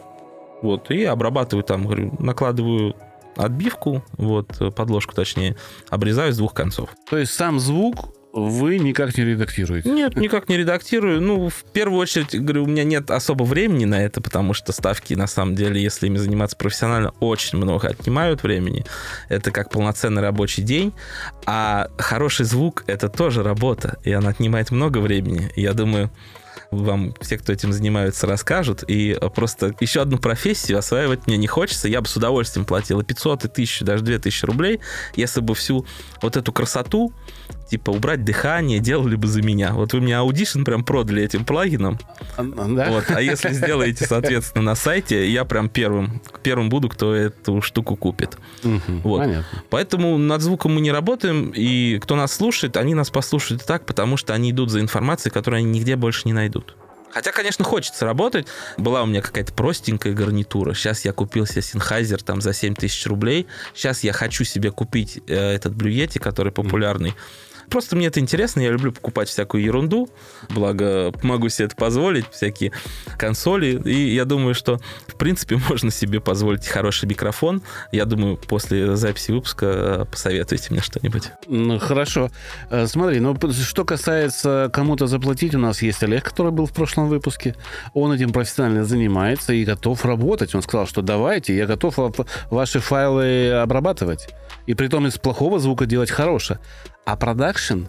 вот, 0.61 0.89
и 0.91 1.03
обрабатываю 1.03 1.63
там, 1.63 1.85
говорю, 1.85 2.15
накладываю 2.19 2.95
отбивку, 3.35 4.03
вот, 4.13 4.73
подложку 4.75 5.13
точнее, 5.13 5.57
обрезаю 5.89 6.31
с 6.31 6.37
двух 6.37 6.53
концов. 6.53 6.89
То 7.09 7.17
есть 7.17 7.33
сам 7.33 7.59
звук 7.59 8.14
вы 8.35 8.79
никак 8.79 9.17
не 9.17 9.23
редактируете? 9.23 9.89
Нет, 9.89 10.17
никак 10.17 10.49
не 10.49 10.57
редактирую. 10.57 11.21
Ну, 11.21 11.49
в 11.49 11.63
первую 11.71 12.01
очередь, 12.01 12.37
говорю, 12.37 12.65
у 12.65 12.67
меня 12.67 12.83
нет 12.83 13.09
особо 13.09 13.43
времени 13.43 13.85
на 13.85 14.03
это, 14.03 14.19
потому 14.19 14.53
что 14.53 14.73
ставки, 14.73 15.13
на 15.13 15.25
самом 15.25 15.55
деле, 15.55 15.81
если 15.81 16.07
ими 16.07 16.17
заниматься 16.17 16.57
профессионально, 16.57 17.13
очень 17.21 17.57
много 17.57 17.87
отнимают 17.87 18.43
времени. 18.43 18.85
Это 19.29 19.51
как 19.51 19.69
полноценный 19.69 20.21
рабочий 20.21 20.63
день. 20.63 20.91
А 21.45 21.87
хороший 21.97 22.45
звук— 22.45 22.83
это 22.87 23.07
тоже 23.07 23.41
работа, 23.41 23.99
и 24.03 24.11
она 24.11 24.31
отнимает 24.31 24.69
много 24.69 24.97
времени. 24.97 25.49
Я 25.55 25.73
думаю, 25.73 26.11
вам 26.71 27.13
все, 27.21 27.37
кто 27.37 27.53
этим 27.53 27.71
занимаются, 27.71 28.27
расскажут. 28.27 28.83
И 28.87 29.17
просто 29.33 29.73
еще 29.79 30.01
одну 30.01 30.17
профессию 30.17 30.77
осваивать 30.77 31.25
мне 31.27 31.37
не 31.37 31.47
хочется. 31.47 31.87
Я 31.87 32.01
бы 32.01 32.07
с 32.07 32.17
удовольствием 32.17 32.65
платил 32.65 32.99
и 32.99 33.03
500, 33.05 33.45
и 33.45 33.47
1000, 33.47 33.85
даже 33.85 34.03
2000 34.03 34.45
рублей, 34.45 34.81
если 35.15 35.39
бы 35.39 35.55
всю 35.55 35.85
вот 36.21 36.35
эту 36.35 36.51
красоту, 36.51 37.13
типа 37.69 37.91
убрать 37.91 38.23
дыхание, 38.23 38.79
делали 38.79 39.15
бы 39.15 39.27
за 39.27 39.41
меня. 39.41 39.73
Вот 39.73 39.93
вы 39.93 40.01
мне 40.01 40.13
Audition 40.13 40.63
прям 40.63 40.83
продали 40.83 41.23
этим 41.23 41.45
плагином. 41.45 41.99
А, 42.37 42.43
Да? 42.43 42.89
Вот. 42.91 43.05
А 43.09 43.21
если 43.21 43.49
сделаете, 43.53 44.05
соответственно, 44.05 44.63
на 44.63 44.75
сайте, 44.75 45.29
я 45.29 45.45
прям 45.45 45.69
первым, 45.69 46.21
первым 46.43 46.69
буду, 46.69 46.89
кто 46.89 47.13
эту 47.13 47.61
штуку 47.61 47.95
купит. 47.95 48.37
Мгм, 48.63 49.01
Вот. 49.01 49.19
Понятно. 49.19 49.63
Поэтому 49.69 50.17
над 50.17 50.41
звуком 50.41 50.75
мы 50.75 50.81
не 50.81 50.91
работаем, 50.91 51.51
и 51.55 51.99
кто 51.99 52.15
нас 52.15 52.33
слушает, 52.33 52.77
они 52.77 52.93
нас 52.93 53.09
послушают 53.09 53.63
и 53.63 53.65
так, 53.65 53.85
потому 53.85 54.17
что 54.17 54.33
они 54.33 54.51
идут 54.51 54.69
за 54.71 54.79
информацией, 54.79 55.31
которую 55.31 55.59
они 55.59 55.69
нигде 55.69 55.95
больше 55.95 56.21
не 56.25 56.33
найдут. 56.33 56.75
Хотя, 57.15 57.31
конечно, 57.31 57.63
хочется 57.63 58.03
работать. 58.03 58.45
Была 58.77 59.01
у 59.03 59.05
меня 59.05 59.21
какая-то 59.21 59.53
простенькая 59.53 60.11
гарнитура. 60.11 60.73
Сейчас 60.73 61.05
я 61.05 61.13
купил 61.13 61.45
себе 61.45 61.61
Sennheiser 61.61 62.21
там 62.21 62.41
за 62.41 62.51
7 62.51 62.75
тысяч 62.75 63.05
рублей. 63.07 63.47
Сейчас 63.73 64.03
я 64.03 64.11
хочу 64.11 64.43
себе 64.43 64.69
купить 64.69 65.21
э, 65.27 65.53
этот 65.53 65.75
Yeti, 65.75 66.19
который 66.19 66.51
популярный. 66.51 67.15
Просто 67.69 67.95
мне 67.95 68.07
это 68.07 68.19
интересно, 68.19 68.61
я 68.61 68.71
люблю 68.71 68.91
покупать 68.91 69.27
всякую 69.29 69.63
ерунду, 69.63 70.09
благо 70.49 71.11
могу 71.23 71.49
себе 71.49 71.65
это 71.65 71.75
позволить, 71.75 72.25
всякие 72.31 72.71
консоли, 73.17 73.81
и 73.85 74.13
я 74.15 74.25
думаю, 74.25 74.53
что 74.55 74.79
в 75.07 75.15
принципе 75.17 75.57
можно 75.69 75.91
себе 75.91 76.19
позволить 76.19 76.67
хороший 76.67 77.07
микрофон. 77.07 77.61
Я 77.91 78.05
думаю, 78.05 78.37
после 78.37 78.95
записи 78.95 79.31
выпуска 79.31 79.65
э, 79.65 80.05
посоветуйте 80.09 80.67
мне 80.71 80.81
что-нибудь. 80.81 81.29
Ну, 81.47 81.79
хорошо. 81.79 82.29
Э, 82.69 82.87
Смотри, 82.87 83.19
ну, 83.19 83.35
что 83.51 83.83
касается 83.85 84.69
кому-то 84.73 85.07
заплатить, 85.07 85.55
у 85.55 85.59
нас 85.59 85.81
есть 85.81 86.03
Олег, 86.03 86.23
который 86.23 86.51
был 86.51 86.65
в 86.65 86.71
прошлом 86.73 87.09
выпуске. 87.09 87.55
Он 87.93 88.11
этим 88.13 88.31
профессионально 88.31 88.85
занимается 88.85 89.53
и 89.53 89.65
готов 89.65 90.05
работать. 90.05 90.53
Он 90.55 90.61
сказал, 90.61 90.87
что 90.87 91.01
давайте, 91.01 91.55
я 91.55 91.65
готов 91.65 91.97
ва- 91.97 92.13
ваши 92.49 92.79
файлы 92.79 93.51
обрабатывать. 93.51 94.29
И 94.65 94.73
при 94.73 94.87
том 94.87 95.07
из 95.07 95.17
плохого 95.17 95.59
звука 95.59 95.85
делать 95.85 96.11
хорошее. 96.11 96.59
А 97.05 97.15
продакшн 97.15 97.85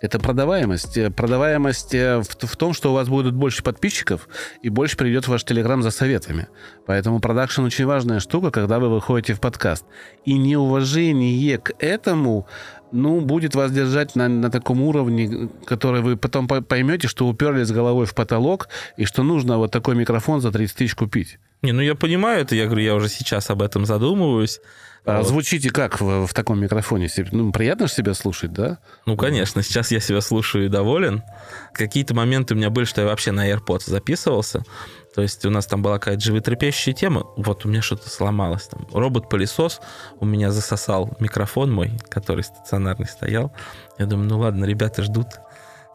Это 0.00 0.20
продаваемость. 0.20 0.96
Э, 0.96 1.10
продаваемость 1.10 1.94
э, 1.94 2.18
в, 2.18 2.46
в 2.46 2.56
том, 2.56 2.72
что 2.72 2.90
у 2.90 2.94
вас 2.94 3.08
будет 3.08 3.34
больше 3.34 3.62
подписчиков 3.64 4.28
и 4.62 4.68
больше 4.68 4.96
придет 4.96 5.24
в 5.24 5.28
ваш 5.28 5.42
Телеграм 5.44 5.82
за 5.82 5.90
советами. 5.90 6.46
Поэтому 6.86 7.18
продакшн 7.18 7.62
очень 7.62 7.86
важная 7.86 8.20
штука, 8.20 8.50
когда 8.50 8.78
вы 8.78 8.90
выходите 8.90 9.34
в 9.34 9.40
подкаст. 9.40 9.84
И 10.24 10.38
неуважение 10.38 11.58
к 11.58 11.72
этому 11.80 12.46
ну, 12.92 13.20
будет 13.20 13.54
вас 13.54 13.72
держать 13.72 14.14
на, 14.16 14.28
на 14.28 14.50
таком 14.50 14.82
уровне, 14.82 15.48
который 15.66 16.00
вы 16.00 16.16
потом 16.16 16.46
поймете, 16.46 17.08
что 17.08 17.26
уперлись 17.26 17.70
головой 17.70 18.06
в 18.06 18.14
потолок, 18.14 18.68
и 18.96 19.04
что 19.04 19.22
нужно 19.22 19.58
вот 19.58 19.72
такой 19.72 19.94
микрофон 19.94 20.40
за 20.40 20.52
30 20.52 20.76
тысяч 20.76 20.94
купить. 20.94 21.38
Не, 21.62 21.72
ну 21.72 21.82
я 21.82 21.94
понимаю 21.94 22.42
это, 22.42 22.54
я 22.54 22.66
говорю, 22.66 22.82
я 22.82 22.94
уже 22.94 23.08
сейчас 23.08 23.50
об 23.50 23.62
этом 23.62 23.84
задумываюсь. 23.84 24.60
А 25.08 25.18
вот. 25.18 25.28
Звучите 25.28 25.70
как 25.70 26.02
в, 26.02 26.26
в 26.26 26.34
таком 26.34 26.60
микрофоне? 26.60 27.08
Ну, 27.32 27.50
приятно 27.50 27.86
же 27.86 27.94
себя 27.94 28.12
слушать, 28.12 28.52
да? 28.52 28.78
Ну, 29.06 29.16
конечно, 29.16 29.62
сейчас 29.62 29.90
я 29.90 30.00
себя 30.00 30.20
слушаю 30.20 30.66
и 30.66 30.68
доволен. 30.68 31.22
Какие-то 31.72 32.14
моменты 32.14 32.52
у 32.52 32.58
меня 32.58 32.68
были, 32.68 32.84
что 32.84 33.00
я 33.00 33.06
вообще 33.06 33.32
на 33.32 33.50
AirPods 33.50 33.88
записывался. 33.88 34.64
То 35.14 35.22
есть 35.22 35.46
у 35.46 35.50
нас 35.50 35.64
там 35.64 35.80
была 35.80 35.98
какая-то 35.98 36.22
животрепещущая 36.22 36.92
тема. 36.92 37.26
Вот 37.38 37.64
у 37.64 37.70
меня 37.70 37.80
что-то 37.80 38.10
сломалось. 38.10 38.68
Там 38.68 38.86
робот-пылесос 38.92 39.80
у 40.20 40.26
меня 40.26 40.50
засосал 40.50 41.16
микрофон 41.20 41.72
мой, 41.72 41.92
который 42.10 42.44
стационарный 42.44 43.06
стоял. 43.06 43.50
Я 43.98 44.04
думаю, 44.04 44.28
ну 44.28 44.38
ладно, 44.38 44.66
ребята 44.66 45.02
ждут 45.02 45.28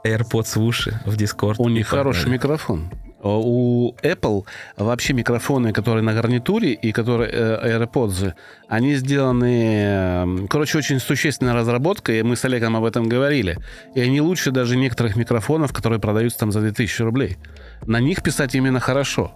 AirPods 0.04 0.58
в 0.58 0.64
уши 0.64 1.00
в 1.06 1.16
Discord. 1.16 1.56
У 1.60 1.70
них 1.70 1.88
хороший 1.88 2.32
микрофон. 2.32 2.92
У 3.24 3.96
Apple 4.04 4.46
вообще 4.76 5.14
микрофоны, 5.14 5.72
которые 5.72 6.04
на 6.04 6.14
гарнитуре 6.14 6.74
и 6.74 6.92
которые 6.92 7.32
э, 7.32 7.80
AirPods, 7.80 8.34
они 8.68 8.96
сделаны, 8.96 9.86
э, 9.86 10.48
короче, 10.50 10.78
очень 10.78 11.00
существенная 11.00 11.54
разработка, 11.54 12.12
и 12.12 12.22
мы 12.22 12.36
с 12.36 12.44
Олегом 12.44 12.76
об 12.76 12.84
этом 12.84 13.08
говорили. 13.08 13.58
И 13.96 14.02
они 14.02 14.20
лучше 14.20 14.52
даже 14.52 14.76
некоторых 14.76 15.16
микрофонов, 15.16 15.72
которые 15.72 16.00
продаются 16.00 16.40
там 16.40 16.52
за 16.52 16.60
2000 16.60 17.02
рублей. 17.02 17.38
На 17.86 18.02
них 18.02 18.22
писать 18.22 18.56
именно 18.56 18.82
хорошо. 18.82 19.32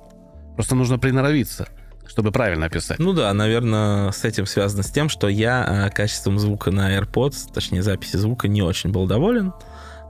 Просто 0.56 0.76
нужно 0.76 1.00
приноровиться 1.00 1.68
чтобы 2.10 2.32
правильно 2.32 2.70
писать. 2.70 3.00
Ну 3.00 3.14
да, 3.14 3.34
наверное, 3.34 4.12
с 4.12 4.24
этим 4.24 4.46
связано 4.46 4.82
с 4.82 4.90
тем, 4.90 5.10
что 5.10 5.28
я 5.28 5.88
э, 5.88 5.90
качеством 5.94 6.40
звука 6.40 6.72
на 6.72 6.98
AirPods, 6.98 7.54
точнее 7.54 7.84
записи 7.84 8.16
звука, 8.16 8.48
не 8.48 8.62
очень 8.62 8.92
был 8.92 9.08
доволен. 9.08 9.54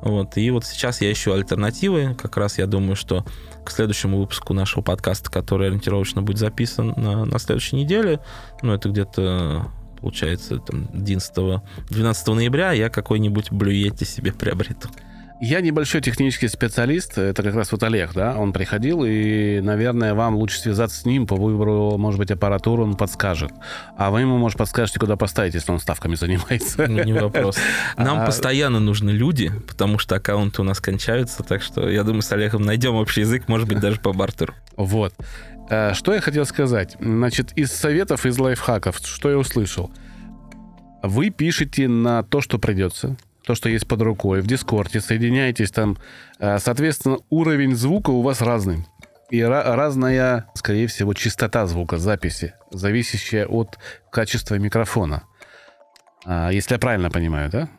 Вот. 0.02 0.38
И 0.38 0.50
вот 0.52 0.66
сейчас 0.66 1.02
я 1.02 1.12
ищу 1.12 1.34
альтернативы. 1.34 2.16
Как 2.16 2.38
раз 2.38 2.58
я 2.58 2.68
думаю, 2.68 2.96
что 2.96 3.26
к 3.66 3.72
следующему 3.72 4.20
выпуску 4.20 4.54
нашего 4.54 4.82
подкаста, 4.82 5.30
который 5.32 5.68
ориентировочно 5.68 6.22
будет 6.22 6.38
записан 6.38 6.94
на, 6.96 7.26
на 7.26 7.40
следующей 7.40 7.76
неделе, 7.76 8.20
ну, 8.62 8.74
это 8.74 8.90
где-то 8.90 9.72
получается 10.00 10.60
там 10.60 10.88
11 10.94 11.34
12 11.90 12.28
ноября 12.28 12.72
я 12.72 12.90
какой-нибудь 12.90 13.52
блюете 13.52 14.06
себе 14.06 14.32
приобрету. 14.32 14.90
Я 15.40 15.62
небольшой 15.62 16.02
технический 16.02 16.48
специалист, 16.48 17.16
это 17.18 17.44
как 17.44 17.54
раз 17.54 17.72
вот 17.72 17.84
Олег, 17.84 18.14
да, 18.14 18.36
он 18.36 18.54
приходил, 18.54 19.04
и, 19.06 19.60
наверное, 19.62 20.16
вам 20.16 20.36
лучше 20.36 20.60
связаться 20.60 21.02
с 21.02 21.06
ним 21.06 21.28
по 21.28 21.36
выбору, 21.36 21.96
может 22.00 22.18
быть, 22.18 22.32
аппаратуру 22.32 22.84
он 22.84 22.96
подскажет. 22.96 23.52
А 23.98 24.10
вы 24.10 24.22
ему, 24.22 24.40
может, 24.40 24.58
подскажете, 24.58 25.00
куда 25.00 25.16
поставить, 25.16 25.54
если 25.54 25.72
он 25.72 25.80
ставками 25.80 26.16
занимается. 26.16 26.88
Ну, 26.88 27.04
не 27.04 27.14
вопрос. 27.14 27.58
Нам 27.98 28.22
а... 28.22 28.26
постоянно 28.26 28.80
нужны 28.80 29.12
люди, 29.12 29.52
потому 29.68 30.00
что 30.00 30.16
аккаунты 30.16 30.62
у 30.62 30.66
нас 30.66 30.80
кончаются, 30.80 31.44
так 31.44 31.62
что 31.62 31.88
я 31.88 32.04
думаю, 32.04 32.24
с 32.24 32.32
Олегом 32.32 32.64
найдем 32.64 32.96
общий 32.96 33.22
язык, 33.22 33.48
может 33.48 33.68
быть, 33.68 33.80
даже 33.80 34.00
по 34.00 34.14
бартеру. 34.14 34.56
Вот. 34.76 35.14
Э, 35.70 35.94
что 35.94 36.16
я 36.16 36.22
хотел 36.22 36.46
сказать? 36.46 36.98
Значит, 37.00 37.52
из 37.56 37.72
советов, 37.72 38.26
из 38.26 38.40
лайфхаков, 38.40 39.00
что 39.04 39.30
я 39.30 39.38
услышал? 39.38 39.92
Вы 41.04 41.30
пишете 41.30 41.88
на 41.88 42.24
то, 42.24 42.42
что 42.42 42.58
придется 42.58 43.18
то, 43.48 43.56
что 43.56 43.70
есть 43.70 43.88
под 43.88 44.02
рукой, 44.02 44.42
в 44.42 44.48
Дискорде, 44.48 45.00
соединяетесь 45.00 45.72
там. 45.72 45.98
Э, 46.38 46.60
соответственно, 46.60 47.20
уровень 47.30 47.76
звука 47.76 48.10
у 48.10 48.22
вас 48.22 48.42
разный. 48.42 48.86
И 49.30 49.42
разная, 49.42 50.48
скорее 50.54 50.88
всего, 50.88 51.14
частота 51.14 51.66
звука 51.66 51.98
записи, 51.98 52.54
зависящая 52.72 53.46
от 53.48 53.80
качества 54.12 54.56
микрофона. 54.56 55.24
А, 56.26 56.50
если 56.50 56.74
я 56.74 56.80
правильно 56.80 57.10
понимаю, 57.10 57.50
да? 57.50 57.70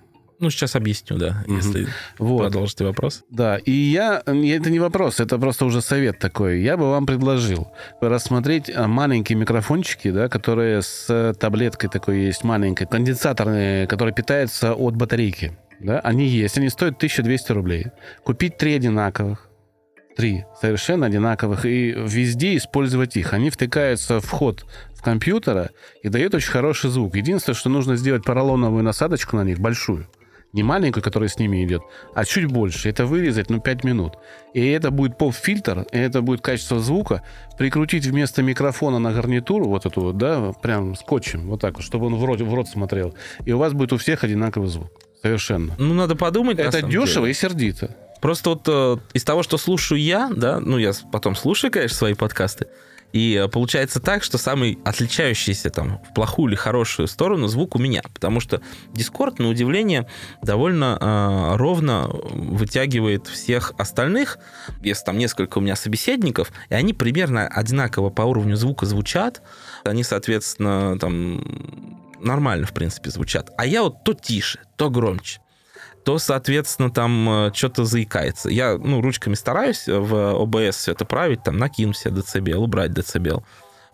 Ну, 0.40 0.50
сейчас 0.50 0.76
объясню, 0.76 1.18
да, 1.18 1.42
угу. 1.46 1.56
если 1.56 1.88
вот. 2.18 2.38
продолжите 2.38 2.84
вопрос. 2.84 3.24
Да, 3.30 3.56
и 3.56 3.72
я... 3.72 4.22
Это 4.24 4.70
не 4.70 4.78
вопрос, 4.78 5.18
это 5.18 5.36
просто 5.38 5.64
уже 5.64 5.82
совет 5.82 6.18
такой. 6.20 6.60
Я 6.62 6.76
бы 6.76 6.90
вам 6.90 7.06
предложил 7.06 7.72
рассмотреть 8.00 8.70
а, 8.74 8.86
маленькие 8.86 9.36
микрофончики, 9.36 10.10
да, 10.10 10.28
которые 10.28 10.82
с 10.82 11.34
таблеткой 11.38 11.90
такой 11.90 12.20
есть 12.20 12.44
маленькой, 12.44 12.86
конденсаторные, 12.86 13.86
который 13.88 14.14
питается 14.14 14.74
от 14.74 14.94
батарейки. 14.94 15.58
Да, 15.80 16.00
они 16.00 16.26
есть, 16.26 16.58
они 16.58 16.68
стоят 16.70 16.96
1200 16.96 17.52
рублей. 17.52 17.86
Купить 18.24 18.58
три 18.58 18.74
одинаковых, 18.74 19.48
три 20.16 20.44
совершенно 20.60 21.06
одинаковых, 21.06 21.64
и 21.64 21.90
везде 21.90 22.56
использовать 22.56 23.16
их. 23.16 23.32
Они 23.32 23.50
втыкаются 23.50 24.20
в 24.20 24.28
ход 24.28 24.66
в 24.94 25.02
компьютера 25.02 25.70
и 26.02 26.08
дают 26.08 26.34
очень 26.34 26.50
хороший 26.50 26.90
звук. 26.90 27.14
Единственное, 27.16 27.56
что 27.56 27.70
нужно 27.70 27.96
сделать 27.96 28.24
поролоновую 28.24 28.82
насадочку 28.82 29.36
на 29.36 29.44
них, 29.44 29.60
большую 29.60 30.08
не 30.52 30.62
маленькую, 30.62 31.02
которая 31.02 31.28
с 31.28 31.38
ними 31.38 31.64
идет, 31.64 31.82
а 32.14 32.24
чуть 32.24 32.46
больше. 32.46 32.88
Это 32.88 33.06
вырезать, 33.06 33.50
ну, 33.50 33.60
5 33.60 33.84
минут. 33.84 34.14
И 34.54 34.66
это 34.66 34.90
будет 34.90 35.18
поп-фильтр, 35.18 35.86
и 35.92 35.98
это 35.98 36.22
будет 36.22 36.40
качество 36.40 36.80
звука. 36.80 37.22
Прикрутить 37.58 38.06
вместо 38.06 38.42
микрофона 38.42 38.98
на 38.98 39.12
гарнитуру 39.12 39.68
вот 39.68 39.84
эту 39.84 40.00
вот, 40.00 40.16
да, 40.16 40.52
прям 40.62 40.96
скотчем, 40.96 41.48
вот 41.48 41.60
так 41.60 41.76
вот, 41.76 41.84
чтобы 41.84 42.06
он 42.06 42.16
в 42.16 42.24
рот, 42.24 42.40
в 42.40 42.54
рот 42.54 42.68
смотрел. 42.68 43.14
И 43.44 43.52
у 43.52 43.58
вас 43.58 43.72
будет 43.72 43.92
у 43.92 43.98
всех 43.98 44.24
одинаковый 44.24 44.68
звук. 44.68 44.90
Совершенно. 45.22 45.74
Ну, 45.78 45.94
надо 45.94 46.16
подумать. 46.16 46.58
Это 46.58 46.80
дешево 46.82 47.26
деле. 47.26 47.30
и 47.30 47.34
сердито. 47.34 47.96
Просто 48.20 48.50
вот 48.50 48.62
э, 48.66 48.96
из 49.12 49.24
того, 49.24 49.42
что 49.42 49.58
слушаю 49.58 50.00
я, 50.00 50.30
да, 50.34 50.60
ну, 50.60 50.78
я 50.78 50.92
потом 51.12 51.36
слушаю, 51.36 51.70
конечно, 51.70 51.96
свои 51.96 52.14
подкасты, 52.14 52.66
и 53.12 53.34
э, 53.34 53.48
получается 53.48 54.00
так, 54.00 54.22
что 54.22 54.38
самый 54.38 54.78
отличающийся 54.84 55.70
там 55.70 56.00
в 56.10 56.14
плохую 56.14 56.50
или 56.50 56.56
хорошую 56.56 57.08
сторону 57.08 57.46
звук 57.46 57.76
у 57.76 57.78
меня, 57.78 58.02
потому 58.14 58.40
что 58.40 58.60
Discord, 58.92 59.42
на 59.42 59.48
удивление, 59.48 60.06
довольно 60.42 60.98
э, 61.00 61.56
ровно 61.56 62.08
вытягивает 62.08 63.26
всех 63.26 63.72
остальных. 63.78 64.38
Если 64.82 65.04
там 65.04 65.18
несколько 65.18 65.58
у 65.58 65.60
меня 65.60 65.76
собеседников, 65.76 66.52
и 66.68 66.74
они 66.74 66.92
примерно 66.92 67.46
одинаково 67.46 68.10
по 68.10 68.22
уровню 68.22 68.56
звука 68.56 68.86
звучат, 68.86 69.42
они, 69.84 70.02
соответственно, 70.02 70.98
там 70.98 71.44
нормально, 72.20 72.66
в 72.66 72.72
принципе, 72.72 73.10
звучат. 73.10 73.50
А 73.56 73.64
я 73.66 73.82
вот 73.82 74.04
то 74.04 74.12
тише, 74.12 74.60
то 74.76 74.90
громче 74.90 75.40
то, 76.08 76.16
соответственно, 76.16 76.90
там 76.90 77.28
э, 77.28 77.50
что-то 77.52 77.84
заикается. 77.84 78.48
Я, 78.48 78.78
ну, 78.78 79.02
ручками 79.02 79.34
стараюсь 79.34 79.86
в 79.86 80.14
OBS 80.42 80.72
все 80.72 80.92
это 80.92 81.04
править, 81.04 81.42
там, 81.42 81.58
накинуть 81.58 81.98
себе 81.98 82.12
децибел, 82.12 82.62
убрать 82.62 82.94
децибел. 82.94 83.44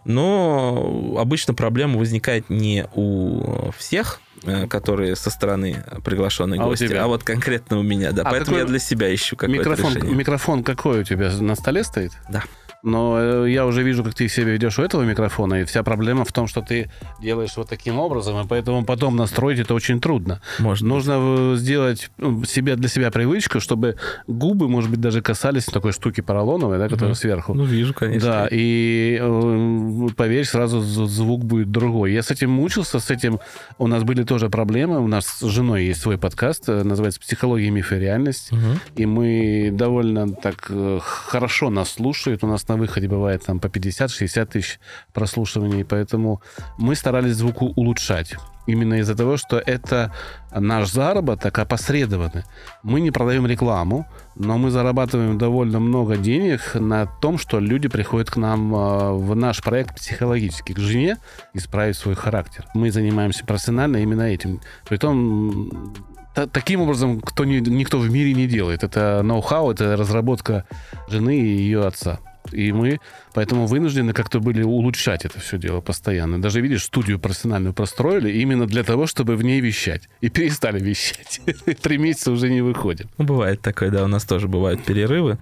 Но 0.05 1.17
обычно 1.19 1.55
проблема 1.55 1.99
возникает 1.99 2.51
не 2.51 2.87
у 2.95 3.73
всех, 3.77 4.21
э, 4.45 4.69
которые 4.69 5.17
со 5.17 5.29
стороны 5.29 5.85
приглашенные 6.05 6.61
а 6.61 6.67
гости, 6.67 6.93
а 6.93 7.09
вот 7.09 7.25
конкретно 7.25 7.81
у 7.81 7.83
меня, 7.83 8.13
да. 8.13 8.23
А 8.23 8.31
Поэтому 8.31 8.59
я 8.59 8.65
для 8.65 8.79
себя 8.79 9.13
ищу 9.13 9.35
какое-то 9.35 9.71
микрофон, 9.71 9.95
решение. 9.97 10.15
Микрофон 10.15 10.63
какой 10.63 11.01
у 11.01 11.03
тебя 11.03 11.33
на 11.33 11.57
столе 11.57 11.83
стоит? 11.83 12.13
Да. 12.29 12.45
Но 12.85 13.17
э, 13.19 13.51
я 13.51 13.65
уже 13.65 13.83
вижу, 13.83 14.05
как 14.05 14.15
ты 14.15 14.29
себя 14.29 14.53
ведешь 14.53 14.79
у 14.79 14.83
этого 14.83 15.03
микрофона, 15.03 15.63
и 15.63 15.65
вся 15.65 15.83
проблема 15.83 16.27
в 16.27 16.33
том, 16.33 16.47
что 16.47 16.61
ты 16.61 16.91
делаешь 17.21 17.57
вот 17.57 17.67
таким 17.67 17.99
образом, 17.99 18.39
и 18.45 18.47
поэтому 18.47 18.85
потом 18.85 19.17
настроить 19.17 19.59
это 19.59 19.73
очень 19.73 20.01
трудно. 20.01 20.43
Можно. 20.59 20.89
Нужно 20.89 21.57
сделать 21.57 22.11
ну, 22.19 22.45
себе 22.45 22.77
для 22.77 22.89
себя 22.91 23.11
привычку, 23.11 23.59
чтобы 23.61 23.97
губы, 24.27 24.69
может 24.69 24.91
быть, 24.91 25.01
даже 25.01 25.23
касались 25.23 25.65
такой 25.65 25.93
штуки 25.93 26.21
поролоновой, 26.21 26.77
да, 26.77 26.89
которая 26.89 27.13
угу. 27.13 27.19
сверху. 27.19 27.55
Ну, 27.55 27.65
вижу, 27.65 27.95
конечно. 27.95 28.29
Да, 28.29 28.49
и 28.51 29.19
э, 29.19 30.09
поверь, 30.15 30.45
сразу 30.45 30.81
звук 30.81 31.43
будет 31.43 31.71
другой. 31.71 32.13
Я 32.13 32.23
с 32.23 32.31
этим 32.31 32.51
мучился, 32.51 33.01
с 33.01 33.11
этим 33.11 33.41
у 33.79 33.87
нас 33.87 34.03
были 34.03 34.25
тоже 34.25 34.51
проблемы. 34.51 35.01
У 35.01 35.09
нас 35.09 35.25
с 35.27 35.47
женой 35.47 35.85
есть 35.85 36.03
свой 36.03 36.19
подкаст, 36.19 36.69
э, 36.69 36.83
называется 36.83 37.19
«Психология, 37.19 37.71
миф 37.71 37.93
и 37.93 37.97
реальность». 37.97 38.53
Угу. 38.53 38.61
И 38.97 39.07
мы 39.07 39.71
довольно 39.73 40.35
так 40.35 40.71
хорошо 41.01 41.71
нас 41.71 41.93
слушают. 41.93 42.45
У 42.45 42.47
нас 42.47 42.69
на 42.69 42.74
выходе 42.77 43.09
бывает 43.09 43.45
там 43.45 43.61
по 43.61 43.67
50-60 43.67 44.47
тысяч 44.47 44.81
прослушиваний, 45.13 45.85
поэтому 45.85 46.41
мы 46.79 46.95
старались 46.95 47.37
звук 47.37 47.63
улучшать. 47.63 48.37
Именно 48.67 48.95
из-за 49.01 49.15
того, 49.15 49.37
что 49.37 49.59
это 49.59 50.11
наш 50.51 50.91
заработок 50.91 51.59
опосредованный. 51.59 52.45
Мы 52.83 53.01
не 53.01 53.11
продаем 53.11 53.47
рекламу, 53.47 54.07
но 54.37 54.57
мы 54.57 54.71
зарабатываем 54.71 55.37
довольно 55.37 55.81
много 55.81 56.17
денег 56.17 56.75
на 56.75 57.07
том, 57.07 57.37
что 57.37 57.61
люди 57.61 57.89
приходят 57.89 58.31
к 58.31 58.37
нам 58.37 58.75
а, 58.75 59.13
в 59.13 59.37
наш 59.37 59.63
проект 59.63 59.97
психологически, 59.97 60.73
к 60.73 60.79
жене, 60.79 61.19
исправить 61.53 61.97
свой 61.97 62.15
характер. 62.15 62.67
Мы 62.75 62.91
занимаемся 62.91 63.45
профессионально 63.45 63.99
именно 63.99 64.23
этим. 64.23 64.61
Притом 64.89 65.95
таким 66.35 66.81
образом 66.81 67.21
кто, 67.21 67.45
никто 67.45 67.99
в 67.99 68.11
мире 68.11 68.33
не 68.35 68.47
делает. 68.47 68.83
Это 68.83 69.23
ноу-хау, 69.23 69.71
это 69.71 69.97
разработка 69.97 70.65
жены 71.09 71.37
и 71.37 71.57
ее 71.57 71.87
отца. 71.87 72.19
И 72.55 72.73
мы 72.73 73.01
поэтому 73.33 73.67
вынуждены 73.67 74.13
как-то 74.13 74.41
были 74.41 74.63
улучшать 74.63 75.25
это 75.25 75.41
все 75.41 75.59
дело 75.59 75.81
постоянно. 75.81 76.41
Даже, 76.41 76.61
видишь, 76.61 76.85
студию 76.85 77.19
профессиональную 77.19 77.75
простроили 77.75 78.31
именно 78.31 78.67
для 78.67 78.85
того, 78.85 79.07
чтобы 79.07 79.37
в 79.37 79.43
ней 79.43 79.61
вещать. 79.61 80.09
И 80.21 80.29
перестали 80.29 80.81
вещать. 80.81 81.41
Три 81.83 81.99
месяца 81.99 82.31
уже 82.33 82.51
не 82.51 82.63
выходим. 82.63 83.09
Ну, 83.19 83.25
бывает 83.25 83.61
такое, 83.61 83.91
да, 83.91 84.05
у 84.05 84.09
нас 84.09 84.25
тоже 84.25 84.49
бывают 84.49 84.85
перерывы. 84.85 85.39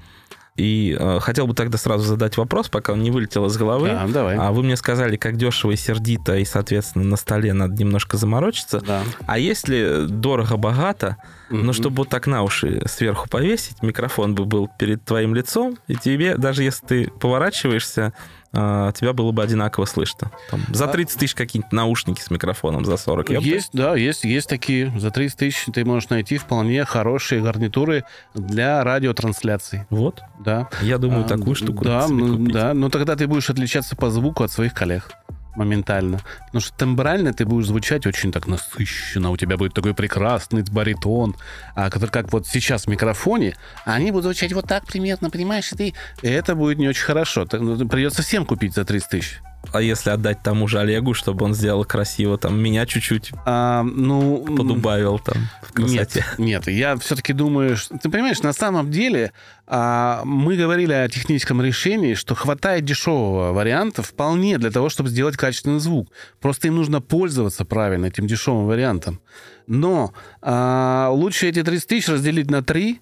И 0.57 0.95
э, 0.99 1.19
хотел 1.21 1.47
бы 1.47 1.55
тогда 1.55 1.79
сразу 1.79 2.05
задать 2.05 2.37
вопрос, 2.37 2.69
пока 2.69 2.93
он 2.93 3.03
не 3.03 3.11
вылетел 3.11 3.47
из 3.47 3.57
головы. 3.57 3.89
Да, 3.89 4.07
давай. 4.07 4.37
А 4.37 4.53
вы 4.53 4.63
мне 4.63 4.77
сказали, 4.77 5.17
как 5.17 5.37
дешево 5.37 5.71
и 5.73 5.77
сердито, 5.77 6.37
и, 6.37 6.45
соответственно, 6.45 7.05
на 7.05 7.17
столе 7.17 7.55
надо 7.55 7.75
немножко 7.75 8.19
заморочиться. 8.19 8.81
Да. 8.81 9.03
А 9.27 9.39
если 9.39 10.07
дорого-богато, 10.09 11.17
Мгм. 11.49 11.67
но 11.67 11.73
чтобы 11.73 11.97
вот 11.97 12.09
так 12.11 12.27
на 12.27 12.43
уши 12.43 12.83
сверху 12.87 13.29
повесить, 13.29 13.83
микрофон 13.83 14.35
бы 14.35 14.45
был 14.45 14.69
перед 14.79 15.05
твоим 15.05 15.35
лицом, 15.35 15.79
и 15.89 15.97
тебе, 15.97 16.37
даже 16.37 16.63
если 16.65 16.87
ты 16.87 17.11
поворачиваешься, 17.21 18.13
тебя 18.53 19.13
было 19.13 19.33
бы 19.33 19.43
одинаково 19.43 19.87
слышно. 19.87 20.31
Там, 20.51 20.61
за 20.73 20.85
А- 20.85 20.89
30 20.89 21.19
тысяч 21.19 21.35
какие-нибудь 21.35 21.73
наушники 21.73 22.21
с 22.21 22.31
микрофоном, 22.31 22.85
за 22.85 22.97
40. 22.97 23.31
Я 23.31 23.41
бы- 23.41 23.47
Есть, 23.47 23.71
да, 23.73 23.95
есть, 23.97 24.25
есть 24.25 24.49
такие. 24.49 24.93
За 24.99 25.11
30 25.11 25.39
тысяч 25.39 25.65
ты 25.73 25.85
можешь 25.85 26.11
найти 26.11 26.37
вполне 26.39 26.85
хорошие 26.85 27.41
гарнитуры 27.43 28.05
для 28.35 28.85
радиотрансляций. 28.85 29.87
Вот. 29.91 30.21
Да. 30.41 30.69
Я 30.83 30.99
думаю, 30.99 31.25
А, 31.25 31.29
такую 31.29 31.55
штуку 31.55 31.85
Да, 31.85 32.07
ну, 32.09 32.37
да, 32.49 32.75
но 32.75 32.91
тогда 32.91 33.17
ты 33.17 33.27
будешь 33.27 33.49
отличаться 33.49 33.97
по 33.97 34.11
звуку 34.11 34.45
от 34.45 34.51
своих 34.51 34.75
коллег 34.75 35.11
моментально. 35.57 36.21
Потому 36.47 36.61
что 36.61 36.77
тембрально 36.77 37.33
ты 37.33 37.45
будешь 37.45 37.67
звучать 37.67 38.07
очень 38.07 38.33
так 38.33 38.47
насыщенно. 38.47 39.31
У 39.31 39.37
тебя 39.37 39.57
будет 39.57 39.75
такой 39.75 39.95
прекрасный 39.95 40.63
баритон, 40.63 41.37
а, 41.75 41.91
который 41.91 42.11
как 42.11 42.33
вот 42.33 42.47
сейчас 42.47 42.85
в 42.85 42.89
микрофоне, 42.89 43.57
а 43.85 43.95
они 43.95 44.11
будут 44.11 44.25
звучать 44.25 44.53
вот 44.53 44.67
так 44.67 44.87
примерно, 44.87 45.31
понимаешь? 45.31 45.73
И, 45.73 45.77
ты, 45.77 45.95
это 46.23 46.55
будет 46.55 46.79
не 46.79 46.89
очень 46.89 47.05
хорошо. 47.05 47.47
Ну, 47.53 47.89
придется 47.89 48.23
всем 48.23 48.45
купить 48.45 48.75
за 48.75 48.85
30 48.85 49.09
тысяч. 49.09 49.41
А 49.73 49.81
если 49.81 50.11
отдать 50.11 50.43
тому 50.43 50.67
же 50.69 50.81
Олегу, 50.81 51.15
чтобы 51.15 51.45
он 51.45 51.55
сделал 51.55 51.85
красиво, 51.85 52.37
там, 52.37 52.61
меня 52.61 52.85
чуть-чуть 52.85 53.33
А, 53.47 53.83
ну, 53.83 54.45
подубавил 54.45 55.19
там 55.19 55.49
в 55.63 55.73
красоте. 55.73 56.25
Нет, 56.39 56.67
нет, 56.67 56.69
я 56.69 56.97
все-таки 56.97 57.33
думаю, 57.33 57.77
что, 57.77 57.97
ты 57.97 58.11
понимаешь, 58.11 58.43
на 58.43 58.53
самом 58.53 58.91
деле 58.91 59.33
а, 59.67 60.23
мы 60.25 60.57
говорили 60.57 60.93
о 60.93 61.09
техническом 61.09 61.63
решении, 61.63 62.15
что 62.15 62.35
хватает 62.35 62.85
дешевого 62.85 63.53
варианта 63.53 64.03
вполне 64.03 64.59
для 64.59 64.71
того, 64.71 64.89
чтобы 64.89 65.09
сделать 65.09 65.37
качественный 65.37 65.81
звук. 65.81 66.09
Просто 66.41 66.69
им 66.69 66.77
нужно 66.77 67.01
пользоваться 67.01 67.65
правильно 67.65 68.07
этим 68.07 68.27
дешевым 68.27 68.67
вариантом. 68.67 69.21
Но 69.67 70.13
а, 70.41 71.11
лучше 71.13 71.49
эти 71.49 71.63
30 71.63 71.89
тысяч 71.89 72.09
разделить 72.09 72.51
на 72.51 72.63
3 72.63 73.01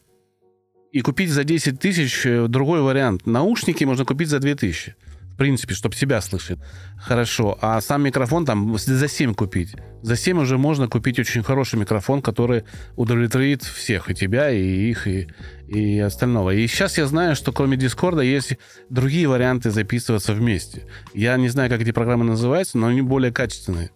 и 0.92 1.00
купить 1.00 1.30
за 1.30 1.44
10 1.44 1.78
тысяч 1.78 2.26
э, 2.26 2.46
другой 2.48 2.82
вариант. 2.82 3.26
Наушники 3.26 3.84
можно 3.84 4.04
купить 4.04 4.28
за 4.28 4.40
2 4.40 4.54
тысячи. 4.54 4.96
Принципе, 5.40 5.72
чтобы 5.72 5.94
себя 5.94 6.20
слышать. 6.20 6.58
Хорошо. 6.98 7.56
А 7.62 7.80
сам 7.80 8.02
микрофон 8.02 8.44
там 8.44 8.76
за 8.76 9.08
7 9.08 9.32
купить. 9.32 9.74
За 10.02 10.14
7 10.14 10.38
уже 10.38 10.58
можно 10.58 10.86
купить 10.86 11.18
очень 11.18 11.42
хороший 11.42 11.78
микрофон, 11.78 12.20
который 12.20 12.64
удовлетворит 12.96 13.62
всех, 13.62 14.10
и 14.10 14.14
тебя, 14.14 14.50
и 14.50 14.90
их, 14.90 15.06
и, 15.06 15.28
и 15.66 15.98
остального. 15.98 16.50
И 16.50 16.66
сейчас 16.66 16.98
я 16.98 17.06
знаю, 17.06 17.36
что 17.36 17.52
кроме 17.52 17.78
Дискорда 17.78 18.20
есть 18.20 18.58
другие 18.90 19.28
варианты 19.28 19.70
записываться 19.70 20.34
вместе. 20.34 20.86
Я 21.14 21.38
не 21.38 21.48
знаю, 21.48 21.70
как 21.70 21.80
эти 21.80 21.92
программы 21.92 22.26
называются, 22.26 22.76
но 22.76 22.88
они 22.88 23.00
более 23.00 23.32
качественные. 23.32 23.92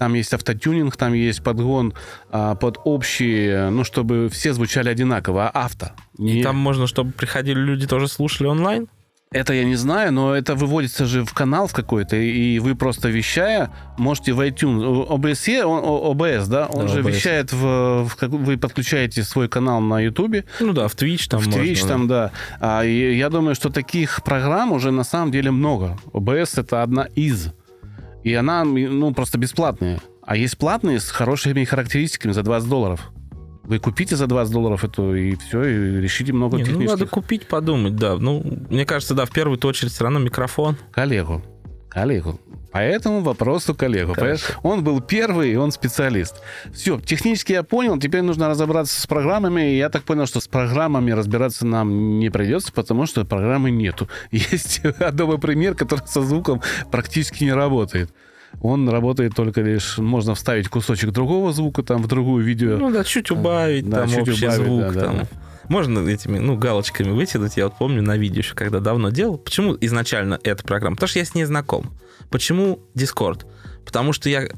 Там 0.00 0.14
есть 0.14 0.34
автотюнинг, 0.34 0.96
там 0.96 1.12
есть 1.12 1.44
подгон 1.44 1.94
а, 2.30 2.56
под 2.56 2.80
общие, 2.82 3.70
ну, 3.70 3.84
чтобы 3.84 4.28
все 4.32 4.52
звучали 4.52 4.88
одинаково, 4.88 5.48
а 5.48 5.66
авто. 5.66 5.92
И 6.18 6.22
Не- 6.22 6.42
там 6.42 6.56
можно, 6.56 6.88
чтобы 6.88 7.12
приходили 7.12 7.60
люди, 7.60 7.86
тоже 7.86 8.08
слушали 8.08 8.48
онлайн? 8.48 8.88
Это 9.30 9.52
я 9.52 9.64
не 9.64 9.74
знаю, 9.76 10.10
но 10.12 10.34
это 10.34 10.54
выводится 10.54 11.04
же 11.04 11.22
в 11.22 11.34
канал 11.34 11.66
в 11.66 11.74
какой-то, 11.74 12.16
и 12.16 12.58
вы 12.60 12.74
просто 12.74 13.10
вещая 13.10 13.70
можете 13.98 14.32
в 14.32 14.40
iTunes. 14.40 15.06
OBS, 15.06 15.62
он, 15.64 15.84
OBS, 16.16 16.46
да, 16.48 16.66
он 16.66 16.86
Да, 16.86 16.88
же 16.88 17.00
OBS. 17.02 17.10
вещает 17.10 17.52
в, 17.52 18.04
в 18.04 18.16
вы 18.22 18.56
подключаете 18.56 19.22
свой 19.22 19.48
канал 19.48 19.80
на 19.82 20.00
YouTube, 20.00 20.46
Ну 20.60 20.72
да, 20.72 20.88
в 20.88 20.94
Twitch 20.94 21.28
там 21.28 21.40
в 21.40 21.46
можно, 21.46 21.60
Twitch 21.60 21.82
да. 21.82 21.88
там, 21.88 22.08
да. 22.08 22.30
А, 22.58 22.84
и 22.86 23.16
я 23.18 23.28
думаю, 23.28 23.54
что 23.54 23.68
таких 23.68 24.22
программ 24.24 24.72
уже 24.72 24.92
на 24.92 25.04
самом 25.04 25.30
деле 25.30 25.50
много. 25.50 25.98
OBS 26.14 26.58
это 26.60 26.82
одна 26.82 27.04
из, 27.14 27.52
и 28.24 28.32
она 28.32 28.64
ну 28.64 29.12
просто 29.12 29.36
бесплатная. 29.36 30.00
А 30.22 30.36
есть 30.36 30.56
платные 30.56 31.00
с 31.00 31.10
хорошими 31.10 31.64
характеристиками 31.64 32.32
за 32.32 32.42
20 32.42 32.68
долларов. 32.68 33.10
Вы 33.68 33.78
купите 33.80 34.16
за 34.16 34.26
20 34.26 34.50
долларов 34.50 34.82
эту, 34.82 35.14
и 35.14 35.36
все, 35.36 35.62
и 35.62 36.00
решите 36.00 36.32
много 36.32 36.56
Не, 36.56 36.62
ну, 36.62 36.68
технических... 36.68 36.98
надо 36.98 37.10
купить, 37.10 37.46
подумать, 37.46 37.96
да. 37.96 38.16
Ну, 38.16 38.42
мне 38.70 38.86
кажется, 38.86 39.14
да, 39.14 39.26
в 39.26 39.30
первую 39.30 39.58
очередь 39.62 39.92
все 39.92 40.04
равно 40.04 40.18
микрофон. 40.20 40.78
Коллегу. 40.90 41.42
Коллегу. 41.90 42.40
По 42.72 42.78
этому 42.78 43.20
вопросу 43.20 43.74
коллегу. 43.74 44.14
Поэтому 44.16 44.58
Он 44.62 44.82
был 44.82 45.02
первый, 45.02 45.52
и 45.52 45.56
он 45.56 45.70
специалист. 45.70 46.36
Все, 46.72 46.98
технически 46.98 47.52
я 47.52 47.62
понял, 47.62 47.98
теперь 47.98 48.22
нужно 48.22 48.48
разобраться 48.48 48.98
с 48.98 49.06
программами. 49.06 49.60
Я 49.60 49.90
так 49.90 50.04
понял, 50.04 50.24
что 50.24 50.40
с 50.40 50.48
программами 50.48 51.10
разбираться 51.10 51.66
нам 51.66 52.18
не 52.18 52.30
придется, 52.30 52.72
потому 52.72 53.04
что 53.04 53.24
программы 53.26 53.70
нету. 53.70 54.08
Есть 54.30 54.80
Adobe 54.82 55.38
Premiere, 55.38 55.74
который 55.74 56.06
со 56.06 56.22
звуком 56.22 56.62
практически 56.90 57.44
не 57.44 57.52
работает. 57.52 58.10
Он 58.60 58.88
работает 58.88 59.34
только 59.34 59.60
лишь... 59.60 59.98
Можно 59.98 60.34
вставить 60.34 60.68
кусочек 60.68 61.10
другого 61.10 61.52
звука 61.52 61.82
там 61.82 62.02
в 62.02 62.06
другую 62.08 62.44
видео. 62.44 62.76
Ну 62.76 62.90
да, 62.90 63.04
чуть 63.04 63.30
убавить, 63.30 63.88
Да, 63.88 64.00
там 64.00 64.08
чуть 64.10 64.28
общий 64.28 64.46
убавить, 64.46 64.64
звук. 64.66 64.92
да, 64.94 65.00
там. 65.00 65.16
да. 65.18 65.28
Можно 65.68 66.08
этими, 66.08 66.38
ну, 66.38 66.56
галочками 66.56 67.10
вытянуть. 67.10 67.56
Я 67.56 67.64
вот 67.66 67.76
помню 67.78 68.02
на 68.02 68.16
видео 68.16 68.38
еще, 68.38 68.54
когда 68.54 68.80
давно 68.80 69.10
делал. 69.10 69.36
Почему 69.38 69.76
изначально 69.80 70.40
эта 70.42 70.64
программа? 70.64 70.96
Потому 70.96 71.08
что 71.08 71.18
я 71.18 71.24
с 71.24 71.34
ней 71.34 71.44
знаком. 71.44 71.92
Почему 72.30 72.80
Discord? 72.94 73.44
Потому 73.84 74.12
что 74.12 74.28
я 74.28 74.48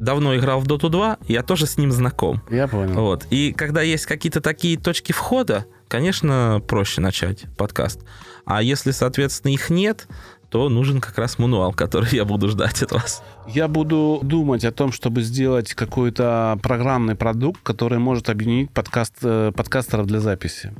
давно 0.00 0.36
играл 0.36 0.60
в 0.60 0.66
Dota 0.66 0.88
2, 0.88 1.18
я 1.28 1.42
тоже 1.42 1.66
с 1.66 1.78
ним 1.78 1.90
знаком. 1.92 2.42
Я 2.50 2.68
понял. 2.68 2.94
Вот. 2.94 3.26
И 3.30 3.52
когда 3.52 3.82
есть 3.82 4.06
какие-то 4.06 4.40
такие 4.40 4.78
точки 4.78 5.12
входа, 5.12 5.66
конечно, 5.88 6.60
проще 6.66 7.00
начать 7.00 7.44
подкаст. 7.56 8.00
А 8.44 8.62
если, 8.62 8.90
соответственно, 8.92 9.52
их 9.52 9.70
нет, 9.70 10.06
то 10.50 10.68
нужен 10.68 11.00
как 11.00 11.18
раз 11.18 11.38
мануал, 11.38 11.72
который 11.72 12.14
я 12.14 12.24
буду 12.24 12.48
ждать 12.48 12.82
от 12.82 12.92
вас. 12.92 13.22
Я 13.46 13.68
буду 13.68 14.20
думать 14.22 14.64
о 14.64 14.72
том, 14.72 14.92
чтобы 14.92 15.22
сделать 15.22 15.74
какой-то 15.74 16.58
программный 16.62 17.14
продукт, 17.14 17.60
который 17.62 17.98
может 17.98 18.28
объединить 18.28 18.70
подкаст, 18.70 19.14
э, 19.22 19.52
подкастеров 19.54 20.06
для 20.06 20.20
записи. 20.20 20.72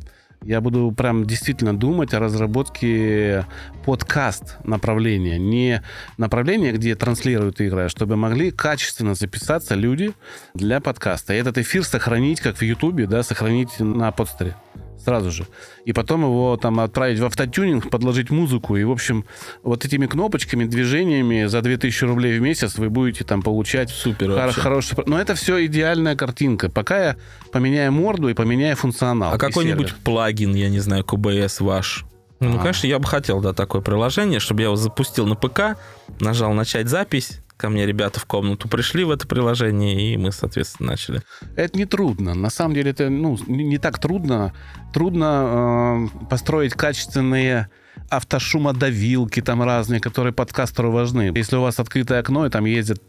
Я 0.44 0.60
буду 0.60 0.92
прям 0.96 1.24
действительно 1.26 1.76
думать 1.76 2.14
о 2.14 2.20
разработке 2.20 3.44
подкаст 3.84 4.56
направления. 4.64 5.36
Не 5.36 5.82
направление, 6.16 6.72
где 6.72 6.94
транслируют 6.94 7.60
игры, 7.60 7.84
а 7.84 7.88
чтобы 7.88 8.16
могли 8.16 8.52
качественно 8.52 9.14
записаться 9.14 9.74
люди 9.74 10.12
для 10.54 10.80
подкаста. 10.80 11.34
И 11.34 11.36
этот 11.38 11.58
эфир 11.58 11.84
сохранить, 11.84 12.40
как 12.40 12.56
в 12.56 12.62
Ютубе, 12.62 13.06
да, 13.06 13.22
сохранить 13.22 13.80
на 13.80 14.12
подстере 14.12 14.54
сразу 15.02 15.30
же. 15.30 15.46
И 15.84 15.92
потом 15.92 16.22
его 16.22 16.56
там 16.56 16.80
отправить 16.80 17.18
в 17.18 17.24
автотюнинг, 17.24 17.90
подложить 17.90 18.30
музыку. 18.30 18.76
И, 18.76 18.84
в 18.84 18.90
общем, 18.90 19.24
вот 19.62 19.84
этими 19.84 20.06
кнопочками, 20.06 20.64
движениями 20.64 21.46
за 21.46 21.62
2000 21.62 22.04
рублей 22.04 22.38
в 22.38 22.42
месяц 22.42 22.76
вы 22.78 22.90
будете 22.90 23.24
там 23.24 23.42
получать 23.42 23.90
Супер 23.90 24.32
хор- 24.32 24.52
хороший... 24.52 24.96
Но 25.06 25.20
это 25.20 25.34
все 25.34 25.64
идеальная 25.66 26.16
картинка. 26.16 26.70
Пока 26.70 26.98
я 27.04 27.16
поменяю 27.52 27.92
морду 27.92 28.28
и 28.28 28.34
поменяю 28.34 28.76
функционал. 28.76 29.32
А 29.32 29.38
какой-нибудь 29.38 29.94
плагин, 30.04 30.54
я 30.54 30.68
не 30.68 30.80
знаю, 30.80 31.04
QBS 31.04 31.62
ваш? 31.62 32.04
Ну, 32.40 32.56
А. 32.56 32.58
конечно, 32.60 32.86
я 32.86 32.98
бы 32.98 33.06
хотел, 33.06 33.40
да, 33.40 33.52
такое 33.52 33.80
приложение, 33.82 34.38
чтобы 34.38 34.60
я 34.62 34.66
его 34.66 34.76
запустил 34.76 35.26
на 35.26 35.34
ПК, 35.34 35.76
нажал 36.20 36.52
начать 36.52 36.88
запись, 36.88 37.40
ко 37.58 37.68
мне 37.68 37.84
ребята 37.84 38.20
в 38.20 38.24
комнату 38.24 38.68
пришли 38.68 39.04
в 39.04 39.10
это 39.10 39.26
приложение, 39.26 40.14
и 40.14 40.16
мы, 40.16 40.32
соответственно, 40.32 40.92
начали. 40.92 41.20
Это 41.56 41.76
не 41.76 41.84
трудно. 41.84 42.34
На 42.34 42.50
самом 42.50 42.74
деле 42.74 42.92
это 42.92 43.10
ну, 43.10 43.36
не, 43.46 43.78
так 43.78 43.98
трудно. 43.98 44.54
Трудно 44.94 46.08
э, 46.22 46.26
построить 46.30 46.72
качественные 46.72 47.68
автошумодавилки 48.08 49.42
там 49.42 49.62
разные, 49.62 50.00
которые 50.00 50.32
подкастеру 50.32 50.92
важны. 50.92 51.32
Если 51.34 51.56
у 51.56 51.62
вас 51.62 51.80
открытое 51.80 52.20
окно, 52.20 52.46
и 52.46 52.50
там 52.50 52.64
ездят 52.64 53.02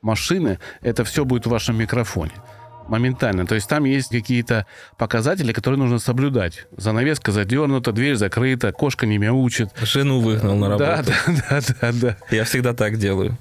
машины, 0.00 0.60
это 0.80 1.04
все 1.04 1.24
будет 1.24 1.46
в 1.46 1.50
вашем 1.50 1.76
микрофоне. 1.76 2.32
Моментально. 2.86 3.46
То 3.46 3.54
есть 3.54 3.68
там 3.68 3.84
есть 3.84 4.10
какие-то 4.10 4.64
показатели, 4.96 5.52
которые 5.52 5.78
нужно 5.78 5.98
соблюдать. 5.98 6.66
Занавеска 6.74 7.32
задернута, 7.32 7.92
дверь 7.92 8.14
закрыта, 8.14 8.72
кошка 8.72 9.06
не 9.06 9.18
мяучит. 9.18 9.68
Жену 9.82 10.20
выгнал 10.20 10.56
на 10.56 10.70
работу. 10.70 10.86
Да, 10.86 11.02
да, 11.26 11.60
да, 11.60 11.74
да, 11.80 11.92
да. 11.92 12.16
Я 12.30 12.44
всегда 12.44 12.72
так 12.72 12.96
делаю. 12.96 13.36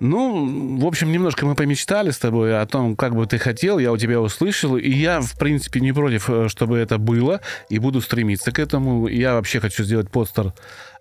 Ну, 0.00 0.78
в 0.78 0.86
общем, 0.86 1.12
немножко 1.12 1.46
мы 1.46 1.54
помечтали 1.54 2.10
с 2.10 2.18
тобой 2.18 2.60
о 2.60 2.66
том, 2.66 2.96
как 2.96 3.14
бы 3.14 3.26
ты 3.26 3.38
хотел, 3.38 3.78
я 3.78 3.92
у 3.92 3.96
тебя 3.96 4.20
услышал, 4.20 4.76
и 4.76 4.90
я, 4.90 5.20
в 5.20 5.38
принципе, 5.38 5.80
не 5.80 5.92
против, 5.92 6.28
э, 6.28 6.48
чтобы 6.48 6.78
это 6.78 6.98
было, 6.98 7.40
и 7.68 7.78
буду 7.78 8.00
стремиться 8.00 8.50
к 8.50 8.58
этому. 8.58 9.06
Я 9.06 9.34
вообще 9.34 9.60
хочу 9.60 9.84
сделать 9.84 10.10
постер 10.10 10.52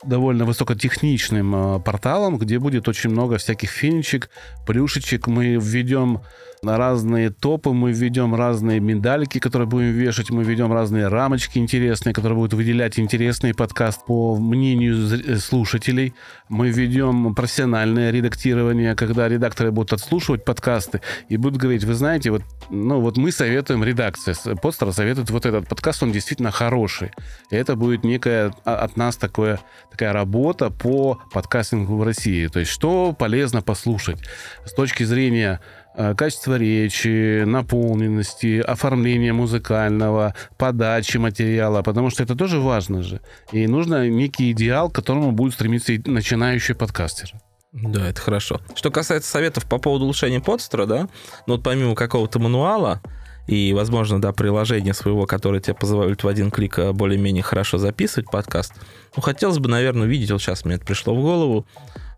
довольно 0.05 0.45
высокотехничным 0.45 1.55
э, 1.55 1.79
порталом, 1.79 2.37
где 2.37 2.59
будет 2.59 2.87
очень 2.87 3.09
много 3.09 3.37
всяких 3.37 3.69
фенечек, 3.69 4.29
плюшечек. 4.65 5.27
Мы 5.27 5.55
введем 5.55 6.21
разные 6.63 7.29
топы, 7.29 7.71
мы 7.71 7.91
введем 7.91 8.35
разные 8.35 8.79
медальки, 8.79 9.39
которые 9.39 9.67
будем 9.67 9.91
вешать, 9.91 10.29
мы 10.29 10.43
введем 10.43 10.71
разные 10.71 11.07
рамочки 11.07 11.57
интересные, 11.57 12.13
которые 12.13 12.37
будут 12.37 12.53
выделять 12.53 12.99
интересный 12.99 13.53
подкаст 13.53 14.05
по 14.05 14.35
мнению 14.35 14.95
э, 14.95 15.37
слушателей. 15.37 16.13
Мы 16.49 16.69
введем 16.69 17.35
профессиональное 17.35 18.11
редактирование, 18.11 18.95
когда 18.95 19.27
редакторы 19.27 19.71
будут 19.71 19.93
отслушивать 19.93 20.45
подкасты 20.45 21.01
и 21.29 21.37
будут 21.37 21.59
говорить, 21.59 21.83
вы 21.83 21.93
знаете, 21.93 22.31
вот, 22.31 22.43
ну, 22.69 22.99
вот 22.99 23.17
мы 23.17 23.31
советуем 23.31 23.83
редакция, 23.83 24.35
Постера 24.61 24.91
советует 24.91 25.29
вот 25.29 25.45
этот 25.45 25.67
подкаст, 25.67 26.03
он 26.03 26.11
действительно 26.11 26.51
хороший. 26.51 27.11
И 27.49 27.55
это 27.55 27.75
будет 27.75 28.03
некая 28.03 28.53
а, 28.65 28.75
от 28.75 28.97
нас 28.97 29.17
такое, 29.17 29.59
такая 29.93 30.13
работа 30.13 30.69
по 30.69 31.21
подкастингу 31.31 31.95
в 31.97 32.03
России. 32.03 32.47
То 32.47 32.59
есть 32.59 32.71
что 32.71 33.13
полезно 33.13 33.61
послушать 33.61 34.19
с 34.65 34.73
точки 34.73 35.03
зрения 35.03 35.61
Э, 35.95 36.15
качество 36.15 36.57
речи, 36.57 37.43
наполненности, 37.43 38.59
оформления 38.59 39.31
музыкального, 39.31 40.33
подачи 40.57 41.17
материала, 41.17 41.83
потому 41.83 42.09
что 42.09 42.23
это 42.23 42.35
тоже 42.35 42.59
важно 42.59 43.03
же. 43.03 43.21
И 43.51 43.67
нужно 43.67 44.09
некий 44.09 44.51
идеал, 44.51 44.89
к 44.89 44.95
которому 44.95 45.31
будет 45.31 45.53
стремиться 45.53 45.93
начинающий 46.05 46.73
подкастер. 46.73 47.33
Да, 47.71 48.09
это 48.09 48.21
хорошо. 48.21 48.59
Что 48.75 48.91
касается 48.91 49.29
советов 49.29 49.65
по 49.67 49.77
поводу 49.77 50.05
улучшения 50.05 50.39
подстера, 50.39 50.85
да, 50.85 51.07
ну 51.47 51.55
вот 51.55 51.63
помимо 51.63 51.95
какого-то 51.95 52.39
мануала, 52.39 53.01
и, 53.47 53.73
возможно, 53.73 54.21
да, 54.21 54.31
приложение 54.31 54.93
своего, 54.93 55.25
которое 55.25 55.59
тебе 55.59 55.73
позволяет 55.73 56.23
в 56.23 56.27
один 56.27 56.51
клик 56.51 56.79
э, 56.79 56.91
более-менее 56.93 57.43
хорошо 57.43 57.77
записывать 57.77 58.29
подкаст. 58.31 58.73
Ну, 59.15 59.21
хотелось 59.21 59.59
бы, 59.59 59.69
наверное, 59.69 60.07
увидеть, 60.07 60.31
вот 60.31 60.41
сейчас 60.41 60.65
мне 60.65 60.75
это 60.75 60.85
пришло 60.85 61.13
в 61.13 61.21
голову, 61.21 61.65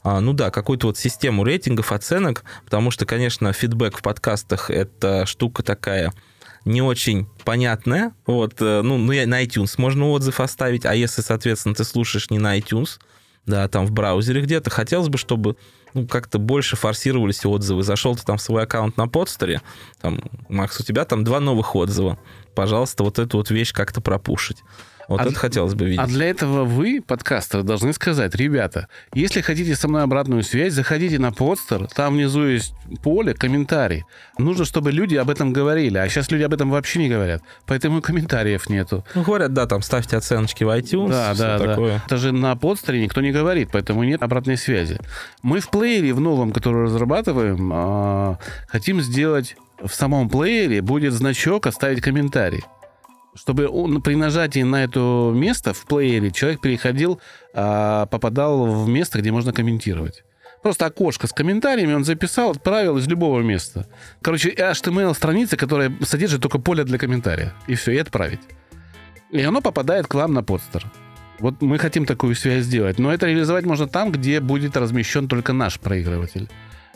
а, 0.04 0.20
ну 0.22 0.34
да, 0.34 0.52
какую-то 0.52 0.88
вот 0.88 0.98
систему 0.98 1.44
рейтингов, 1.44 1.92
оценок, 1.92 2.44
потому 2.64 2.92
что, 2.92 3.06
конечно, 3.08 3.52
фидбэк 3.54 3.98
в 3.98 4.02
подкастах— 4.04 4.70
это 4.72 5.26
штука 5.26 5.64
такая 5.64 6.14
не 6.64 6.82
очень 6.82 7.28
понятная. 7.44 8.14
Вот, 8.26 8.56
э, 8.60 8.82
ну, 8.84 8.98
ну, 8.98 9.14
на 9.26 9.44
iTunes 9.44 9.76
можно 9.78 10.10
отзыв 10.10 10.40
оставить, 10.40 10.86
а 10.86 10.94
если, 10.94 11.22
соответственно, 11.22 11.76
ты 11.76 11.84
слушаешь 11.84 12.30
не 12.30 12.40
на 12.40 12.58
iTunes, 12.58 13.00
да, 13.46 13.68
там 13.68 13.86
в 13.86 13.92
браузере 13.92 14.42
где-то, 14.42 14.70
хотелось 14.70 15.10
бы, 15.10 15.18
чтобы 15.18 15.58
ну, 15.96 16.06
как-то 16.06 16.38
больше 16.38 16.76
форсировались 16.76 17.46
отзывы. 17.46 17.82
Зашел 17.82 18.16
ты 18.16 18.24
там 18.24 18.38
в 18.38 18.42
свой 18.42 18.64
аккаунт 18.64 18.98
на 18.98 19.08
подстере, 19.08 19.62
там, 20.02 20.20
Макс, 20.50 20.80
у 20.80 20.84
тебя 20.84 21.06
там 21.06 21.24
два 21.24 21.40
новых 21.40 21.76
отзыва. 21.76 22.20
Пожалуйста, 22.54 23.04
вот 23.04 23.18
эту 23.18 23.38
вот 23.38 23.50
вещь 23.50 23.74
как-то 23.74 24.02
пропушить. 24.02 24.64
Вот 25.08 25.22
а, 25.22 25.26
это 25.26 25.36
хотелось 25.36 25.74
бы 25.74 25.86
видеть. 25.86 26.00
А 26.00 26.08
для 26.08 26.30
этого 26.30 26.64
вы, 26.64 27.02
подкастеры, 27.06 27.64
должны 27.64 27.94
сказать, 27.94 28.36
ребята, 28.36 28.88
если 29.14 29.42
хотите 29.42 29.76
со 29.76 29.88
мной 29.88 30.04
обратную 30.04 30.44
связь, 30.44 30.74
заходите 30.74 31.20
на 31.20 31.32
подстер, 31.32 31.88
там 31.88 32.16
внизу 32.16 32.46
есть 32.46 32.74
поле, 33.04 33.34
комментарий. 33.34 34.04
Нужно, 34.38 34.66
чтобы 34.66 34.92
люди 34.92 35.16
об 35.16 35.30
этом 35.30 35.54
говорили, 35.54 35.98
а 35.98 36.08
сейчас 36.10 36.32
люди 36.32 36.44
об 36.44 36.54
этом 36.54 36.70
вообще 36.70 37.00
не 37.00 37.10
говорят, 37.10 37.42
поэтому 37.66 38.02
комментариев 38.02 38.70
нету. 38.70 39.06
Ну, 39.14 39.24
говорят, 39.24 39.54
да, 39.54 39.66
там 39.66 39.82
ставьте 39.82 40.18
оценочки 40.18 40.64
в 40.64 40.70
iTunes, 40.70 41.10
да, 41.10 41.34
да, 41.36 41.60
такое. 41.60 41.98
Да. 41.98 42.04
Это 42.06 42.18
же 42.18 42.32
на 42.32 42.56
подстере 42.56 43.02
никто 43.02 43.22
не 43.22 43.32
говорит, 43.32 43.70
поэтому 43.72 44.04
нет 44.04 44.22
обратной 44.24 44.58
связи. 44.58 45.00
Мы 45.42 45.60
в 45.60 45.70
плеере, 45.70 46.14
в 46.14 46.20
новом, 46.20 46.52
который 46.52 46.86
разрабатываем, 46.86 47.72
а, 47.74 48.40
хотим 48.68 49.02
сделать 49.02 49.56
в 49.84 49.94
самом 49.94 50.30
плеере 50.30 50.82
будет 50.82 51.14
значок 51.14 51.68
«Оставить 51.68 52.02
комментарий» 52.02 52.64
чтобы 53.36 53.68
он, 53.68 54.02
при 54.02 54.16
нажатии 54.16 54.64
на 54.64 54.84
это 54.84 55.32
место 55.34 55.74
в 55.74 55.86
плеере 55.86 56.32
человек 56.32 56.62
переходил, 56.62 57.20
а, 57.54 58.06
попадал 58.08 58.66
в 58.66 58.88
место, 58.88 59.20
где 59.20 59.32
можно 59.32 59.54
комментировать. 59.54 60.24
Просто 60.64 60.88
окошко 60.88 61.28
с 61.28 61.32
комментариями 61.32 61.94
он 61.94 62.04
записал, 62.04 62.52
отправил 62.52 62.98
из 62.98 63.08
любого 63.08 63.42
места. 63.42 63.86
Короче, 64.22 64.50
HTML-страница, 64.50 65.58
которая 65.58 65.94
содержит 66.02 66.42
только 66.42 66.58
поле 66.58 66.84
для 66.84 66.98
комментария. 66.98 67.54
И 67.68 67.76
все, 67.76 67.92
и 67.92 67.98
отправить. 67.98 68.40
И 69.32 69.42
оно 69.44 69.62
попадает 69.62 70.08
к 70.08 70.16
вам 70.16 70.34
на 70.34 70.44
подстер. 70.44 70.92
Вот 71.40 71.62
мы 71.62 71.78
хотим 71.78 72.06
такую 72.06 72.36
связь 72.36 72.64
сделать. 72.64 72.98
Но 72.98 73.14
это 73.14 73.28
реализовать 73.28 73.66
можно 73.66 73.88
там, 73.88 74.12
где 74.12 74.40
будет 74.40 74.76
размещен 74.78 75.28
только 75.28 75.54
наш 75.54 75.80
проигрыватель. 75.80 76.50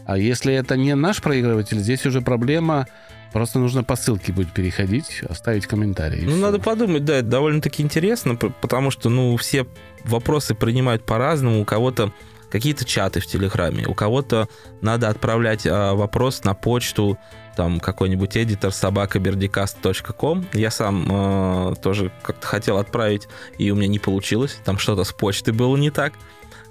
А 0.10 0.18
если 0.18 0.52
это 0.56 0.76
не 0.76 0.96
наш 0.96 1.22
проигрыватель, 1.22 1.78
здесь 1.78 2.04
уже 2.08 2.22
проблема 2.22 2.88
Просто 3.32 3.60
нужно 3.60 3.84
по 3.84 3.96
ссылке 3.96 4.34
будет 4.34 4.52
переходить, 4.52 5.22
оставить 5.30 5.68
комментарий. 5.68 6.24
Ну, 6.24 6.32
все. 6.32 6.42
надо 6.42 6.58
подумать, 6.58 7.06
да, 7.06 7.18
это 7.18 7.28
довольно-таки 7.28 7.84
интересно, 7.84 8.36
потому 8.36 8.90
что, 8.90 9.10
ну, 9.10 9.38
все 9.38 9.68
вопросы 10.04 10.56
принимают 10.56 11.06
по-разному. 11.06 11.62
У 11.62 11.64
кого-то 11.64 12.12
какие-то 12.50 12.86
чаты 12.86 13.20
в 13.20 13.28
Телеграме, 13.28 13.86
у 13.86 13.94
кого-то 13.94 14.50
надо 14.82 15.10
отправлять 15.10 15.68
а, 15.68 15.94
вопрос 15.94 16.44
на 16.44 16.56
почту, 16.56 17.20
там 17.56 17.80
какой-нибудь 17.80 18.36
эдитор 18.36 18.72
собакабердикаст.ком. 18.72 20.48
Я 20.54 20.72
сам 20.72 21.06
э, 21.12 21.76
тоже 21.84 22.12
как-то 22.24 22.48
хотел 22.48 22.78
отправить, 22.78 23.28
и 23.60 23.70
у 23.70 23.76
меня 23.76 23.88
не 23.88 24.00
получилось. 24.00 24.58
Там 24.66 24.80
что-то 24.80 25.04
с 25.04 25.12
почты 25.12 25.54
было 25.54 25.78
не 25.78 25.92
так. 25.92 26.14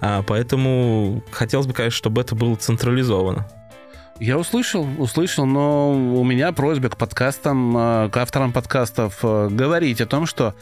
А, 0.00 0.22
поэтому 0.22 1.22
хотелось 1.30 1.66
бы, 1.66 1.72
конечно, 1.72 1.96
чтобы 1.96 2.20
это 2.20 2.34
было 2.34 2.54
централизовано. 2.56 3.46
Я 4.20 4.36
услышал, 4.36 4.86
услышал, 4.98 5.46
но 5.46 5.92
у 5.92 6.24
меня 6.24 6.50
просьба 6.52 6.88
к 6.88 6.96
подкастам, 6.96 7.76
э, 7.76 8.08
к 8.10 8.16
авторам 8.16 8.52
подкастов 8.52 9.20
э, 9.22 9.48
говорить 9.48 10.00
о 10.00 10.06
том, 10.06 10.26
что 10.26 10.54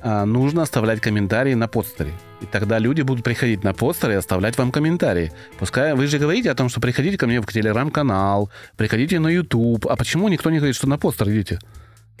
э, 0.00 0.24
нужно 0.24 0.62
оставлять 0.62 1.00
комментарии 1.00 1.54
на 1.54 1.66
подстере. 1.66 2.12
И 2.40 2.46
тогда 2.46 2.78
люди 2.78 3.02
будут 3.02 3.24
приходить 3.24 3.64
на 3.64 3.74
подстер 3.74 4.12
и 4.12 4.14
оставлять 4.14 4.56
вам 4.58 4.70
комментарии. 4.70 5.32
Пускай 5.58 5.94
вы 5.94 6.06
же 6.06 6.18
говорите 6.18 6.52
о 6.52 6.54
том, 6.54 6.68
что 6.68 6.80
приходите 6.80 7.18
ко 7.18 7.26
мне 7.26 7.40
в 7.40 7.46
телеграм-канал, 7.46 8.48
приходите 8.76 9.18
на 9.18 9.28
YouTube. 9.28 9.86
А 9.88 9.96
почему 9.96 10.28
никто 10.28 10.48
не 10.50 10.58
говорит, 10.58 10.76
что 10.76 10.88
на 10.88 10.96
подстер 10.96 11.30
идите? 11.30 11.58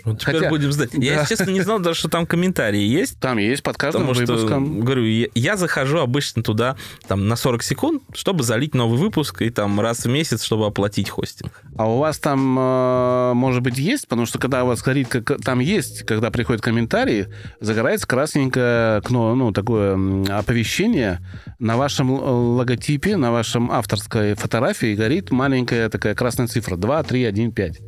Вот 0.04 0.20
теперь 0.20 0.36
Хотя, 0.36 0.48
будем 0.48 0.72
знать. 0.72 0.90
Да. 0.92 0.98
Я, 1.04 1.24
честно, 1.26 1.50
не 1.50 1.60
знал 1.60 1.78
даже, 1.78 1.98
что 1.98 2.08
там 2.08 2.26
комментарии 2.26 2.80
есть. 2.80 3.18
Там 3.18 3.38
есть 3.38 3.62
под 3.62 3.76
каждым 3.76 4.06
Потому 4.06 4.20
выпуском. 4.20 4.66
Что, 4.66 4.82
говорю, 4.84 5.04
я, 5.04 5.28
я 5.34 5.56
захожу 5.56 5.98
обычно 5.98 6.42
туда 6.42 6.76
там, 7.06 7.28
на 7.28 7.36
40 7.36 7.62
секунд, 7.62 8.02
чтобы 8.12 8.42
залить 8.42 8.74
новый 8.74 8.98
выпуск, 8.98 9.42
и 9.42 9.50
там 9.50 9.80
раз 9.80 10.04
в 10.04 10.08
месяц, 10.08 10.42
чтобы 10.42 10.66
оплатить 10.66 11.10
хостинг. 11.10 11.62
А 11.76 11.90
у 11.90 11.98
вас 11.98 12.18
там, 12.18 12.58
э, 12.58 13.32
может 13.34 13.62
быть, 13.62 13.78
есть? 13.78 14.08
Потому 14.08 14.26
что 14.26 14.38
когда 14.38 14.64
у 14.64 14.68
вас 14.68 14.82
горит, 14.82 15.08
как, 15.08 15.40
там 15.42 15.60
есть, 15.60 16.04
когда 16.04 16.30
приходят 16.30 16.62
комментарии, 16.62 17.28
загорается 17.60 18.06
красненькое 18.06 18.96
окно, 18.96 19.34
ну, 19.34 19.52
такое 19.52 19.94
оповещение 20.28 21.20
на 21.58 21.76
вашем 21.76 22.10
логотипе, 22.10 23.16
на 23.16 23.32
вашем 23.32 23.70
авторской 23.70 24.34
фотографии 24.34 24.94
горит 24.94 25.30
маленькая 25.30 25.88
такая 25.88 26.14
красная 26.14 26.46
цифра 26.46 26.76
2, 26.76 27.02
3, 27.02 27.24
1, 27.24 27.52
5. 27.52 27.80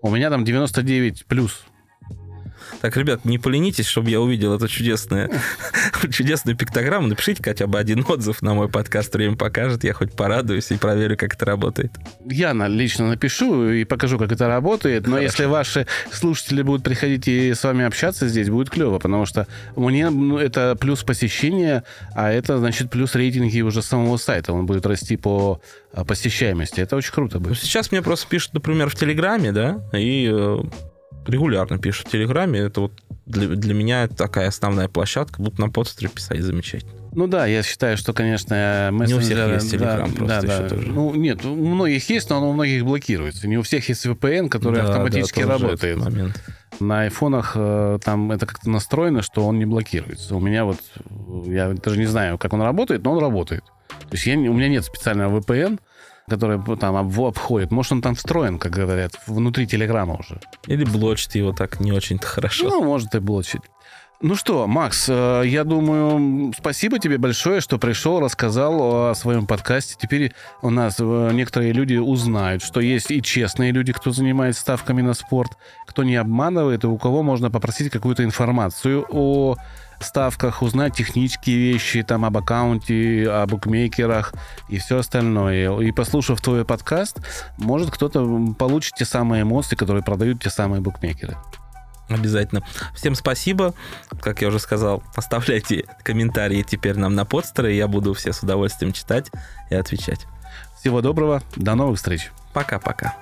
У 0.00 0.10
меня 0.10 0.30
там 0.30 0.44
99 0.44 1.26
плюс. 1.26 1.64
Так, 2.80 2.96
ребят, 2.96 3.24
не 3.24 3.38
поленитесь, 3.38 3.86
чтобы 3.86 4.10
я 4.10 4.20
увидел 4.20 4.54
эту 4.54 4.68
чудесную, 4.68 5.30
чудесную 6.10 6.56
пиктограмму. 6.56 7.08
Напишите 7.08 7.42
хотя 7.42 7.66
бы 7.66 7.78
один 7.78 8.04
отзыв 8.08 8.40
на 8.40 8.54
мой 8.54 8.68
подкаст 8.68 9.12
«Время 9.14 9.36
покажет». 9.36 9.82
Я 9.82 9.92
хоть 9.92 10.12
порадуюсь 10.12 10.70
и 10.70 10.76
проверю, 10.76 11.16
как 11.16 11.34
это 11.34 11.44
работает. 11.44 11.92
Я 12.24 12.52
лично 12.52 13.08
напишу 13.08 13.68
и 13.68 13.84
покажу, 13.84 14.18
как 14.18 14.30
это 14.30 14.46
работает. 14.46 15.06
Но 15.06 15.16
Хорошо. 15.16 15.24
если 15.24 15.44
ваши 15.46 15.86
слушатели 16.12 16.62
будут 16.62 16.84
приходить 16.84 17.26
и 17.26 17.52
с 17.52 17.64
вами 17.64 17.84
общаться 17.84 18.28
здесь, 18.28 18.48
будет 18.48 18.70
клево, 18.70 18.98
потому 18.98 19.26
что 19.26 19.48
мне 19.74 20.08
ну, 20.10 20.38
это 20.38 20.76
плюс 20.78 21.02
посещения, 21.02 21.82
а 22.14 22.30
это, 22.30 22.58
значит, 22.58 22.90
плюс 22.90 23.14
рейтинги 23.16 23.60
уже 23.60 23.82
самого 23.82 24.16
сайта. 24.18 24.52
Он 24.52 24.66
будет 24.66 24.86
расти 24.86 25.16
по 25.16 25.60
а, 25.92 26.04
посещаемости. 26.04 26.80
Это 26.80 26.94
очень 26.94 27.12
круто 27.12 27.40
будет. 27.40 27.58
Сейчас 27.58 27.90
мне 27.90 28.02
просто 28.02 28.28
пишут, 28.28 28.54
например, 28.54 28.88
в 28.88 28.94
Телеграме, 28.94 29.50
да, 29.50 29.80
и 29.92 30.30
э, 30.32 30.58
регулярно 31.28 31.78
пишут 31.78 32.08
в 32.08 32.10
Телеграме. 32.10 32.60
Это 32.60 32.82
вот 32.82 32.92
для, 33.26 33.48
для 33.48 33.74
меня 33.74 34.08
такая 34.08 34.48
основная 34.48 34.88
площадка. 34.88 35.40
Будут 35.40 35.58
на 35.58 35.68
подстере 35.68 36.08
писать 36.08 36.40
замечательно. 36.40 36.92
Ну 37.12 37.26
да, 37.26 37.46
я 37.46 37.62
считаю, 37.62 37.96
что, 37.96 38.12
конечно, 38.12 38.90
мессенджеры... 38.92 39.08
Не 39.08 39.14
у 39.14 39.20
всех 39.20 39.54
есть 39.54 39.70
Телеграм 39.70 40.10
да, 40.10 40.16
просто 40.16 40.46
да, 40.46 40.52
еще 40.52 40.62
да. 40.62 40.68
тоже. 40.68 40.88
Ну, 40.88 41.14
нет, 41.14 41.44
у 41.44 41.54
многих 41.54 42.08
есть, 42.10 42.30
но 42.30 42.38
он 42.38 42.44
у 42.44 42.52
многих 42.52 42.84
блокируется. 42.84 43.48
Не 43.48 43.58
у 43.58 43.62
всех 43.62 43.88
есть 43.88 44.04
VPN, 44.06 44.48
который 44.48 44.76
да, 44.76 44.88
автоматически 44.88 45.42
да, 45.42 45.48
работает. 45.48 45.98
Момент. 45.98 46.42
На 46.80 47.02
айфонах 47.02 47.52
э, 47.56 47.98
там 48.04 48.30
это 48.30 48.46
как-то 48.46 48.70
настроено, 48.70 49.22
что 49.22 49.46
он 49.46 49.58
не 49.58 49.66
блокируется. 49.66 50.36
У 50.36 50.40
меня 50.40 50.64
вот, 50.64 50.78
я 51.46 51.72
даже 51.72 51.98
не 51.98 52.06
знаю, 52.06 52.38
как 52.38 52.52
он 52.52 52.62
работает, 52.62 53.02
но 53.04 53.12
он 53.12 53.18
работает. 53.20 53.64
То 53.88 54.12
есть 54.12 54.26
я, 54.26 54.36
у 54.36 54.52
меня 54.52 54.68
нет 54.68 54.84
специального 54.84 55.40
VPN, 55.40 55.80
который 56.28 56.60
там 56.76 56.96
обходит. 56.96 57.70
Может, 57.70 57.92
он 57.92 58.02
там 58.02 58.14
встроен, 58.14 58.58
как 58.58 58.72
говорят, 58.72 59.12
внутри 59.26 59.66
Телеграма 59.66 60.16
уже. 60.18 60.40
Или 60.66 60.84
блочит 60.84 61.34
его 61.34 61.52
так 61.52 61.80
не 61.80 61.92
очень-то 61.92 62.26
хорошо. 62.26 62.68
Ну, 62.68 62.84
может 62.84 63.14
и 63.14 63.18
блочить. 63.18 63.62
Ну 64.20 64.34
что, 64.34 64.66
Макс, 64.66 65.06
э, 65.08 65.42
я 65.46 65.62
думаю, 65.62 66.52
спасибо 66.58 66.98
тебе 66.98 67.18
большое, 67.18 67.60
что 67.60 67.78
пришел, 67.78 68.18
рассказал 68.18 69.10
о 69.10 69.14
своем 69.14 69.46
подкасте. 69.46 69.94
Теперь 69.96 70.32
у 70.60 70.70
нас 70.70 70.96
э, 70.98 71.30
некоторые 71.32 71.72
люди 71.72 71.94
узнают, 71.94 72.64
что 72.64 72.80
есть 72.80 73.12
и 73.12 73.22
честные 73.22 73.70
люди, 73.70 73.92
кто 73.92 74.10
занимается 74.10 74.62
ставками 74.62 75.02
на 75.02 75.14
спорт, 75.14 75.56
кто 75.86 76.02
не 76.02 76.16
обманывает, 76.16 76.82
и 76.82 76.88
у 76.88 76.98
кого 76.98 77.22
можно 77.22 77.48
попросить 77.48 77.92
какую-то 77.92 78.24
информацию 78.24 79.06
о 79.08 79.54
ставках, 80.00 80.62
узнать 80.62 80.94
технические 80.94 81.56
вещи, 81.56 82.02
там, 82.02 82.24
об 82.24 82.36
аккаунте, 82.36 83.28
о 83.28 83.46
букмекерах 83.46 84.32
и 84.68 84.78
все 84.78 84.98
остальное. 84.98 85.78
И 85.80 85.92
послушав 85.92 86.40
твой 86.40 86.64
подкаст, 86.64 87.18
может 87.56 87.90
кто-то 87.90 88.54
получит 88.58 88.94
те 88.94 89.04
самые 89.04 89.42
эмоции, 89.42 89.76
которые 89.76 90.02
продают 90.02 90.42
те 90.42 90.50
самые 90.50 90.80
букмекеры. 90.80 91.36
Обязательно. 92.08 92.62
Всем 92.94 93.14
спасибо. 93.14 93.74
Как 94.20 94.40
я 94.40 94.48
уже 94.48 94.58
сказал, 94.58 95.02
оставляйте 95.14 95.84
комментарии 96.02 96.62
теперь 96.62 96.96
нам 96.96 97.14
на 97.14 97.26
подстеры. 97.26 97.72
Я 97.72 97.86
буду 97.86 98.14
все 98.14 98.32
с 98.32 98.42
удовольствием 98.42 98.92
читать 98.92 99.30
и 99.70 99.74
отвечать. 99.74 100.26
Всего 100.80 101.02
доброго. 101.02 101.42
До 101.56 101.74
новых 101.74 101.98
встреч. 101.98 102.30
Пока-пока. 102.54 103.14